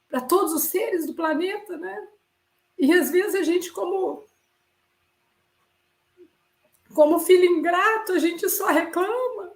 para 0.08 0.20
todos 0.20 0.52
os 0.52 0.64
seres 0.64 1.06
do 1.06 1.14
planeta, 1.14 1.78
né? 1.78 2.08
E 2.78 2.92
às 2.92 3.10
vezes 3.10 3.34
a 3.34 3.42
gente, 3.42 3.72
como 3.72 4.26
como 6.94 7.20
filho 7.20 7.44
ingrato, 7.44 8.12
a 8.12 8.18
gente 8.18 8.48
só 8.48 8.66
reclama 8.66 9.52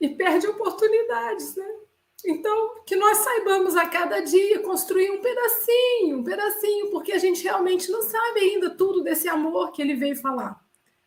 e 0.00 0.08
perde 0.08 0.46
oportunidades, 0.46 1.56
né? 1.56 1.78
Então, 2.24 2.82
que 2.84 2.96
nós 2.96 3.18
saibamos 3.18 3.76
a 3.76 3.86
cada 3.86 4.20
dia 4.20 4.60
construir 4.60 5.10
um 5.10 5.20
pedacinho, 5.20 6.18
um 6.18 6.24
pedacinho, 6.24 6.90
porque 6.90 7.12
a 7.12 7.18
gente 7.18 7.42
realmente 7.44 7.90
não 7.90 8.02
sabe 8.02 8.40
ainda 8.40 8.70
tudo 8.70 9.02
desse 9.02 9.28
amor 9.28 9.70
que 9.70 9.80
ele 9.80 9.94
veio 9.94 10.16
falar. 10.16 10.60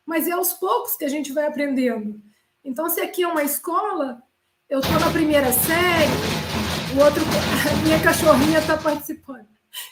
Mas 0.06 0.28
é 0.28 0.32
aos 0.32 0.54
poucos 0.54 0.96
que 0.96 1.06
a 1.06 1.10
gente 1.10 1.34
vai 1.34 1.46
aprendendo. 1.46 2.22
Então, 2.64 2.90
se 2.90 3.02
aqui 3.02 3.24
é 3.24 3.28
uma 3.28 3.44
escola, 3.44 4.22
eu 4.70 4.80
estou 4.80 5.00
na 5.00 5.12
primeira 5.12 5.52
série, 5.52 6.12
o 6.96 7.04
outro, 7.04 7.22
a 7.24 7.76
minha 7.84 8.02
cachorrinha 8.02 8.60
está 8.60 8.78
participando. 8.78 9.48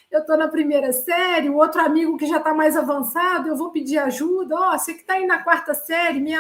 Eu 0.10 0.22
estou 0.22 0.38
na 0.38 0.48
primeira 0.48 0.92
série, 0.92 1.50
o 1.50 1.58
outro 1.58 1.82
amigo 1.82 2.18
que 2.18 2.28
já 2.28 2.38
está 2.38 2.54
mais 2.54 2.76
avançado, 2.78 3.48
eu 3.48 3.56
vou 3.56 3.72
pedir 3.72 3.98
ajuda. 3.98 4.56
Ó, 4.56 4.74
oh, 4.74 4.78
você 4.78 4.94
que 4.94 5.02
está 5.02 5.14
aí 5.14 5.26
na 5.26 5.44
quarta 5.44 5.74
série, 5.74 6.20
me, 6.20 6.32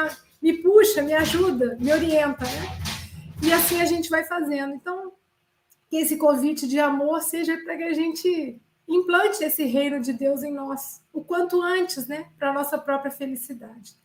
me 0.42 0.54
puxa, 0.54 1.02
me 1.02 1.14
ajuda, 1.14 1.78
me 1.80 1.92
orienta, 1.92 2.46
né? 2.46 2.89
E 3.42 3.54
assim 3.54 3.82
a 3.82 3.86
gente 3.86 4.10
vai 4.10 4.24
fazendo. 4.26 4.74
Então, 4.74 5.14
que 5.90 5.98
esse 5.98 6.18
convite 6.18 6.68
de 6.68 6.80
amor 6.80 7.22
seja 7.22 7.58
para 7.64 7.78
que 7.78 7.84
a 7.84 7.94
gente 7.94 8.62
implante 8.88 9.44
esse 9.44 9.64
reino 9.66 10.00
de 10.02 10.14
Deus 10.14 10.44
em 10.44 10.52
nós, 10.52 11.02
o 11.14 11.24
quanto 11.24 11.62
antes, 11.62 12.08
né, 12.08 12.28
para 12.38 12.50
a 12.50 12.54
nossa 12.54 12.78
própria 12.78 13.12
felicidade. 13.12 13.96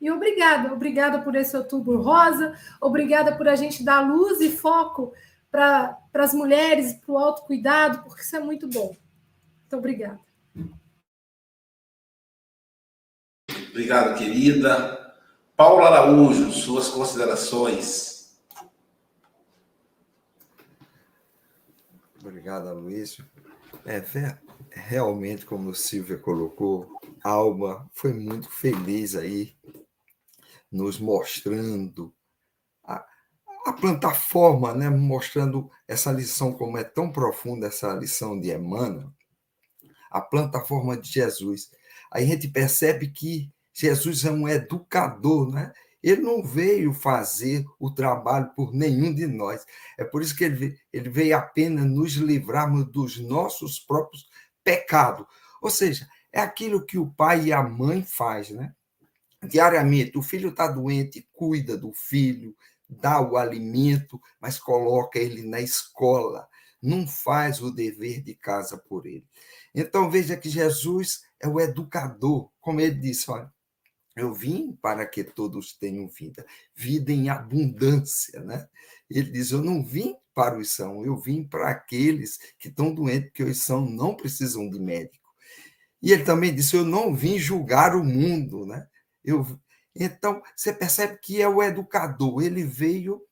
E 0.00 0.10
obrigada, 0.10 0.72
obrigada 0.72 1.20
por 1.20 1.36
esse 1.36 1.56
outubro 1.56 2.02
rosa, 2.02 2.58
obrigada 2.80 3.36
por 3.36 3.46
a 3.48 3.54
gente 3.54 3.84
dar 3.84 4.00
luz 4.00 4.40
e 4.40 4.50
foco 4.50 5.12
para 5.48 5.96
as 6.14 6.34
mulheres, 6.34 6.94
para 6.94 7.12
o 7.12 7.18
autocuidado, 7.18 8.02
porque 8.02 8.22
isso 8.22 8.34
é 8.34 8.40
muito 8.40 8.66
bom. 8.66 8.96
Muito 9.60 9.76
obrigada. 9.76 10.20
Obrigado, 13.70 14.18
querida. 14.18 15.14
Paula 15.56 15.86
Araújo, 15.86 16.50
suas 16.50 16.88
considerações. 16.88 18.11
Obrigado, 22.24 22.68
Aloysio. 22.68 23.26
É, 23.84 24.00
realmente, 24.70 25.44
como 25.44 25.70
o 25.70 25.74
Silvia 25.74 26.16
colocou, 26.16 26.86
a 27.22 27.30
Alma 27.30 27.90
foi 27.92 28.12
muito 28.12 28.48
feliz 28.48 29.16
aí, 29.16 29.56
nos 30.70 31.00
mostrando 31.00 32.14
a, 32.84 33.04
a 33.66 33.72
plataforma, 33.72 34.72
né? 34.72 34.88
mostrando 34.88 35.68
essa 35.88 36.12
lição, 36.12 36.52
como 36.52 36.78
é 36.78 36.84
tão 36.84 37.10
profunda 37.10 37.66
essa 37.66 37.92
lição 37.92 38.38
de 38.38 38.52
Emmanuel, 38.52 39.12
a 40.08 40.20
plataforma 40.20 40.96
de 40.96 41.10
Jesus. 41.10 41.72
Aí 42.12 42.22
a 42.22 42.26
gente 42.28 42.46
percebe 42.46 43.10
que 43.10 43.52
Jesus 43.74 44.24
é 44.24 44.30
um 44.30 44.48
educador, 44.48 45.50
né? 45.50 45.72
Ele 46.02 46.20
não 46.20 46.42
veio 46.42 46.92
fazer 46.92 47.64
o 47.78 47.90
trabalho 47.90 48.50
por 48.56 48.74
nenhum 48.74 49.14
de 49.14 49.26
nós. 49.26 49.64
É 49.98 50.04
por 50.04 50.20
isso 50.20 50.36
que 50.36 50.44
ele, 50.44 50.76
ele 50.92 51.08
veio 51.08 51.36
apenas 51.36 51.84
nos 51.84 52.12
livrarmos 52.14 52.90
dos 52.90 53.18
nossos 53.18 53.78
próprios 53.78 54.26
pecados. 54.64 55.26
Ou 55.60 55.70
seja, 55.70 56.08
é 56.32 56.40
aquilo 56.40 56.84
que 56.84 56.98
o 56.98 57.12
pai 57.12 57.44
e 57.44 57.52
a 57.52 57.62
mãe 57.62 58.02
faz, 58.02 58.50
né? 58.50 58.74
Diariamente, 59.42 60.16
o 60.16 60.22
filho 60.22 60.50
está 60.50 60.68
doente, 60.68 61.28
cuida 61.32 61.76
do 61.76 61.92
filho, 61.92 62.54
dá 62.88 63.20
o 63.20 63.36
alimento, 63.36 64.20
mas 64.40 64.58
coloca 64.58 65.18
ele 65.18 65.42
na 65.42 65.60
escola, 65.60 66.48
não 66.80 67.06
faz 67.06 67.60
o 67.60 67.70
dever 67.70 68.22
de 68.22 68.34
casa 68.34 68.76
por 68.76 69.06
ele. 69.06 69.26
Então 69.74 70.10
veja 70.10 70.36
que 70.36 70.48
Jesus 70.48 71.22
é 71.40 71.48
o 71.48 71.60
educador, 71.60 72.50
como 72.60 72.80
ele 72.80 72.94
disse, 72.94 73.30
olha, 73.30 73.52
eu 74.14 74.32
vim 74.34 74.72
para 74.80 75.06
que 75.06 75.24
todos 75.24 75.72
tenham 75.72 76.06
vida, 76.06 76.44
vida 76.74 77.12
em 77.12 77.28
abundância, 77.30 78.40
né? 78.40 78.68
Ele 79.08 79.30
diz: 79.30 79.50
Eu 79.50 79.62
não 79.62 79.82
vim 79.82 80.14
para 80.34 80.58
os 80.58 80.72
são, 80.72 81.04
eu 81.04 81.16
vim 81.16 81.44
para 81.44 81.70
aqueles 81.70 82.38
que 82.58 82.68
estão 82.68 82.92
doentes, 82.94 83.28
porque 83.30 83.42
os 83.42 83.62
são 83.62 83.84
não 83.88 84.14
precisam 84.14 84.68
de 84.68 84.78
médico. 84.78 85.32
E 86.02 86.12
ele 86.12 86.24
também 86.24 86.54
disse: 86.54 86.76
Eu 86.76 86.84
não 86.84 87.14
vim 87.14 87.38
julgar 87.38 87.96
o 87.96 88.04
mundo, 88.04 88.66
né? 88.66 88.86
Eu, 89.24 89.46
então, 89.94 90.42
você 90.56 90.72
percebe 90.72 91.18
que 91.18 91.40
é 91.40 91.48
o 91.48 91.62
educador, 91.62 92.42
ele 92.42 92.64
veio 92.64 93.22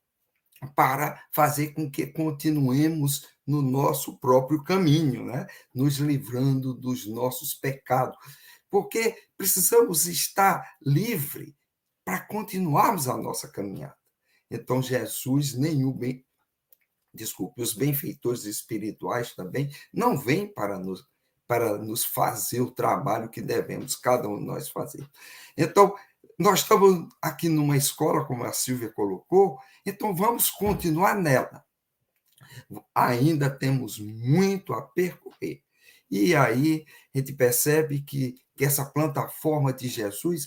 para 0.75 1.23
fazer 1.33 1.69
com 1.69 1.91
que 1.91 2.07
continuemos 2.07 3.27
no 3.47 3.63
nosso 3.63 4.19
próprio 4.19 4.63
caminho, 4.63 5.25
né? 5.25 5.47
nos 5.75 5.97
livrando 5.97 6.75
dos 6.75 7.07
nossos 7.07 7.55
pecados 7.55 8.17
porque 8.71 9.17
precisamos 9.37 10.07
estar 10.07 10.77
livre 10.81 11.57
para 12.05 12.21
continuarmos 12.21 13.09
a 13.09 13.17
nossa 13.17 13.49
caminhada. 13.49 13.97
Então, 14.51 14.83
Jesus, 14.83 15.55
nenhum 15.55 15.93
bem, 15.93 16.25
desculpe, 17.13 17.63
os 17.63 17.75
benfeitores 17.75 18.45
espirituais 18.45 19.35
também 19.35 19.71
não 19.93 20.19
vêm 20.19 20.47
para 20.47 20.79
nos, 20.79 21.07
para 21.47 21.79
nos 21.79 22.05
fazer 22.05 22.61
o 22.61 22.71
trabalho 22.71 23.29
que 23.29 23.41
devemos, 23.41 23.97
cada 23.97 24.29
um 24.29 24.39
de 24.39 24.45
nós 24.45 24.69
fazer. 24.69 25.09
Então, 25.57 25.95
nós 26.39 26.61
estamos 26.61 27.09
aqui 27.21 27.49
numa 27.49 27.77
escola, 27.77 28.25
como 28.25 28.45
a 28.45 28.53
Silvia 28.53 28.91
colocou, 28.91 29.59
então 29.85 30.15
vamos 30.15 30.51
continuar 30.51 31.15
nela. 31.15 31.65
Ainda 32.95 33.51
temos 33.51 33.99
muito 33.99 34.73
a 34.73 34.83
percorrer. 34.83 35.63
E 36.11 36.35
aí 36.35 36.85
a 37.15 37.19
gente 37.19 37.33
percebe 37.35 38.01
que 38.01 38.37
que 38.61 38.65
essa 38.67 38.85
plataforma 38.85 39.73
de 39.73 39.89
Jesus, 39.89 40.47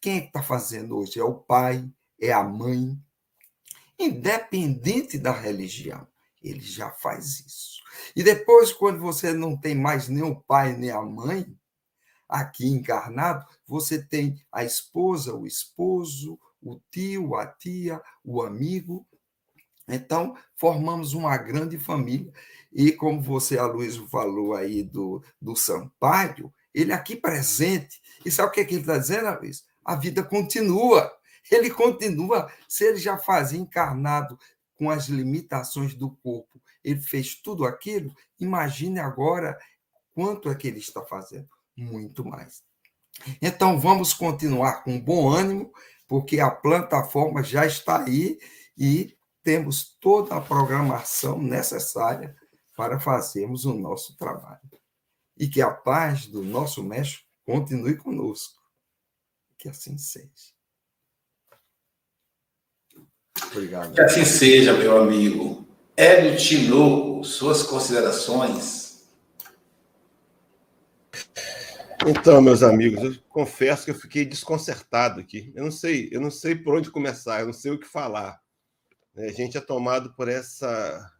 quem 0.00 0.16
é 0.16 0.20
que 0.22 0.26
está 0.28 0.42
fazendo 0.42 0.96
hoje? 0.96 1.20
É 1.20 1.22
o 1.22 1.34
pai, 1.34 1.86
é 2.18 2.32
a 2.32 2.42
mãe. 2.42 2.98
Independente 3.98 5.18
da 5.18 5.30
religião, 5.30 6.08
ele 6.42 6.62
já 6.62 6.90
faz 6.90 7.40
isso. 7.40 7.82
E 8.16 8.22
depois, 8.22 8.72
quando 8.72 8.98
você 8.98 9.34
não 9.34 9.58
tem 9.58 9.74
mais 9.74 10.08
nem 10.08 10.22
o 10.22 10.40
pai 10.40 10.74
nem 10.74 10.90
a 10.90 11.02
mãe, 11.02 11.54
aqui 12.26 12.66
encarnado, 12.66 13.44
você 13.66 14.02
tem 14.02 14.42
a 14.50 14.64
esposa, 14.64 15.34
o 15.34 15.46
esposo, 15.46 16.40
o 16.62 16.80
tio, 16.90 17.34
a 17.34 17.46
tia, 17.46 18.00
o 18.24 18.40
amigo. 18.40 19.06
Então, 19.86 20.34
formamos 20.56 21.12
uma 21.12 21.36
grande 21.36 21.78
família. 21.78 22.32
E 22.72 22.90
como 22.90 23.20
você, 23.20 23.58
Aloysio, 23.58 24.08
falou 24.08 24.54
aí 24.54 24.82
do, 24.82 25.22
do 25.38 25.54
Sampaio, 25.54 26.50
ele 26.74 26.92
aqui 26.92 27.16
presente. 27.16 28.00
E 28.24 28.30
sabe 28.30 28.48
o 28.48 28.52
que, 28.52 28.60
é 28.60 28.64
que 28.64 28.74
ele 28.74 28.82
está 28.82 28.98
dizendo, 28.98 29.38
Luiz? 29.40 29.64
A 29.84 29.96
vida 29.96 30.22
continua. 30.22 31.10
Ele 31.50 31.70
continua. 31.70 32.50
Se 32.68 32.84
ele 32.84 32.98
já 32.98 33.18
fazia 33.18 33.58
encarnado 33.58 34.38
com 34.76 34.90
as 34.90 35.06
limitações 35.06 35.94
do 35.94 36.10
corpo, 36.22 36.60
ele 36.82 37.00
fez 37.00 37.34
tudo 37.34 37.66
aquilo, 37.66 38.14
imagine 38.38 38.98
agora 38.98 39.58
quanto 40.14 40.48
é 40.48 40.54
que 40.54 40.66
ele 40.66 40.78
está 40.78 41.02
fazendo. 41.02 41.48
Muito 41.76 42.24
mais. 42.24 42.62
Então, 43.42 43.78
vamos 43.78 44.14
continuar 44.14 44.82
com 44.82 44.98
bom 44.98 45.28
ânimo, 45.28 45.70
porque 46.08 46.40
a 46.40 46.50
plataforma 46.50 47.42
já 47.42 47.66
está 47.66 48.04
aí 48.04 48.38
e 48.76 49.14
temos 49.42 49.96
toda 50.00 50.36
a 50.36 50.40
programação 50.40 51.40
necessária 51.42 52.34
para 52.74 52.98
fazermos 52.98 53.66
o 53.66 53.74
nosso 53.74 54.16
trabalho 54.16 54.79
e 55.40 55.48
que 55.48 55.62
a 55.62 55.70
paz 55.70 56.26
do 56.26 56.44
nosso 56.44 56.84
Mestre 56.84 57.24
continue 57.46 57.96
conosco. 57.96 58.60
Que 59.56 59.70
assim 59.70 59.96
seja. 59.96 60.52
Obrigado. 63.50 63.94
Que 63.94 64.02
assim 64.02 64.26
seja, 64.26 64.74
meu 64.74 65.00
amigo. 65.00 65.66
Hélio 65.96 66.36
Tinoco, 66.36 67.24
suas 67.24 67.62
considerações. 67.62 69.08
Então, 72.06 72.42
meus 72.42 72.62
amigos, 72.62 73.02
eu 73.02 73.22
confesso 73.30 73.86
que 73.86 73.90
eu 73.92 73.94
fiquei 73.94 74.26
desconcertado 74.26 75.20
aqui. 75.20 75.52
Eu 75.54 75.64
não 75.64 75.70
sei, 75.70 76.10
eu 76.12 76.20
não 76.20 76.30
sei 76.30 76.54
por 76.54 76.74
onde 76.74 76.90
começar, 76.90 77.40
eu 77.40 77.46
não 77.46 77.52
sei 77.54 77.72
o 77.72 77.80
que 77.80 77.86
falar. 77.86 78.38
A 79.16 79.28
gente 79.28 79.56
é 79.56 79.60
tomado 79.60 80.14
por 80.14 80.28
essa 80.28 81.10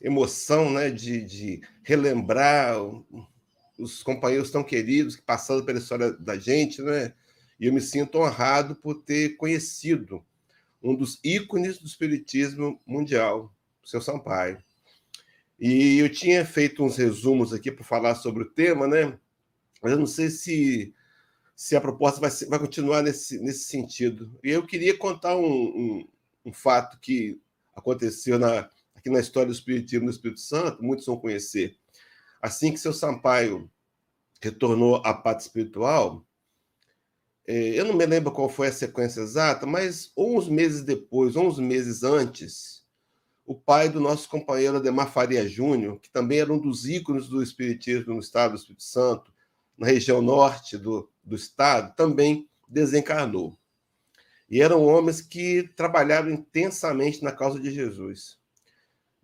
emoção 0.00 0.70
né, 0.70 0.90
de, 0.90 1.22
de 1.22 1.60
relembrar 1.82 2.76
os 3.78 4.02
companheiros 4.02 4.50
tão 4.50 4.64
queridos 4.64 5.16
que 5.16 5.22
passaram 5.22 5.64
pela 5.64 5.78
história 5.78 6.12
da 6.12 6.36
gente, 6.38 6.80
né? 6.82 7.12
E 7.58 7.66
eu 7.66 7.72
me 7.72 7.80
sinto 7.80 8.18
honrado 8.18 8.74
por 8.76 9.02
ter 9.02 9.36
conhecido 9.36 10.24
um 10.82 10.94
dos 10.94 11.18
ícones 11.24 11.78
do 11.78 11.86
espiritismo 11.86 12.80
mundial, 12.86 13.52
o 13.82 13.88
seu 13.88 14.00
Sampaio. 14.00 14.62
E 15.58 15.98
eu 15.98 16.10
tinha 16.10 16.44
feito 16.44 16.84
uns 16.84 16.96
resumos 16.96 17.52
aqui 17.52 17.72
para 17.72 17.84
falar 17.84 18.14
sobre 18.14 18.42
o 18.42 18.50
tema, 18.50 18.86
né? 18.86 19.18
Mas 19.82 19.92
eu 19.92 19.98
não 19.98 20.06
sei 20.06 20.28
se, 20.28 20.94
se 21.54 21.74
a 21.74 21.80
proposta 21.80 22.20
vai, 22.20 22.30
vai 22.48 22.58
continuar 22.58 23.02
nesse, 23.02 23.38
nesse 23.38 23.64
sentido. 23.64 24.38
E 24.44 24.50
eu 24.50 24.66
queria 24.66 24.96
contar 24.96 25.36
um, 25.36 25.44
um, 25.44 26.08
um 26.46 26.52
fato 26.52 26.98
que 27.00 27.40
aconteceu 27.74 28.38
na, 28.38 28.68
na 29.10 29.20
história 29.20 29.48
do 29.48 29.54
Espiritismo 29.54 30.06
no 30.06 30.10
Espírito 30.10 30.40
Santo, 30.40 30.82
muitos 30.82 31.06
vão 31.06 31.16
conhecer. 31.16 31.76
Assim 32.40 32.72
que 32.72 32.78
seu 32.78 32.92
Sampaio 32.92 33.70
retornou 34.40 34.96
à 34.96 35.14
pátria 35.14 35.46
espiritual, 35.46 36.24
é, 37.46 37.78
eu 37.78 37.84
não 37.84 37.94
me 37.94 38.04
lembro 38.04 38.32
qual 38.32 38.48
foi 38.48 38.68
a 38.68 38.72
sequência 38.72 39.20
exata, 39.20 39.66
mas 39.66 40.10
uns 40.16 40.48
meses 40.48 40.82
depois, 40.82 41.36
uns 41.36 41.58
meses 41.58 42.02
antes, 42.02 42.84
o 43.44 43.54
pai 43.54 43.88
do 43.88 44.00
nosso 44.00 44.28
companheiro 44.28 44.76
Ademar 44.76 45.12
Faria 45.12 45.48
Júnior, 45.48 46.00
que 46.00 46.10
também 46.10 46.40
era 46.40 46.52
um 46.52 46.58
dos 46.58 46.86
ícones 46.88 47.28
do 47.28 47.42
Espiritismo 47.42 48.14
no 48.14 48.20
estado 48.20 48.52
do 48.52 48.58
Espírito 48.58 48.82
Santo, 48.82 49.32
na 49.78 49.86
região 49.86 50.20
norte 50.20 50.76
do, 50.76 51.08
do 51.22 51.36
estado, 51.36 51.94
também 51.94 52.48
desencarnou. 52.68 53.56
E 54.50 54.60
eram 54.60 54.84
homens 54.84 55.20
que 55.20 55.64
trabalharam 55.76 56.30
intensamente 56.30 57.22
na 57.22 57.30
causa 57.30 57.60
de 57.60 57.70
Jesus. 57.70 58.38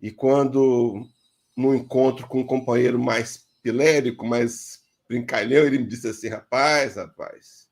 E 0.03 0.11
quando, 0.11 1.07
no 1.55 1.73
encontro 1.73 2.27
com 2.27 2.41
um 2.41 2.45
companheiro 2.45 2.99
mais 2.99 3.45
pilérico, 3.61 4.25
mais 4.25 4.81
brincalhão, 5.07 5.63
ele 5.63 5.77
me 5.77 5.87
disse 5.87 6.09
assim: 6.09 6.27
rapaz, 6.27 6.97
rapaz, 6.97 7.69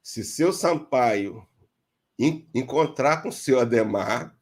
se 0.00 0.22
seu 0.22 0.52
Sampaio 0.52 1.44
encontrar 2.54 3.24
com 3.24 3.32
seu 3.32 3.58
Ademar, 3.58 4.38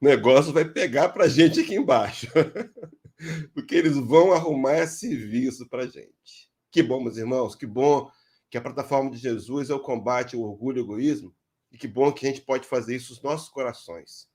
o 0.00 0.04
negócio 0.04 0.52
vai 0.52 0.64
pegar 0.64 1.10
para 1.10 1.28
gente 1.28 1.60
aqui 1.60 1.76
embaixo. 1.76 2.26
Porque 3.54 3.76
eles 3.76 3.96
vão 3.96 4.32
arrumar 4.32 4.78
esse 4.78 5.08
serviço 5.08 5.68
para 5.68 5.86
gente. 5.86 6.50
Que 6.68 6.82
bom, 6.82 7.00
meus 7.00 7.16
irmãos, 7.16 7.54
que 7.54 7.64
bom 7.64 8.10
que 8.50 8.58
a 8.58 8.60
plataforma 8.60 9.08
de 9.08 9.18
Jesus 9.18 9.70
é 9.70 9.74
o 9.74 9.78
combate 9.78 10.34
ao 10.34 10.42
orgulho 10.42 10.78
e 10.78 10.80
egoísmo, 10.80 11.32
e 11.70 11.78
que 11.78 11.86
bom 11.86 12.10
que 12.10 12.26
a 12.26 12.28
gente 12.28 12.42
pode 12.42 12.66
fazer 12.66 12.96
isso 12.96 13.12
nos 13.12 13.22
nossos 13.22 13.48
corações 13.48 14.33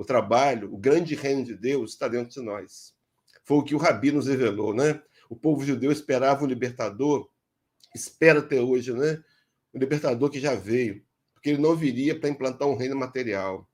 o 0.00 0.04
trabalho, 0.04 0.72
o 0.72 0.78
grande 0.78 1.14
reino 1.14 1.44
de 1.44 1.54
Deus 1.54 1.90
está 1.90 2.08
dentro 2.08 2.32
de 2.32 2.40
nós. 2.40 2.94
Foi 3.44 3.58
o 3.58 3.62
que 3.62 3.74
o 3.74 3.78
Rabi 3.78 4.10
nos 4.10 4.26
revelou, 4.26 4.72
né? 4.72 4.98
O 5.28 5.36
povo 5.36 5.62
judeu 5.62 5.92
esperava 5.92 6.42
o 6.42 6.46
libertador, 6.46 7.28
espera 7.94 8.38
até 8.38 8.58
hoje, 8.58 8.94
né? 8.94 9.22
O 9.74 9.78
libertador 9.78 10.30
que 10.30 10.40
já 10.40 10.54
veio, 10.54 11.04
porque 11.34 11.50
ele 11.50 11.60
não 11.60 11.76
viria 11.76 12.18
para 12.18 12.30
implantar 12.30 12.66
um 12.66 12.78
reino 12.78 12.96
material. 12.96 13.68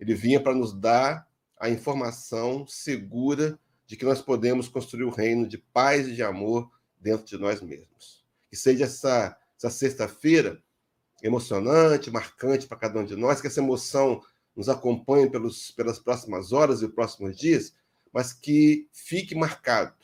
Ele 0.00 0.12
vinha 0.12 0.40
para 0.40 0.56
nos 0.56 0.72
dar 0.72 1.28
a 1.56 1.70
informação 1.70 2.66
segura 2.66 3.56
de 3.86 3.96
que 3.96 4.04
nós 4.04 4.20
podemos 4.20 4.66
construir 4.66 5.04
o 5.04 5.08
um 5.10 5.12
reino 5.12 5.46
de 5.46 5.56
paz 5.56 6.08
e 6.08 6.16
de 6.16 6.22
amor 6.24 6.68
dentro 6.98 7.24
de 7.24 7.38
nós 7.38 7.62
mesmos. 7.62 8.24
Que 8.48 8.56
seja 8.56 8.86
essa, 8.86 9.38
essa 9.56 9.70
sexta-feira 9.70 10.60
emocionante, 11.22 12.10
marcante 12.10 12.66
para 12.66 12.76
cada 12.76 12.98
um 12.98 13.04
de 13.04 13.14
nós, 13.14 13.40
que 13.40 13.46
essa 13.46 13.60
emoção 13.60 14.20
nos 14.60 14.68
acompanhe 14.68 15.30
pelos, 15.30 15.70
pelas 15.70 15.98
próximas 15.98 16.52
horas 16.52 16.82
e 16.82 16.88
próximos 16.88 17.34
dias, 17.34 17.74
mas 18.12 18.34
que 18.34 18.86
fique 18.92 19.34
marcado 19.34 19.94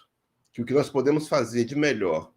que 0.51 0.63
o 0.63 0.65
que 0.65 0.73
nós 0.73 0.89
podemos 0.89 1.29
fazer 1.29 1.67
de 1.67 1.77
melhor 1.77 2.33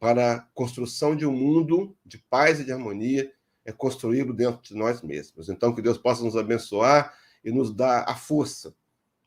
para 0.00 0.32
a 0.32 0.40
construção 0.54 1.14
de 1.14 1.24
um 1.24 1.30
mundo 1.30 1.96
de 2.04 2.18
paz 2.18 2.58
e 2.58 2.64
de 2.64 2.72
harmonia 2.72 3.32
é 3.64 3.70
construí-lo 3.70 4.34
dentro 4.34 4.60
de 4.60 4.74
nós 4.74 5.02
mesmos. 5.02 5.48
Então, 5.48 5.72
que 5.72 5.80
Deus 5.80 5.96
possa 5.96 6.24
nos 6.24 6.36
abençoar 6.36 7.16
e 7.44 7.52
nos 7.52 7.72
dar 7.72 8.06
a 8.08 8.16
força 8.16 8.74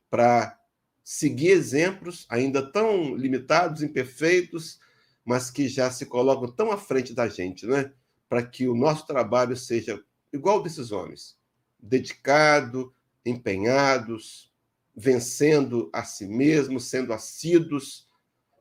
para 0.10 0.60
seguir 1.06 1.52
exemplos 1.52 2.26
ainda 2.28 2.70
tão 2.70 3.16
limitados, 3.16 3.82
imperfeitos, 3.82 4.78
mas 5.24 5.50
que 5.50 5.70
já 5.70 5.90
se 5.90 6.06
colocam 6.06 6.52
tão 6.52 6.70
à 6.70 6.78
frente 6.78 7.14
da 7.14 7.30
gente, 7.30 7.66
né? 7.66 7.94
Para 8.28 8.46
que 8.46 8.68
o 8.68 8.76
nosso 8.76 9.08
trabalho 9.08 9.56
seja 9.56 10.04
igual 10.34 10.62
desses 10.62 10.92
homens, 10.92 11.38
dedicado 11.86 12.94
empenhados, 13.26 14.52
vencendo 14.96 15.90
a 15.92 16.04
si 16.04 16.26
mesmos, 16.26 16.86
sendo 16.86 17.14
assíduos 17.14 18.08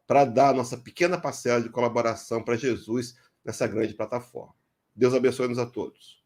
para 0.07 0.25
dar 0.25 0.55
nossa 0.55 0.77
pequena 0.77 1.19
parcela 1.19 1.63
de 1.63 1.69
colaboração 1.69 2.43
para 2.43 2.57
Jesus 2.57 3.17
nessa 3.45 3.67
grande 3.67 3.95
plataforma. 3.95 4.55
Deus 4.95 5.15
abençoe-nos 5.15 5.59
a 5.59 5.67
todos. 5.67 6.23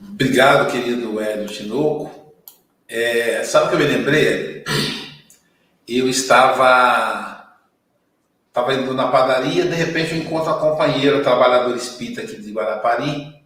Obrigado, 0.00 0.70
querido 0.70 1.20
Hélio 1.20 1.48
Tinoco. 1.48 2.32
É, 2.86 3.42
sabe 3.44 3.66
o 3.66 3.68
que 3.68 3.74
eu 3.74 3.78
me 3.80 3.96
lembrei? 3.96 4.64
Eu 5.86 6.08
estava 6.08 7.37
estava 8.58 8.74
indo 8.74 8.92
na 8.92 9.08
padaria, 9.08 9.64
de 9.64 9.74
repente 9.74 10.12
eu 10.12 10.18
encontro 10.18 10.50
a 10.50 10.58
companheira, 10.58 11.22
trabalhadora 11.22 11.76
espírita 11.76 12.22
aqui 12.22 12.40
de 12.40 12.52
Guarapari. 12.52 13.44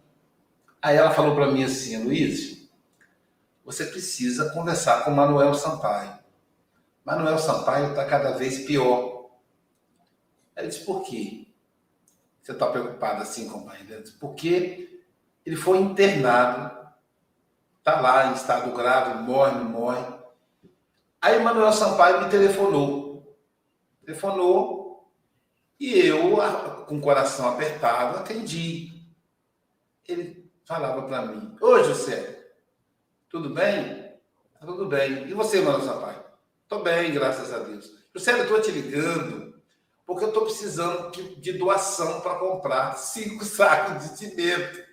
Aí 0.81 0.97
ela 0.97 1.11
falou 1.11 1.35
para 1.35 1.51
mim 1.51 1.63
assim, 1.63 2.03
Luiz, 2.03 2.67
você 3.63 3.85
precisa 3.85 4.51
conversar 4.51 5.03
com 5.03 5.11
Manuel 5.11 5.53
Sampaio. 5.53 6.17
Manuel 7.05 7.37
Sampaio 7.37 7.89
está 7.89 8.05
cada 8.05 8.31
vez 8.31 8.65
pior. 8.65 9.29
Ela 10.55 10.67
disse, 10.67 10.83
por 10.83 11.03
quê? 11.03 11.47
Você 12.41 12.51
está 12.51 12.67
preocupado 12.67 13.21
assim, 13.21 13.47
companheira? 13.47 14.01
Disse, 14.01 14.17
porque 14.17 15.03
ele 15.45 15.55
foi 15.55 15.77
internado, 15.77 16.75
está 17.77 18.01
lá 18.01 18.31
em 18.31 18.33
estado 18.33 18.71
grave, 18.71 19.21
morre, 19.23 19.51
não 19.51 19.65
morre. 19.65 20.05
Aí 21.21 21.39
Manuel 21.39 21.71
Sampaio 21.71 22.23
me 22.23 22.29
telefonou. 22.29 23.37
Telefonou 24.05 24.82
e 25.79 25.99
eu, 25.99 26.37
com 26.85 26.97
o 26.97 27.01
coração 27.01 27.49
apertado, 27.49 28.17
atendi. 28.17 28.91
Ele 30.07 30.51
falava 30.65 31.01
para 31.03 31.23
mim: 31.23 31.55
Ô 31.59 31.83
José, 31.83 32.47
tudo 33.29 33.49
bem? 33.49 34.13
Tá 34.59 34.65
tudo 34.65 34.85
bem. 34.85 35.27
E 35.27 35.33
você, 35.33 35.61
Manuel 35.61 35.85
Sampaio? 35.85 36.23
Estou 36.63 36.81
bem, 36.81 37.11
graças 37.11 37.53
a 37.53 37.59
Deus. 37.59 37.91
José, 38.13 38.31
eu 38.31 38.43
estou 38.43 38.61
te 38.61 38.71
ligando 38.71 39.53
porque 40.05 40.25
eu 40.25 40.29
estou 40.29 40.43
precisando 40.43 41.11
de 41.11 41.53
doação 41.53 42.21
para 42.21 42.35
comprar 42.35 42.97
cinco 42.97 43.43
sacos 43.45 44.03
de 44.03 44.17
cimento. 44.17 44.83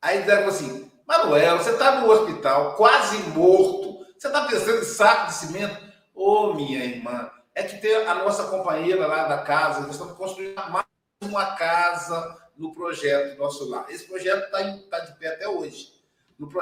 Aí 0.00 0.20
disseram 0.20 0.48
assim, 0.48 0.90
Manuel, 1.06 1.58
você 1.58 1.70
está 1.70 2.00
no 2.00 2.10
hospital, 2.10 2.74
quase 2.76 3.18
morto, 3.30 4.06
você 4.16 4.28
está 4.28 4.46
pensando 4.46 4.80
em 4.80 4.84
saco 4.84 5.26
de 5.26 5.34
cimento? 5.34 5.92
Ô, 6.14 6.32
oh, 6.32 6.54
minha 6.54 6.84
irmã, 6.84 7.30
é 7.54 7.62
que 7.62 7.78
tem 7.78 7.94
a 8.06 8.14
nossa 8.14 8.44
companheira 8.44 9.06
lá 9.06 9.24
da 9.24 9.38
casa, 9.38 9.80
nós 9.80 9.92
estamos 9.92 10.16
construindo 10.16 10.56
mais 10.70 10.86
uma 11.22 11.56
casa 11.56 12.38
no 12.56 12.72
projeto 12.74 13.38
nosso 13.38 13.68
lá. 13.68 13.86
Esse 13.88 14.04
projeto 14.04 14.44
está 14.44 14.98
tá 14.98 15.04
de 15.04 15.18
pé 15.18 15.28
até 15.28 15.48
hoje. 15.48 15.92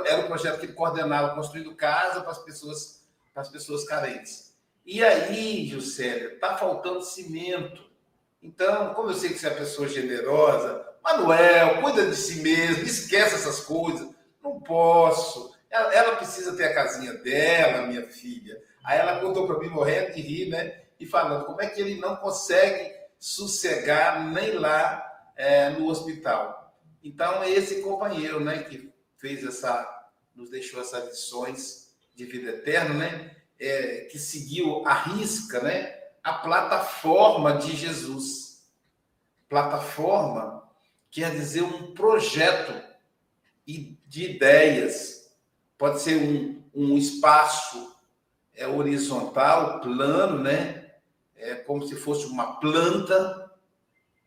Era 0.07 0.23
um 0.23 0.27
projeto 0.27 0.59
que 0.59 0.67
ele 0.67 0.73
coordenava, 0.73 1.35
construindo 1.35 1.75
casa 1.75 2.21
para 2.21 2.33
as 2.33 2.39
pessoas, 2.39 3.07
as 3.35 3.49
pessoas 3.49 3.85
carentes. 3.85 4.57
E 4.85 5.05
aí, 5.05 5.67
Juscelia, 5.69 6.35
está 6.35 6.57
faltando 6.57 7.03
cimento. 7.03 7.89
Então, 8.43 8.95
como 8.95 9.11
eu 9.11 9.15
sei 9.15 9.31
que 9.31 9.39
você 9.39 9.47
é 9.47 9.51
uma 9.51 9.59
pessoa 9.59 9.89
generosa, 9.89 10.87
Manuel, 11.03 11.81
cuida 11.83 12.07
de 12.07 12.17
si 12.17 12.41
mesmo, 12.41 12.85
esquece 12.85 13.35
essas 13.37 13.61
coisas. 13.61 14.09
Não 14.43 14.61
posso. 14.61 15.55
Ela, 15.71 15.95
ela 15.95 16.17
precisa 16.17 16.57
ter 16.57 16.65
a 16.65 16.75
casinha 16.75 17.15
dela, 17.15 17.87
minha 17.87 18.09
filha. 18.09 18.61
Aí 18.85 18.99
ela 18.99 19.21
contou 19.21 19.47
para 19.47 19.59
mim, 19.59 19.69
morrendo 19.69 20.15
de 20.15 20.21
rir, 20.21 20.49
né? 20.49 20.83
E 20.99 21.07
falando 21.07 21.45
como 21.45 21.61
é 21.61 21.69
que 21.69 21.81
ele 21.81 22.01
não 22.01 22.17
consegue 22.17 22.93
sossegar 23.19 24.25
nem 24.33 24.53
lá 24.53 25.05
é, 25.37 25.71
no 25.71 25.89
hospital. 25.89 26.77
Então, 27.03 27.43
é 27.43 27.51
esse 27.51 27.81
companheiro, 27.81 28.41
né, 28.41 28.65
que 28.65 28.93
fez 29.17 29.45
essa, 29.45 30.09
nos 30.35 30.51
deixou 30.51 30.81
essas 30.81 31.05
lições 31.09 31.95
de 32.15 32.25
vida 32.25 32.51
eterna, 32.51 32.95
né? 32.95 33.37
É, 33.61 34.09
que 34.11 34.19
seguiu 34.19 34.87
a 34.87 34.95
risca, 34.95 35.61
né? 35.61 35.97
A 36.23 36.35
plataforma 36.35 37.59
de 37.59 37.77
Jesus. 37.77 38.69
Plataforma 39.49 40.69
quer 41.11 41.33
dizer 41.33 41.63
um 41.63 41.95
projeto 41.95 42.73
de 43.67 44.25
ideias. 44.25 45.31
Pode 45.77 46.01
ser 46.01 46.17
um, 46.17 46.63
um 46.75 46.97
espaço 46.97 47.97
é, 48.59 48.67
horizontal, 48.67 49.81
plano, 49.81 50.43
né? 50.43 50.91
É 51.37 51.55
como 51.55 51.87
se 51.87 51.97
fosse 51.97 52.27
uma 52.27 52.59
planta, 52.61 53.51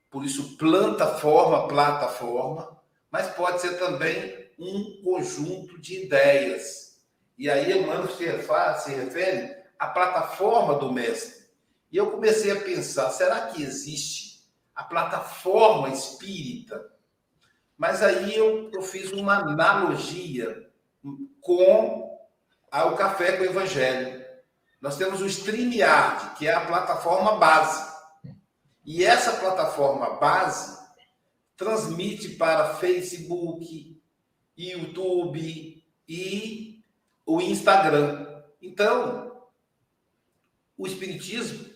por 0.09 0.25
isso 0.25 0.57
plataforma, 0.57 1.67
plataforma, 1.67 2.79
mas 3.11 3.27
pode 3.35 3.61
ser 3.61 3.77
também 3.77 4.49
um 4.57 5.01
conjunto 5.03 5.79
de 5.79 6.05
ideias. 6.05 6.99
E 7.37 7.49
aí 7.49 7.71
Emmanuel 7.71 8.07
se 8.09 8.25
refere, 8.25 8.79
se 8.79 8.91
refere 8.91 9.55
à 9.77 9.87
plataforma 9.87 10.75
do 10.75 10.91
mestre. 10.91 11.45
E 11.91 11.97
eu 11.97 12.11
comecei 12.11 12.51
a 12.51 12.61
pensar, 12.61 13.09
será 13.09 13.47
que 13.47 13.61
existe 13.61 14.31
a 14.81 14.83
plataforma 14.83 15.89
espírita. 15.89 16.91
Mas 17.77 18.01
aí 18.01 18.35
eu, 18.35 18.69
eu 18.73 18.81
fiz 18.81 19.11
uma 19.11 19.37
analogia 19.37 20.69
com 21.39 22.19
o 22.71 22.95
Café 22.95 23.37
com 23.37 23.43
o 23.43 23.45
Evangelho. 23.45 24.20
Nós 24.81 24.97
temos 24.97 25.21
o 25.21 25.27
StreamYard, 25.27 26.35
que 26.35 26.47
é 26.47 26.53
a 26.53 26.65
plataforma 26.65 27.37
base. 27.37 27.91
E 28.83 29.05
essa 29.05 29.33
plataforma 29.33 30.15
base 30.15 30.81
transmite 31.55 32.29
para 32.29 32.73
Facebook, 32.73 34.01
YouTube 34.57 35.85
e 36.09 36.83
o 37.23 37.39
Instagram. 37.39 38.43
Então, 38.59 39.45
o 40.75 40.87
Espiritismo 40.87 41.69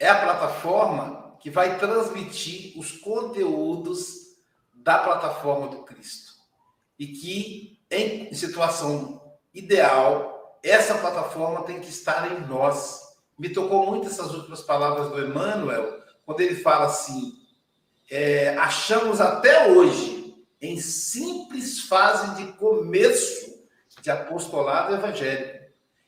é 0.00 0.08
a 0.08 0.20
plataforma 0.20 1.36
que 1.38 1.50
vai 1.50 1.78
transmitir 1.78 2.76
os 2.76 2.90
conteúdos 2.90 4.34
da 4.74 4.98
plataforma 4.98 5.68
do 5.68 5.84
Cristo. 5.84 6.32
E 6.98 7.06
que, 7.06 7.80
em 7.88 8.34
situação 8.34 9.22
ideal, 9.52 10.33
essa 10.64 10.96
plataforma 10.96 11.62
tem 11.62 11.80
que 11.80 11.90
estar 11.90 12.32
em 12.32 12.46
nós. 12.46 13.00
Me 13.38 13.48
tocou 13.48 13.86
muito 13.86 14.06
essas 14.06 14.32
últimas 14.32 14.62
palavras 14.62 15.10
do 15.10 15.20
Emmanuel, 15.20 16.00
quando 16.24 16.40
ele 16.40 16.56
fala 16.56 16.86
assim: 16.86 17.34
é, 18.10 18.56
achamos 18.56 19.20
até 19.20 19.70
hoje, 19.70 20.34
em 20.60 20.80
simples 20.80 21.82
fase 21.82 22.36
de 22.36 22.52
começo 22.54 23.62
de 24.00 24.10
apostolado 24.10 24.94
evangélico. 24.94 25.64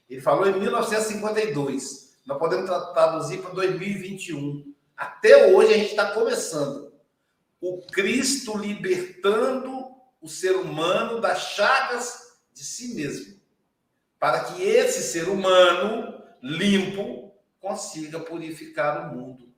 Ele 0.09 0.21
falou 0.21 0.49
em 0.49 0.59
1952. 0.59 2.17
Nós 2.27 2.39
podemos 2.39 2.69
traduzir 2.93 3.39
para 3.39 3.51
2021 3.51 4.75
até 4.97 5.53
hoje 5.53 5.75
a 5.75 5.77
gente 5.77 5.91
está 5.91 6.13
começando. 6.13 6.93
O 7.61 7.83
Cristo 7.83 8.57
libertando 8.57 9.89
o 10.21 10.29
ser 10.29 10.57
humano 10.57 11.21
das 11.21 11.53
chagas 11.53 12.39
de 12.53 12.65
si 12.65 12.95
mesmo, 12.95 13.36
para 14.19 14.45
que 14.45 14.63
esse 14.63 15.03
ser 15.03 15.29
humano 15.29 16.23
limpo 16.43 17.35
consiga 17.61 18.21
purificar 18.21 19.11
o 19.11 19.17
mundo. 19.17 19.49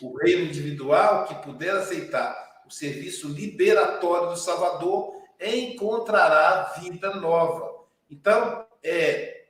O 0.00 0.16
reino 0.18 0.44
individual 0.44 1.26
que 1.26 1.34
puder 1.36 1.76
aceitar 1.76 2.62
o 2.66 2.70
serviço 2.70 3.28
liberatório 3.28 4.30
do 4.30 4.36
Salvador 4.36 5.14
encontrará 5.40 6.74
vida 6.78 7.14
nova. 7.16 7.84
Então, 8.10 8.66
é 8.82 9.46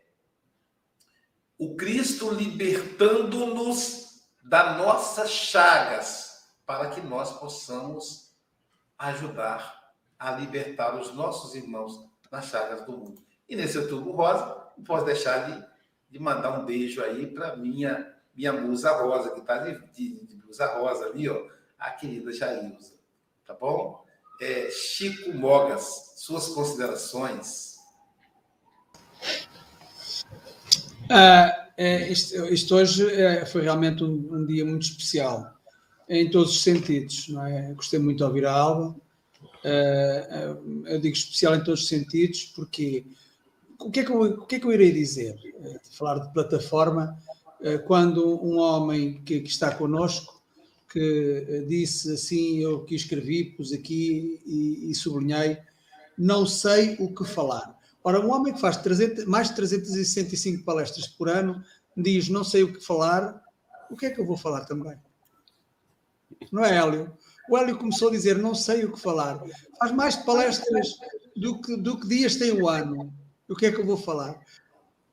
o 1.58 1.76
Cristo 1.76 2.30
libertando-nos 2.30 4.24
das 4.42 4.76
nossas 4.76 5.30
chagas, 5.30 6.44
para 6.66 6.90
que 6.90 7.00
nós 7.00 7.38
possamos 7.38 8.34
ajudar 8.98 9.92
a 10.18 10.32
libertar 10.32 10.94
os 10.98 11.12
nossos 11.14 11.54
irmãos 11.54 12.08
nas 12.30 12.46
chagas 12.46 12.84
do 12.86 12.92
mundo. 12.92 13.22
E 13.48 13.56
nesse 13.56 13.78
outubro 13.78 14.12
rosa, 14.12 14.72
não 14.76 14.84
posso 14.84 15.04
deixar 15.04 15.50
de, 15.50 15.64
de 16.10 16.18
mandar 16.18 16.58
um 16.58 16.64
beijo 16.64 17.02
aí 17.02 17.26
para 17.26 17.56
minha 17.56 18.14
minha 18.36 18.52
musa 18.52 18.90
rosa, 18.92 19.30
que 19.30 19.40
está 19.40 19.58
de, 19.58 19.78
de, 19.92 20.26
de, 20.26 20.36
blusa 20.36 20.66
rosa 20.78 21.06
ali, 21.06 21.28
ó, 21.28 21.46
a 21.78 21.90
querida 21.90 22.32
Jailza. 22.32 22.94
Tá 23.46 23.54
bom? 23.54 24.04
É, 24.40 24.70
Chico 24.70 25.32
Mogas, 25.32 26.14
suas 26.16 26.48
considerações. 26.48 27.76
Uh, 31.04 31.64
é, 31.76 32.08
isto, 32.10 32.44
isto, 32.46 32.74
hoje 32.74 33.08
é, 33.12 33.44
foi 33.46 33.62
realmente 33.62 34.02
um, 34.02 34.34
um, 34.34 34.46
dia 34.46 34.64
muito 34.64 34.82
especial, 34.82 35.54
em 36.08 36.30
todos 36.30 36.52
os 36.52 36.62
sentidos. 36.62 37.28
Não 37.28 37.46
é? 37.46 37.72
Gostei 37.74 38.00
muito 38.00 38.18
de 38.18 38.24
ouvir 38.24 38.46
a 38.46 38.52
Alba. 38.52 38.96
Uh, 39.64 40.86
eu 40.86 41.00
digo 41.00 41.16
especial 41.16 41.54
em 41.54 41.62
todos 41.62 41.82
os 41.82 41.88
sentidos, 41.88 42.44
porque 42.56 43.06
o 43.78 43.90
que 43.90 44.00
é 44.00 44.04
que 44.04 44.10
eu, 44.10 44.20
o 44.20 44.46
que 44.46 44.56
é 44.56 44.60
que 44.60 44.66
eu 44.66 44.72
irei 44.72 44.92
dizer? 44.92 45.34
Uh, 45.56 45.96
falar 45.96 46.18
de 46.18 46.32
plataforma, 46.32 47.18
uh, 47.60 47.86
quando 47.86 48.42
um 48.44 48.58
homem 48.58 49.22
que, 49.22 49.40
que 49.40 49.50
está 49.50 49.74
connosco, 49.74 50.42
que 50.90 51.64
disse 51.68 52.12
assim, 52.12 52.58
eu 52.58 52.84
que 52.84 52.94
escrevi, 52.94 53.44
pus 53.56 53.72
aqui 53.72 54.40
e, 54.46 54.90
e 54.90 54.94
sublinhei, 54.94 55.58
não 56.16 56.46
sei 56.46 56.96
o 57.00 57.12
que 57.12 57.24
falar. 57.24 57.76
Ora, 58.04 58.20
um 58.20 58.30
homem 58.30 58.52
que 58.52 58.60
faz 58.60 58.76
300, 58.76 59.24
mais 59.24 59.48
de 59.48 59.56
365 59.56 60.62
palestras 60.62 61.08
por 61.08 61.28
ano 61.28 61.64
diz 61.96 62.28
não 62.28 62.44
sei 62.44 62.62
o 62.62 62.72
que 62.72 62.80
falar, 62.80 63.42
o 63.90 63.96
que 63.96 64.06
é 64.06 64.10
que 64.10 64.20
eu 64.20 64.26
vou 64.26 64.36
falar 64.36 64.64
também? 64.66 64.96
Não 66.52 66.64
é, 66.64 66.76
Hélio? 66.76 67.16
O 67.48 67.56
Hélio 67.56 67.78
começou 67.78 68.08
a 68.08 68.12
dizer 68.12 68.38
não 68.38 68.54
sei 68.54 68.84
o 68.84 68.92
que 68.92 69.00
falar. 69.00 69.42
Faz 69.78 69.92
mais 69.92 70.16
palestras 70.16 70.96
do 71.36 71.60
que, 71.60 71.76
do 71.76 71.98
que 71.98 72.08
dias 72.08 72.36
tem 72.36 72.52
o 72.52 72.68
ano. 72.68 73.12
O 73.48 73.54
que 73.54 73.66
é 73.66 73.72
que 73.72 73.80
eu 73.80 73.86
vou 73.86 73.96
falar? 73.96 74.40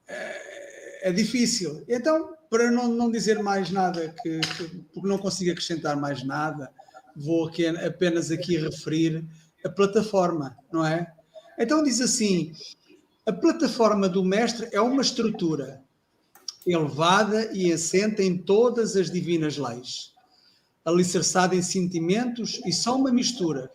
É, 0.08 1.10
é 1.10 1.12
difícil. 1.12 1.84
Então, 1.88 2.34
para 2.50 2.70
não, 2.70 2.88
não 2.88 3.12
dizer 3.12 3.42
mais 3.42 3.70
nada, 3.72 4.14
que, 4.22 4.40
que, 4.40 4.64
porque 4.94 5.08
não 5.08 5.18
consigo 5.18 5.52
acrescentar 5.52 5.96
mais 5.96 6.24
nada, 6.24 6.72
vou 7.16 7.48
aqui, 7.48 7.66
apenas 7.66 8.32
aqui 8.32 8.58
referir 8.58 9.26
a 9.64 9.70
plataforma, 9.70 10.58
não 10.72 10.86
é? 10.86 11.12
Então 11.58 11.84
diz 11.84 12.02
assim: 12.02 12.54
a 13.26 13.32
plataforma 13.32 14.10
do 14.10 14.24
mestre 14.24 14.68
é 14.72 14.82
uma 14.82 15.02
estrutura 15.02 15.84
elevada 16.66 17.52
e 17.54 17.72
assenta 17.72 18.24
em 18.24 18.38
todas 18.38 18.96
as 18.96 19.10
divinas 19.10 19.58
leis, 19.58 20.14
alicerçada 20.86 21.56
em 21.56 21.62
sentimentos 21.62 22.62
e 22.66 22.72
só 22.72 22.96
uma 22.96 23.12
mistura 23.12 23.72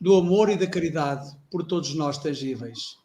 do 0.00 0.14
amor 0.14 0.48
e 0.48 0.56
da 0.56 0.66
caridade 0.66 1.28
por 1.50 1.64
todos 1.64 1.94
nós 1.94 2.18
tangíveis. 2.18 2.96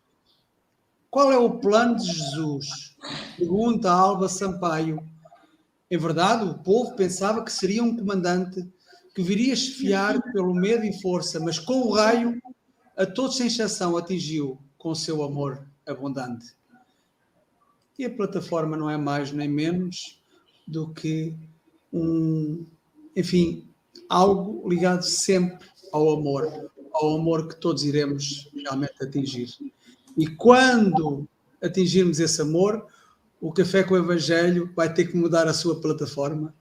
Qual 1.13 1.31
é 1.31 1.37
o 1.37 1.59
plano 1.59 1.95
de 1.95 2.07
Jesus? 2.07 2.95
Pergunta 3.37 3.91
Alba 3.91 4.27
Sampaio. 4.27 5.07
Em 5.91 5.95
verdade, 5.95 6.43
o 6.43 6.57
povo 6.57 6.95
pensava 6.95 7.45
que 7.45 7.51
seria 7.51 7.83
um 7.83 7.95
comandante 7.95 8.67
que 9.13 9.21
viria 9.21 9.53
esfiar 9.53 10.19
pelo 10.33 10.55
medo 10.55 10.83
e 10.83 11.01
força, 11.03 11.39
mas 11.39 11.59
com 11.59 11.81
o 11.83 11.93
raio, 11.93 12.41
a 12.97 13.05
todos 13.05 13.37
sem 13.37 13.45
exceção 13.45 13.95
atingiu 13.95 14.59
com 14.75 14.95
seu 14.95 15.21
amor 15.21 15.63
abundante. 15.85 16.55
E 17.99 18.05
a 18.05 18.09
plataforma 18.09 18.75
não 18.75 18.89
é 18.89 18.97
mais 18.97 19.31
nem 19.31 19.47
menos 19.47 20.19
do 20.67 20.91
que 20.95 21.37
um, 21.93 22.65
enfim, 23.15 23.69
algo 24.09 24.67
ligado 24.67 25.03
sempre 25.03 25.67
ao 25.91 26.09
amor, 26.09 26.71
ao 26.91 27.17
amor 27.17 27.47
que 27.47 27.55
todos 27.55 27.83
iremos 27.83 28.49
realmente 28.55 28.95
atingir. 29.03 29.49
E 30.17 30.27
quando 30.27 31.27
atingirmos 31.61 32.19
esse 32.19 32.41
amor, 32.41 32.85
o 33.39 33.51
Café 33.51 33.83
com 33.83 33.93
o 33.93 33.97
Evangelho 33.97 34.71
vai 34.75 34.93
ter 34.93 35.05
que 35.05 35.17
mudar 35.17 35.47
a 35.47 35.53
sua 35.53 35.79
plataforma, 35.81 36.53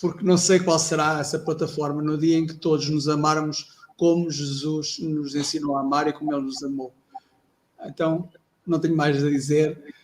porque 0.00 0.24
não 0.24 0.36
sei 0.36 0.60
qual 0.60 0.78
será 0.78 1.20
essa 1.20 1.38
plataforma 1.38 2.02
no 2.02 2.16
dia 2.16 2.36
em 2.36 2.46
que 2.46 2.54
todos 2.54 2.88
nos 2.88 3.08
amarmos 3.08 3.76
como 3.96 4.30
Jesus 4.30 4.98
nos 5.00 5.34
ensinou 5.34 5.76
a 5.76 5.80
amar 5.80 6.06
e 6.06 6.12
como 6.12 6.32
Ele 6.32 6.42
nos 6.42 6.62
amou. 6.62 6.94
Então, 7.84 8.28
não 8.66 8.78
tenho 8.78 8.96
mais 8.96 9.22
a 9.22 9.28
dizer. 9.28 9.94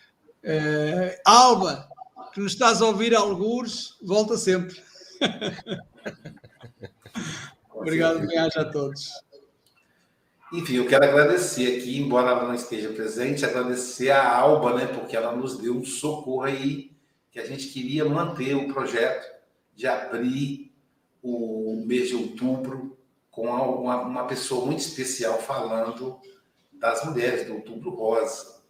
Uh, 0.42 1.20
Alba, 1.24 1.88
que 2.32 2.40
nos 2.40 2.52
estás 2.52 2.80
a 2.80 2.86
ouvir 2.86 3.14
alguns, 3.14 3.98
volta 4.02 4.36
sempre. 4.36 4.80
Obrigado, 7.74 8.26
bem 8.26 8.38
a 8.38 8.64
todos. 8.70 9.10
Enfim, 10.52 10.74
eu 10.74 10.86
quero 10.86 11.04
agradecer 11.04 11.78
aqui, 11.78 11.98
embora 11.98 12.30
ela 12.30 12.44
não 12.44 12.54
esteja 12.54 12.90
presente, 12.90 13.44
agradecer 13.44 14.10
a 14.10 14.36
Alba, 14.36 14.74
né, 14.74 14.86
porque 14.86 15.16
ela 15.16 15.34
nos 15.34 15.56
deu 15.56 15.74
um 15.74 15.84
socorro 15.84 16.42
aí, 16.42 16.92
que 17.30 17.40
a 17.40 17.46
gente 17.46 17.68
queria 17.68 18.04
manter 18.04 18.54
o 18.54 18.70
projeto 18.70 19.32
de 19.74 19.86
abrir 19.86 20.70
o 21.22 21.82
mês 21.86 22.08
de 22.08 22.16
outubro 22.16 22.98
com 23.30 23.46
uma, 23.46 24.02
uma 24.02 24.26
pessoa 24.26 24.66
muito 24.66 24.80
especial 24.80 25.38
falando 25.38 26.20
das 26.74 27.02
mulheres, 27.04 27.46
do 27.46 27.54
Outubro 27.54 27.90
Rosa. 27.90 28.60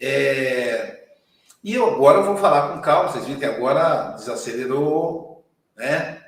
É, 0.00 1.04
e 1.62 1.74
eu 1.74 1.88
agora 1.88 2.22
vou 2.22 2.36
falar 2.36 2.72
com 2.72 2.80
calma, 2.80 3.12
vocês 3.12 3.26
viram 3.26 3.38
que 3.38 3.46
agora 3.46 4.16
desacelerou, 4.16 5.44
né? 5.76 6.20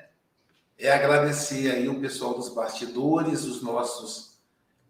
É 0.77 0.93
agradecer 0.93 1.71
aí 1.71 1.89
o 1.89 1.99
pessoal 1.99 2.35
dos 2.35 2.47
bastidores, 2.53 3.43
os 3.43 3.61
nossos 3.61 4.34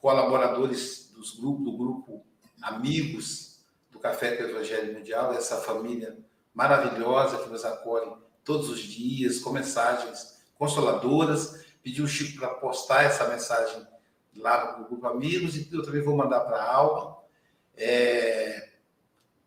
colaboradores 0.06 1.10
dos 1.16 1.36
grupos, 1.36 1.66
do 1.66 1.76
grupo 1.76 2.26
Amigos 2.62 3.60
do 3.90 3.98
Café 3.98 4.36
com 4.36 4.44
Evangelho 4.44 4.94
Mundial, 4.94 5.34
essa 5.34 5.58
família 5.58 6.16
maravilhosa 6.54 7.40
que 7.40 7.50
nos 7.50 7.66
acolhe 7.66 8.12
todos 8.44 8.70
os 8.70 8.82
dias, 8.82 9.40
com 9.40 9.50
mensagens 9.50 10.44
consoladoras. 10.60 11.66
Pedi 11.82 12.04
o 12.04 12.08
Chico 12.08 12.38
para 12.38 12.50
postar 12.50 13.02
essa 13.02 13.28
mensagem 13.28 13.82
lá 14.38 14.78
no 14.78 14.86
grupo 14.86 15.08
Amigos 15.08 15.56
e 15.56 15.68
eu 15.74 15.82
também 15.82 16.04
vou 16.04 16.16
mandar 16.16 16.42
para 16.42 16.58
a 16.58 16.72
Alba. 16.72 17.18
É... 17.76 18.74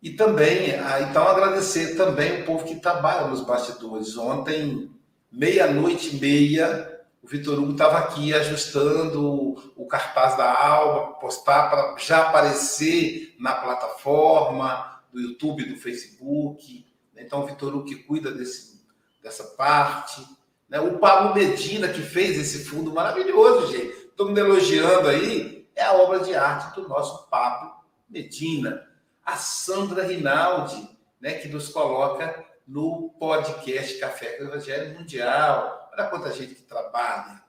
E 0.01 0.09
também, 0.09 0.75
ah, 0.75 0.99
então, 1.09 1.25
agradecer 1.25 1.95
também 1.95 2.41
o 2.41 2.45
povo 2.45 2.65
que 2.65 2.81
trabalha 2.81 3.27
nos 3.27 3.39
bastidores. 3.39 4.17
Ontem, 4.17 4.91
meia-noite 5.31 6.17
e 6.17 6.19
meia, 6.19 6.98
Vitor 7.29 7.59
Hugo 7.59 7.73
estava 7.73 7.99
aqui 7.99 8.33
ajustando 8.33 9.71
o 9.75 9.85
cartaz 9.85 10.35
da 10.35 10.51
Alba, 10.51 11.13
postar 11.19 11.69
para 11.69 11.95
já 11.99 12.27
aparecer 12.27 13.35
na 13.39 13.53
plataforma 13.53 14.99
do 15.13 15.21
YouTube, 15.21 15.65
do 15.65 15.79
Facebook. 15.79 16.87
Então, 17.15 17.43
o 17.43 17.45
Vitor 17.45 17.75
Hugo 17.75 17.85
que 17.85 17.97
cuida 17.97 18.31
desse, 18.31 18.83
dessa 19.21 19.43
parte. 19.43 20.25
Né? 20.67 20.79
O 20.79 20.97
Pablo 20.97 21.35
Medina, 21.35 21.89
que 21.89 22.01
fez 22.01 22.39
esse 22.39 22.65
fundo 22.65 22.91
maravilhoso, 22.91 23.71
gente. 23.71 23.93
Todo 24.17 24.29
mundo 24.29 24.39
elogiando 24.39 25.09
aí. 25.09 25.69
É 25.75 25.83
a 25.83 25.93
obra 25.93 26.21
de 26.21 26.33
arte 26.33 26.81
do 26.81 26.89
nosso 26.89 27.29
Pablo 27.29 27.71
Medina. 28.09 28.87
A 29.23 29.35
Sandra 29.35 30.03
Rinaldi, 30.03 30.97
né, 31.21 31.33
que 31.33 31.47
nos 31.47 31.69
coloca 31.69 32.43
no 32.67 33.13
podcast 33.19 33.99
Café 33.99 34.31
com 34.31 34.45
o 34.45 34.47
Evangelho 34.47 34.97
Mundial 34.97 35.88
Olha 35.99 36.07
quanta 36.07 36.31
gente 36.31 36.55
que 36.55 36.61
trabalha. 36.61 37.43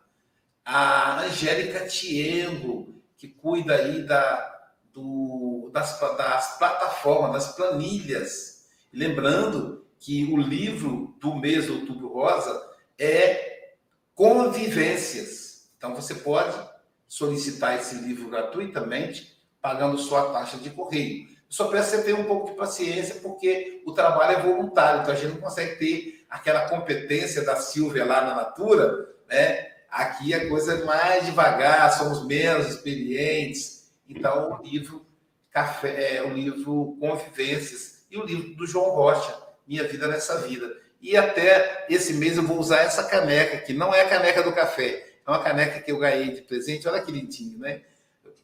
A 0.65 1.21
Angélica 1.21 1.87
Tiengo, 1.87 3.01
que 3.17 3.29
cuida 3.29 3.77
aí 3.77 4.03
da, 4.03 4.73
do, 4.93 5.71
das, 5.73 6.01
das 6.01 6.59
plataformas, 6.59 7.33
das 7.33 7.55
planilhas. 7.55 8.67
Lembrando 8.93 9.87
que 10.01 10.25
o 10.25 10.37
livro 10.37 11.15
do 11.21 11.37
mês 11.37 11.67
de 11.67 11.71
Outubro 11.71 12.09
Rosa 12.09 12.61
é 12.99 13.77
Convivências. 14.17 15.71
Então 15.79 15.95
você 15.95 16.17
pode 16.17 16.59
solicitar 17.07 17.77
esse 17.77 17.95
livro 17.95 18.29
gratuitamente, 18.29 19.39
pagando 19.63 19.97
sua 19.97 20.33
taxa 20.33 20.57
de 20.57 20.71
correio. 20.71 21.29
Só 21.49 21.69
peço 21.69 21.91
você 21.91 22.03
ter 22.03 22.15
um 22.15 22.25
pouco 22.25 22.51
de 22.51 22.57
paciência, 22.57 23.21
porque 23.23 23.81
o 23.87 23.93
trabalho 23.93 24.39
é 24.39 24.43
voluntário, 24.43 25.03
então 25.03 25.15
a 25.15 25.17
gente 25.17 25.35
não 25.35 25.41
consegue 25.41 25.77
ter 25.77 26.20
aquela 26.31 26.69
competência 26.69 27.45
da 27.45 27.57
Silvia 27.57 28.05
lá 28.05 28.21
na 28.23 28.35
Natura, 28.37 29.09
né? 29.29 29.69
Aqui 29.91 30.33
a 30.33 30.49
coisa 30.49 30.75
é 30.75 30.85
mais 30.85 31.27
devagar, 31.27 31.93
somos 31.93 32.25
menos 32.25 32.69
experientes. 32.69 33.91
Então, 34.09 34.53
o 34.53 34.63
livro 34.63 35.05
Café, 35.51 36.17
é, 36.17 36.23
o 36.23 36.33
livro 36.33 36.97
Convivências 37.01 38.07
e 38.09 38.17
o 38.17 38.25
livro 38.25 38.55
do 38.55 38.67
João 38.67 38.91
Rocha, 38.91 39.37
Minha 39.67 39.83
Vida 39.89 40.07
Nessa 40.07 40.39
Vida. 40.43 40.73
E 41.01 41.17
até 41.17 41.87
esse 41.89 42.13
mês 42.15 42.37
eu 42.37 42.45
vou 42.45 42.59
usar 42.59 42.83
essa 42.83 43.03
caneca, 43.03 43.59
que 43.59 43.73
não 43.73 43.93
é 43.93 44.03
a 44.03 44.09
caneca 44.09 44.45
do 44.45 44.53
café, 44.53 45.05
é 45.27 45.31
uma 45.31 45.43
caneca 45.43 45.81
que 45.81 45.91
eu 45.91 45.99
ganhei 45.99 46.31
de 46.31 46.43
presente, 46.43 46.87
olha 46.87 47.03
que 47.03 47.11
lindinho, 47.11 47.59
né? 47.59 47.83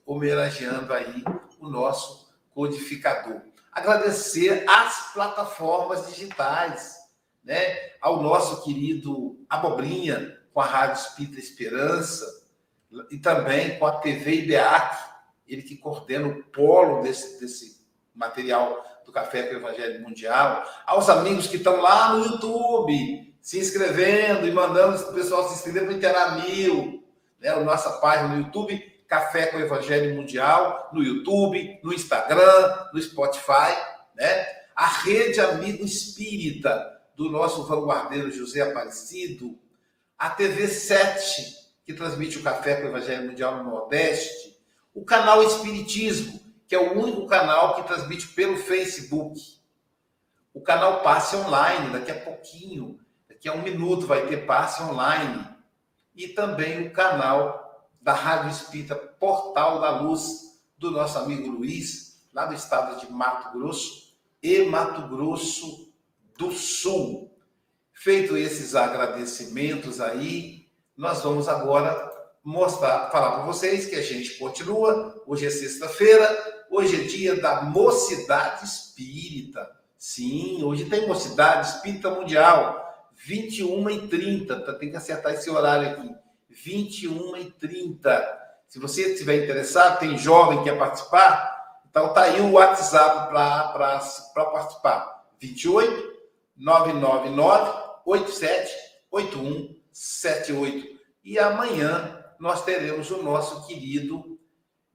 Homenageando 0.04 0.92
aí 0.92 1.22
o 1.60 1.68
nosso 1.68 2.28
codificador. 2.52 3.40
Agradecer 3.70 4.64
às 4.66 5.12
plataformas 5.12 6.08
digitais 6.08 6.95
né, 7.46 7.92
ao 8.00 8.20
nosso 8.20 8.64
querido 8.64 9.38
Abobrinha, 9.48 10.36
com 10.52 10.60
a 10.60 10.66
Rádio 10.66 11.00
Espírita 11.00 11.38
Esperança, 11.38 12.44
e 13.10 13.18
também 13.18 13.78
com 13.78 13.86
a 13.86 13.92
TV 13.92 14.42
IBEAC, 14.42 14.96
ele 15.46 15.62
que 15.62 15.76
coordena 15.76 16.26
o 16.26 16.42
polo 16.44 17.02
desse, 17.02 17.40
desse 17.40 17.86
material 18.12 18.84
do 19.04 19.12
Café 19.12 19.44
com 19.44 19.54
o 19.54 19.58
Evangelho 19.58 20.02
Mundial, 20.02 20.64
aos 20.84 21.08
amigos 21.08 21.46
que 21.46 21.56
estão 21.56 21.80
lá 21.80 22.14
no 22.14 22.24
YouTube, 22.24 23.34
se 23.40 23.60
inscrevendo 23.60 24.48
e 24.48 24.50
mandando 24.50 25.00
o 25.00 25.14
pessoal 25.14 25.48
se 25.48 25.54
inscrever 25.54 25.84
para 25.84 25.92
o 25.92 25.96
Interamil, 25.96 27.04
né, 27.38 27.50
a 27.50 27.60
nossa 27.60 27.92
página 28.00 28.30
no 28.30 28.38
YouTube, 28.40 28.96
Café 29.06 29.46
com 29.46 29.58
o 29.58 29.60
Evangelho 29.60 30.16
Mundial, 30.16 30.90
no 30.92 31.00
YouTube, 31.00 31.78
no 31.84 31.92
Instagram, 31.92 32.88
no 32.92 33.00
Spotify, 33.00 33.76
né? 34.16 34.46
A 34.74 34.88
Rede 34.88 35.38
Amigo 35.38 35.84
Espírita, 35.84 36.95
do 37.16 37.30
nosso 37.30 37.64
vanguardeiro 37.64 38.30
José 38.30 38.60
Aparecido, 38.60 39.58
a 40.18 40.28
TV 40.28 40.68
7, 40.68 41.56
que 41.84 41.94
transmite 41.94 42.38
o 42.38 42.42
Café 42.42 42.76
com 42.76 42.86
o 42.86 42.90
Evangelho 42.90 43.28
Mundial 43.28 43.56
no 43.56 43.70
Nordeste, 43.70 44.54
o 44.94 45.04
canal 45.04 45.42
Espiritismo, 45.42 46.38
que 46.68 46.74
é 46.74 46.78
o 46.78 46.98
único 46.98 47.26
canal 47.26 47.74
que 47.74 47.84
transmite 47.84 48.28
pelo 48.28 48.58
Facebook, 48.58 49.40
o 50.52 50.60
canal 50.60 51.02
Passe 51.02 51.36
Online, 51.36 51.90
daqui 51.90 52.10
a 52.10 52.20
pouquinho, 52.20 53.00
daqui 53.28 53.48
a 53.48 53.54
um 53.54 53.62
minuto 53.62 54.06
vai 54.06 54.26
ter 54.26 54.46
Passe 54.46 54.82
Online, 54.82 55.48
e 56.14 56.28
também 56.28 56.86
o 56.86 56.92
canal 56.92 57.88
da 58.00 58.12
Rádio 58.12 58.50
Espírita 58.50 58.94
Portal 58.94 59.80
da 59.80 60.00
Luz, 60.00 60.60
do 60.76 60.90
nosso 60.90 61.18
amigo 61.18 61.48
Luiz, 61.48 62.22
lá 62.32 62.44
do 62.44 62.54
estado 62.54 63.00
de 63.00 63.10
Mato 63.10 63.56
Grosso 63.56 64.14
e 64.42 64.64
Mato 64.64 65.08
Grosso 65.08 65.85
do 66.36 66.52
Sul. 66.52 67.32
Feito 67.92 68.36
esses 68.36 68.74
agradecimentos 68.74 70.00
aí, 70.00 70.66
nós 70.96 71.22
vamos 71.22 71.48
agora 71.48 72.12
mostrar, 72.44 73.10
falar 73.10 73.32
para 73.32 73.46
vocês 73.46 73.86
que 73.86 73.96
a 73.96 74.02
gente 74.02 74.34
continua. 74.38 75.22
Hoje 75.26 75.46
é 75.46 75.50
sexta-feira, 75.50 76.64
hoje 76.70 77.02
é 77.02 77.04
dia 77.04 77.40
da 77.40 77.62
Mocidade 77.62 78.64
Espírita. 78.64 79.68
Sim, 79.98 80.62
hoje 80.62 80.84
tem 80.84 81.08
Mocidade 81.08 81.68
Espírita 81.68 82.10
Mundial, 82.10 83.10
21 83.14 83.90
e 83.90 84.08
30. 84.08 84.60
Tá, 84.60 84.74
tem 84.74 84.90
que 84.90 84.96
acertar 84.96 85.34
esse 85.34 85.50
horário 85.50 85.90
aqui. 85.90 86.14
21 86.50 87.36
e 87.36 87.50
30. 87.50 88.46
Se 88.68 88.78
você 88.78 89.12
estiver 89.12 89.42
interessado, 89.42 89.98
tem 89.98 90.16
jovem 90.18 90.58
que 90.58 90.64
quer 90.64 90.78
participar, 90.78 91.80
então 91.90 92.12
tá 92.12 92.22
aí 92.22 92.40
o 92.40 92.52
WhatsApp 92.52 93.30
para 93.30 94.44
participar. 94.44 95.24
28 95.40 96.15
999 96.56 97.86
87 98.04 98.72
81 99.10 99.76
78. 99.92 101.00
E 101.24 101.38
amanhã 101.38 102.24
nós 102.38 102.64
teremos 102.64 103.10
o 103.10 103.22
nosso 103.22 103.66
querido 103.66 104.38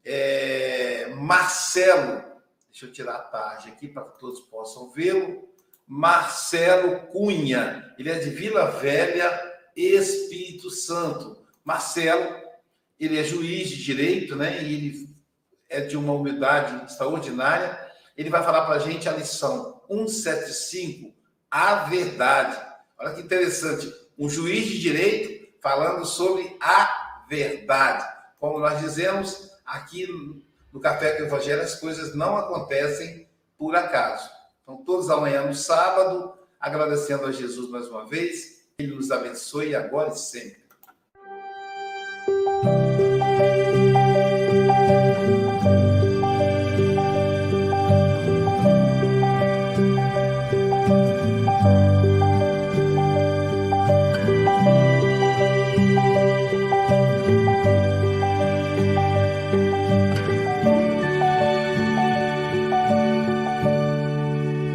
é, 0.04 1.14
Marcelo. 1.16 2.24
Deixa 2.70 2.86
eu 2.86 2.92
tirar 2.92 3.16
a 3.16 3.24
tarde 3.24 3.70
aqui 3.70 3.88
para 3.88 4.06
que 4.06 4.20
todos 4.20 4.40
possam 4.42 4.90
vê-lo. 4.92 5.50
Marcelo 5.88 7.08
Cunha. 7.08 7.94
Ele 7.98 8.10
é 8.10 8.20
de 8.20 8.30
Vila 8.30 8.72
Velha, 8.72 9.30
Espírito 9.76 10.70
Santo. 10.70 11.44
Marcelo, 11.64 12.40
ele 13.00 13.20
é 13.20 13.24
juiz 13.24 13.70
de 13.70 13.84
direito, 13.84 14.36
né? 14.36 14.64
E 14.64 14.74
ele 14.74 15.16
é 15.70 15.82
de 15.82 15.98
uma 15.98 16.14
humildade 16.14 16.86
extraordinária. 16.86 17.92
Ele 18.16 18.30
vai 18.30 18.44
falar 18.44 18.66
para 18.66 18.76
a 18.76 18.80
gente 18.80 19.10
a 19.10 19.14
lição 19.14 19.82
175, 19.88 21.14
a 21.52 21.76
verdade. 21.84 22.58
Olha 22.98 23.14
que 23.14 23.22
interessante. 23.22 23.94
Um 24.18 24.30
juiz 24.30 24.66
de 24.66 24.80
direito 24.80 25.52
falando 25.62 26.06
sobre 26.06 26.56
a 26.62 27.26
verdade. 27.30 28.08
Como 28.40 28.60
nós 28.60 28.80
dizemos 28.80 29.52
aqui 29.66 30.08
no 30.72 30.80
Café 30.80 31.18
com 31.18 31.24
o 31.24 31.26
Evangelho, 31.26 31.62
as 31.62 31.76
coisas 31.76 32.16
não 32.16 32.38
acontecem 32.38 33.30
por 33.58 33.76
acaso. 33.76 34.30
Então, 34.64 34.84
todos 34.86 35.10
amanhã 35.10 35.46
no 35.46 35.54
sábado, 35.54 36.34
agradecendo 36.60 37.26
a 37.26 37.32
Jesus 37.32 37.70
mais 37.70 37.88
uma 37.88 38.08
vez. 38.08 38.62
Ele 38.80 38.96
nos 38.96 39.12
abençoe 39.12 39.76
agora 39.76 40.10
e 40.10 40.18
sempre. 40.18 40.61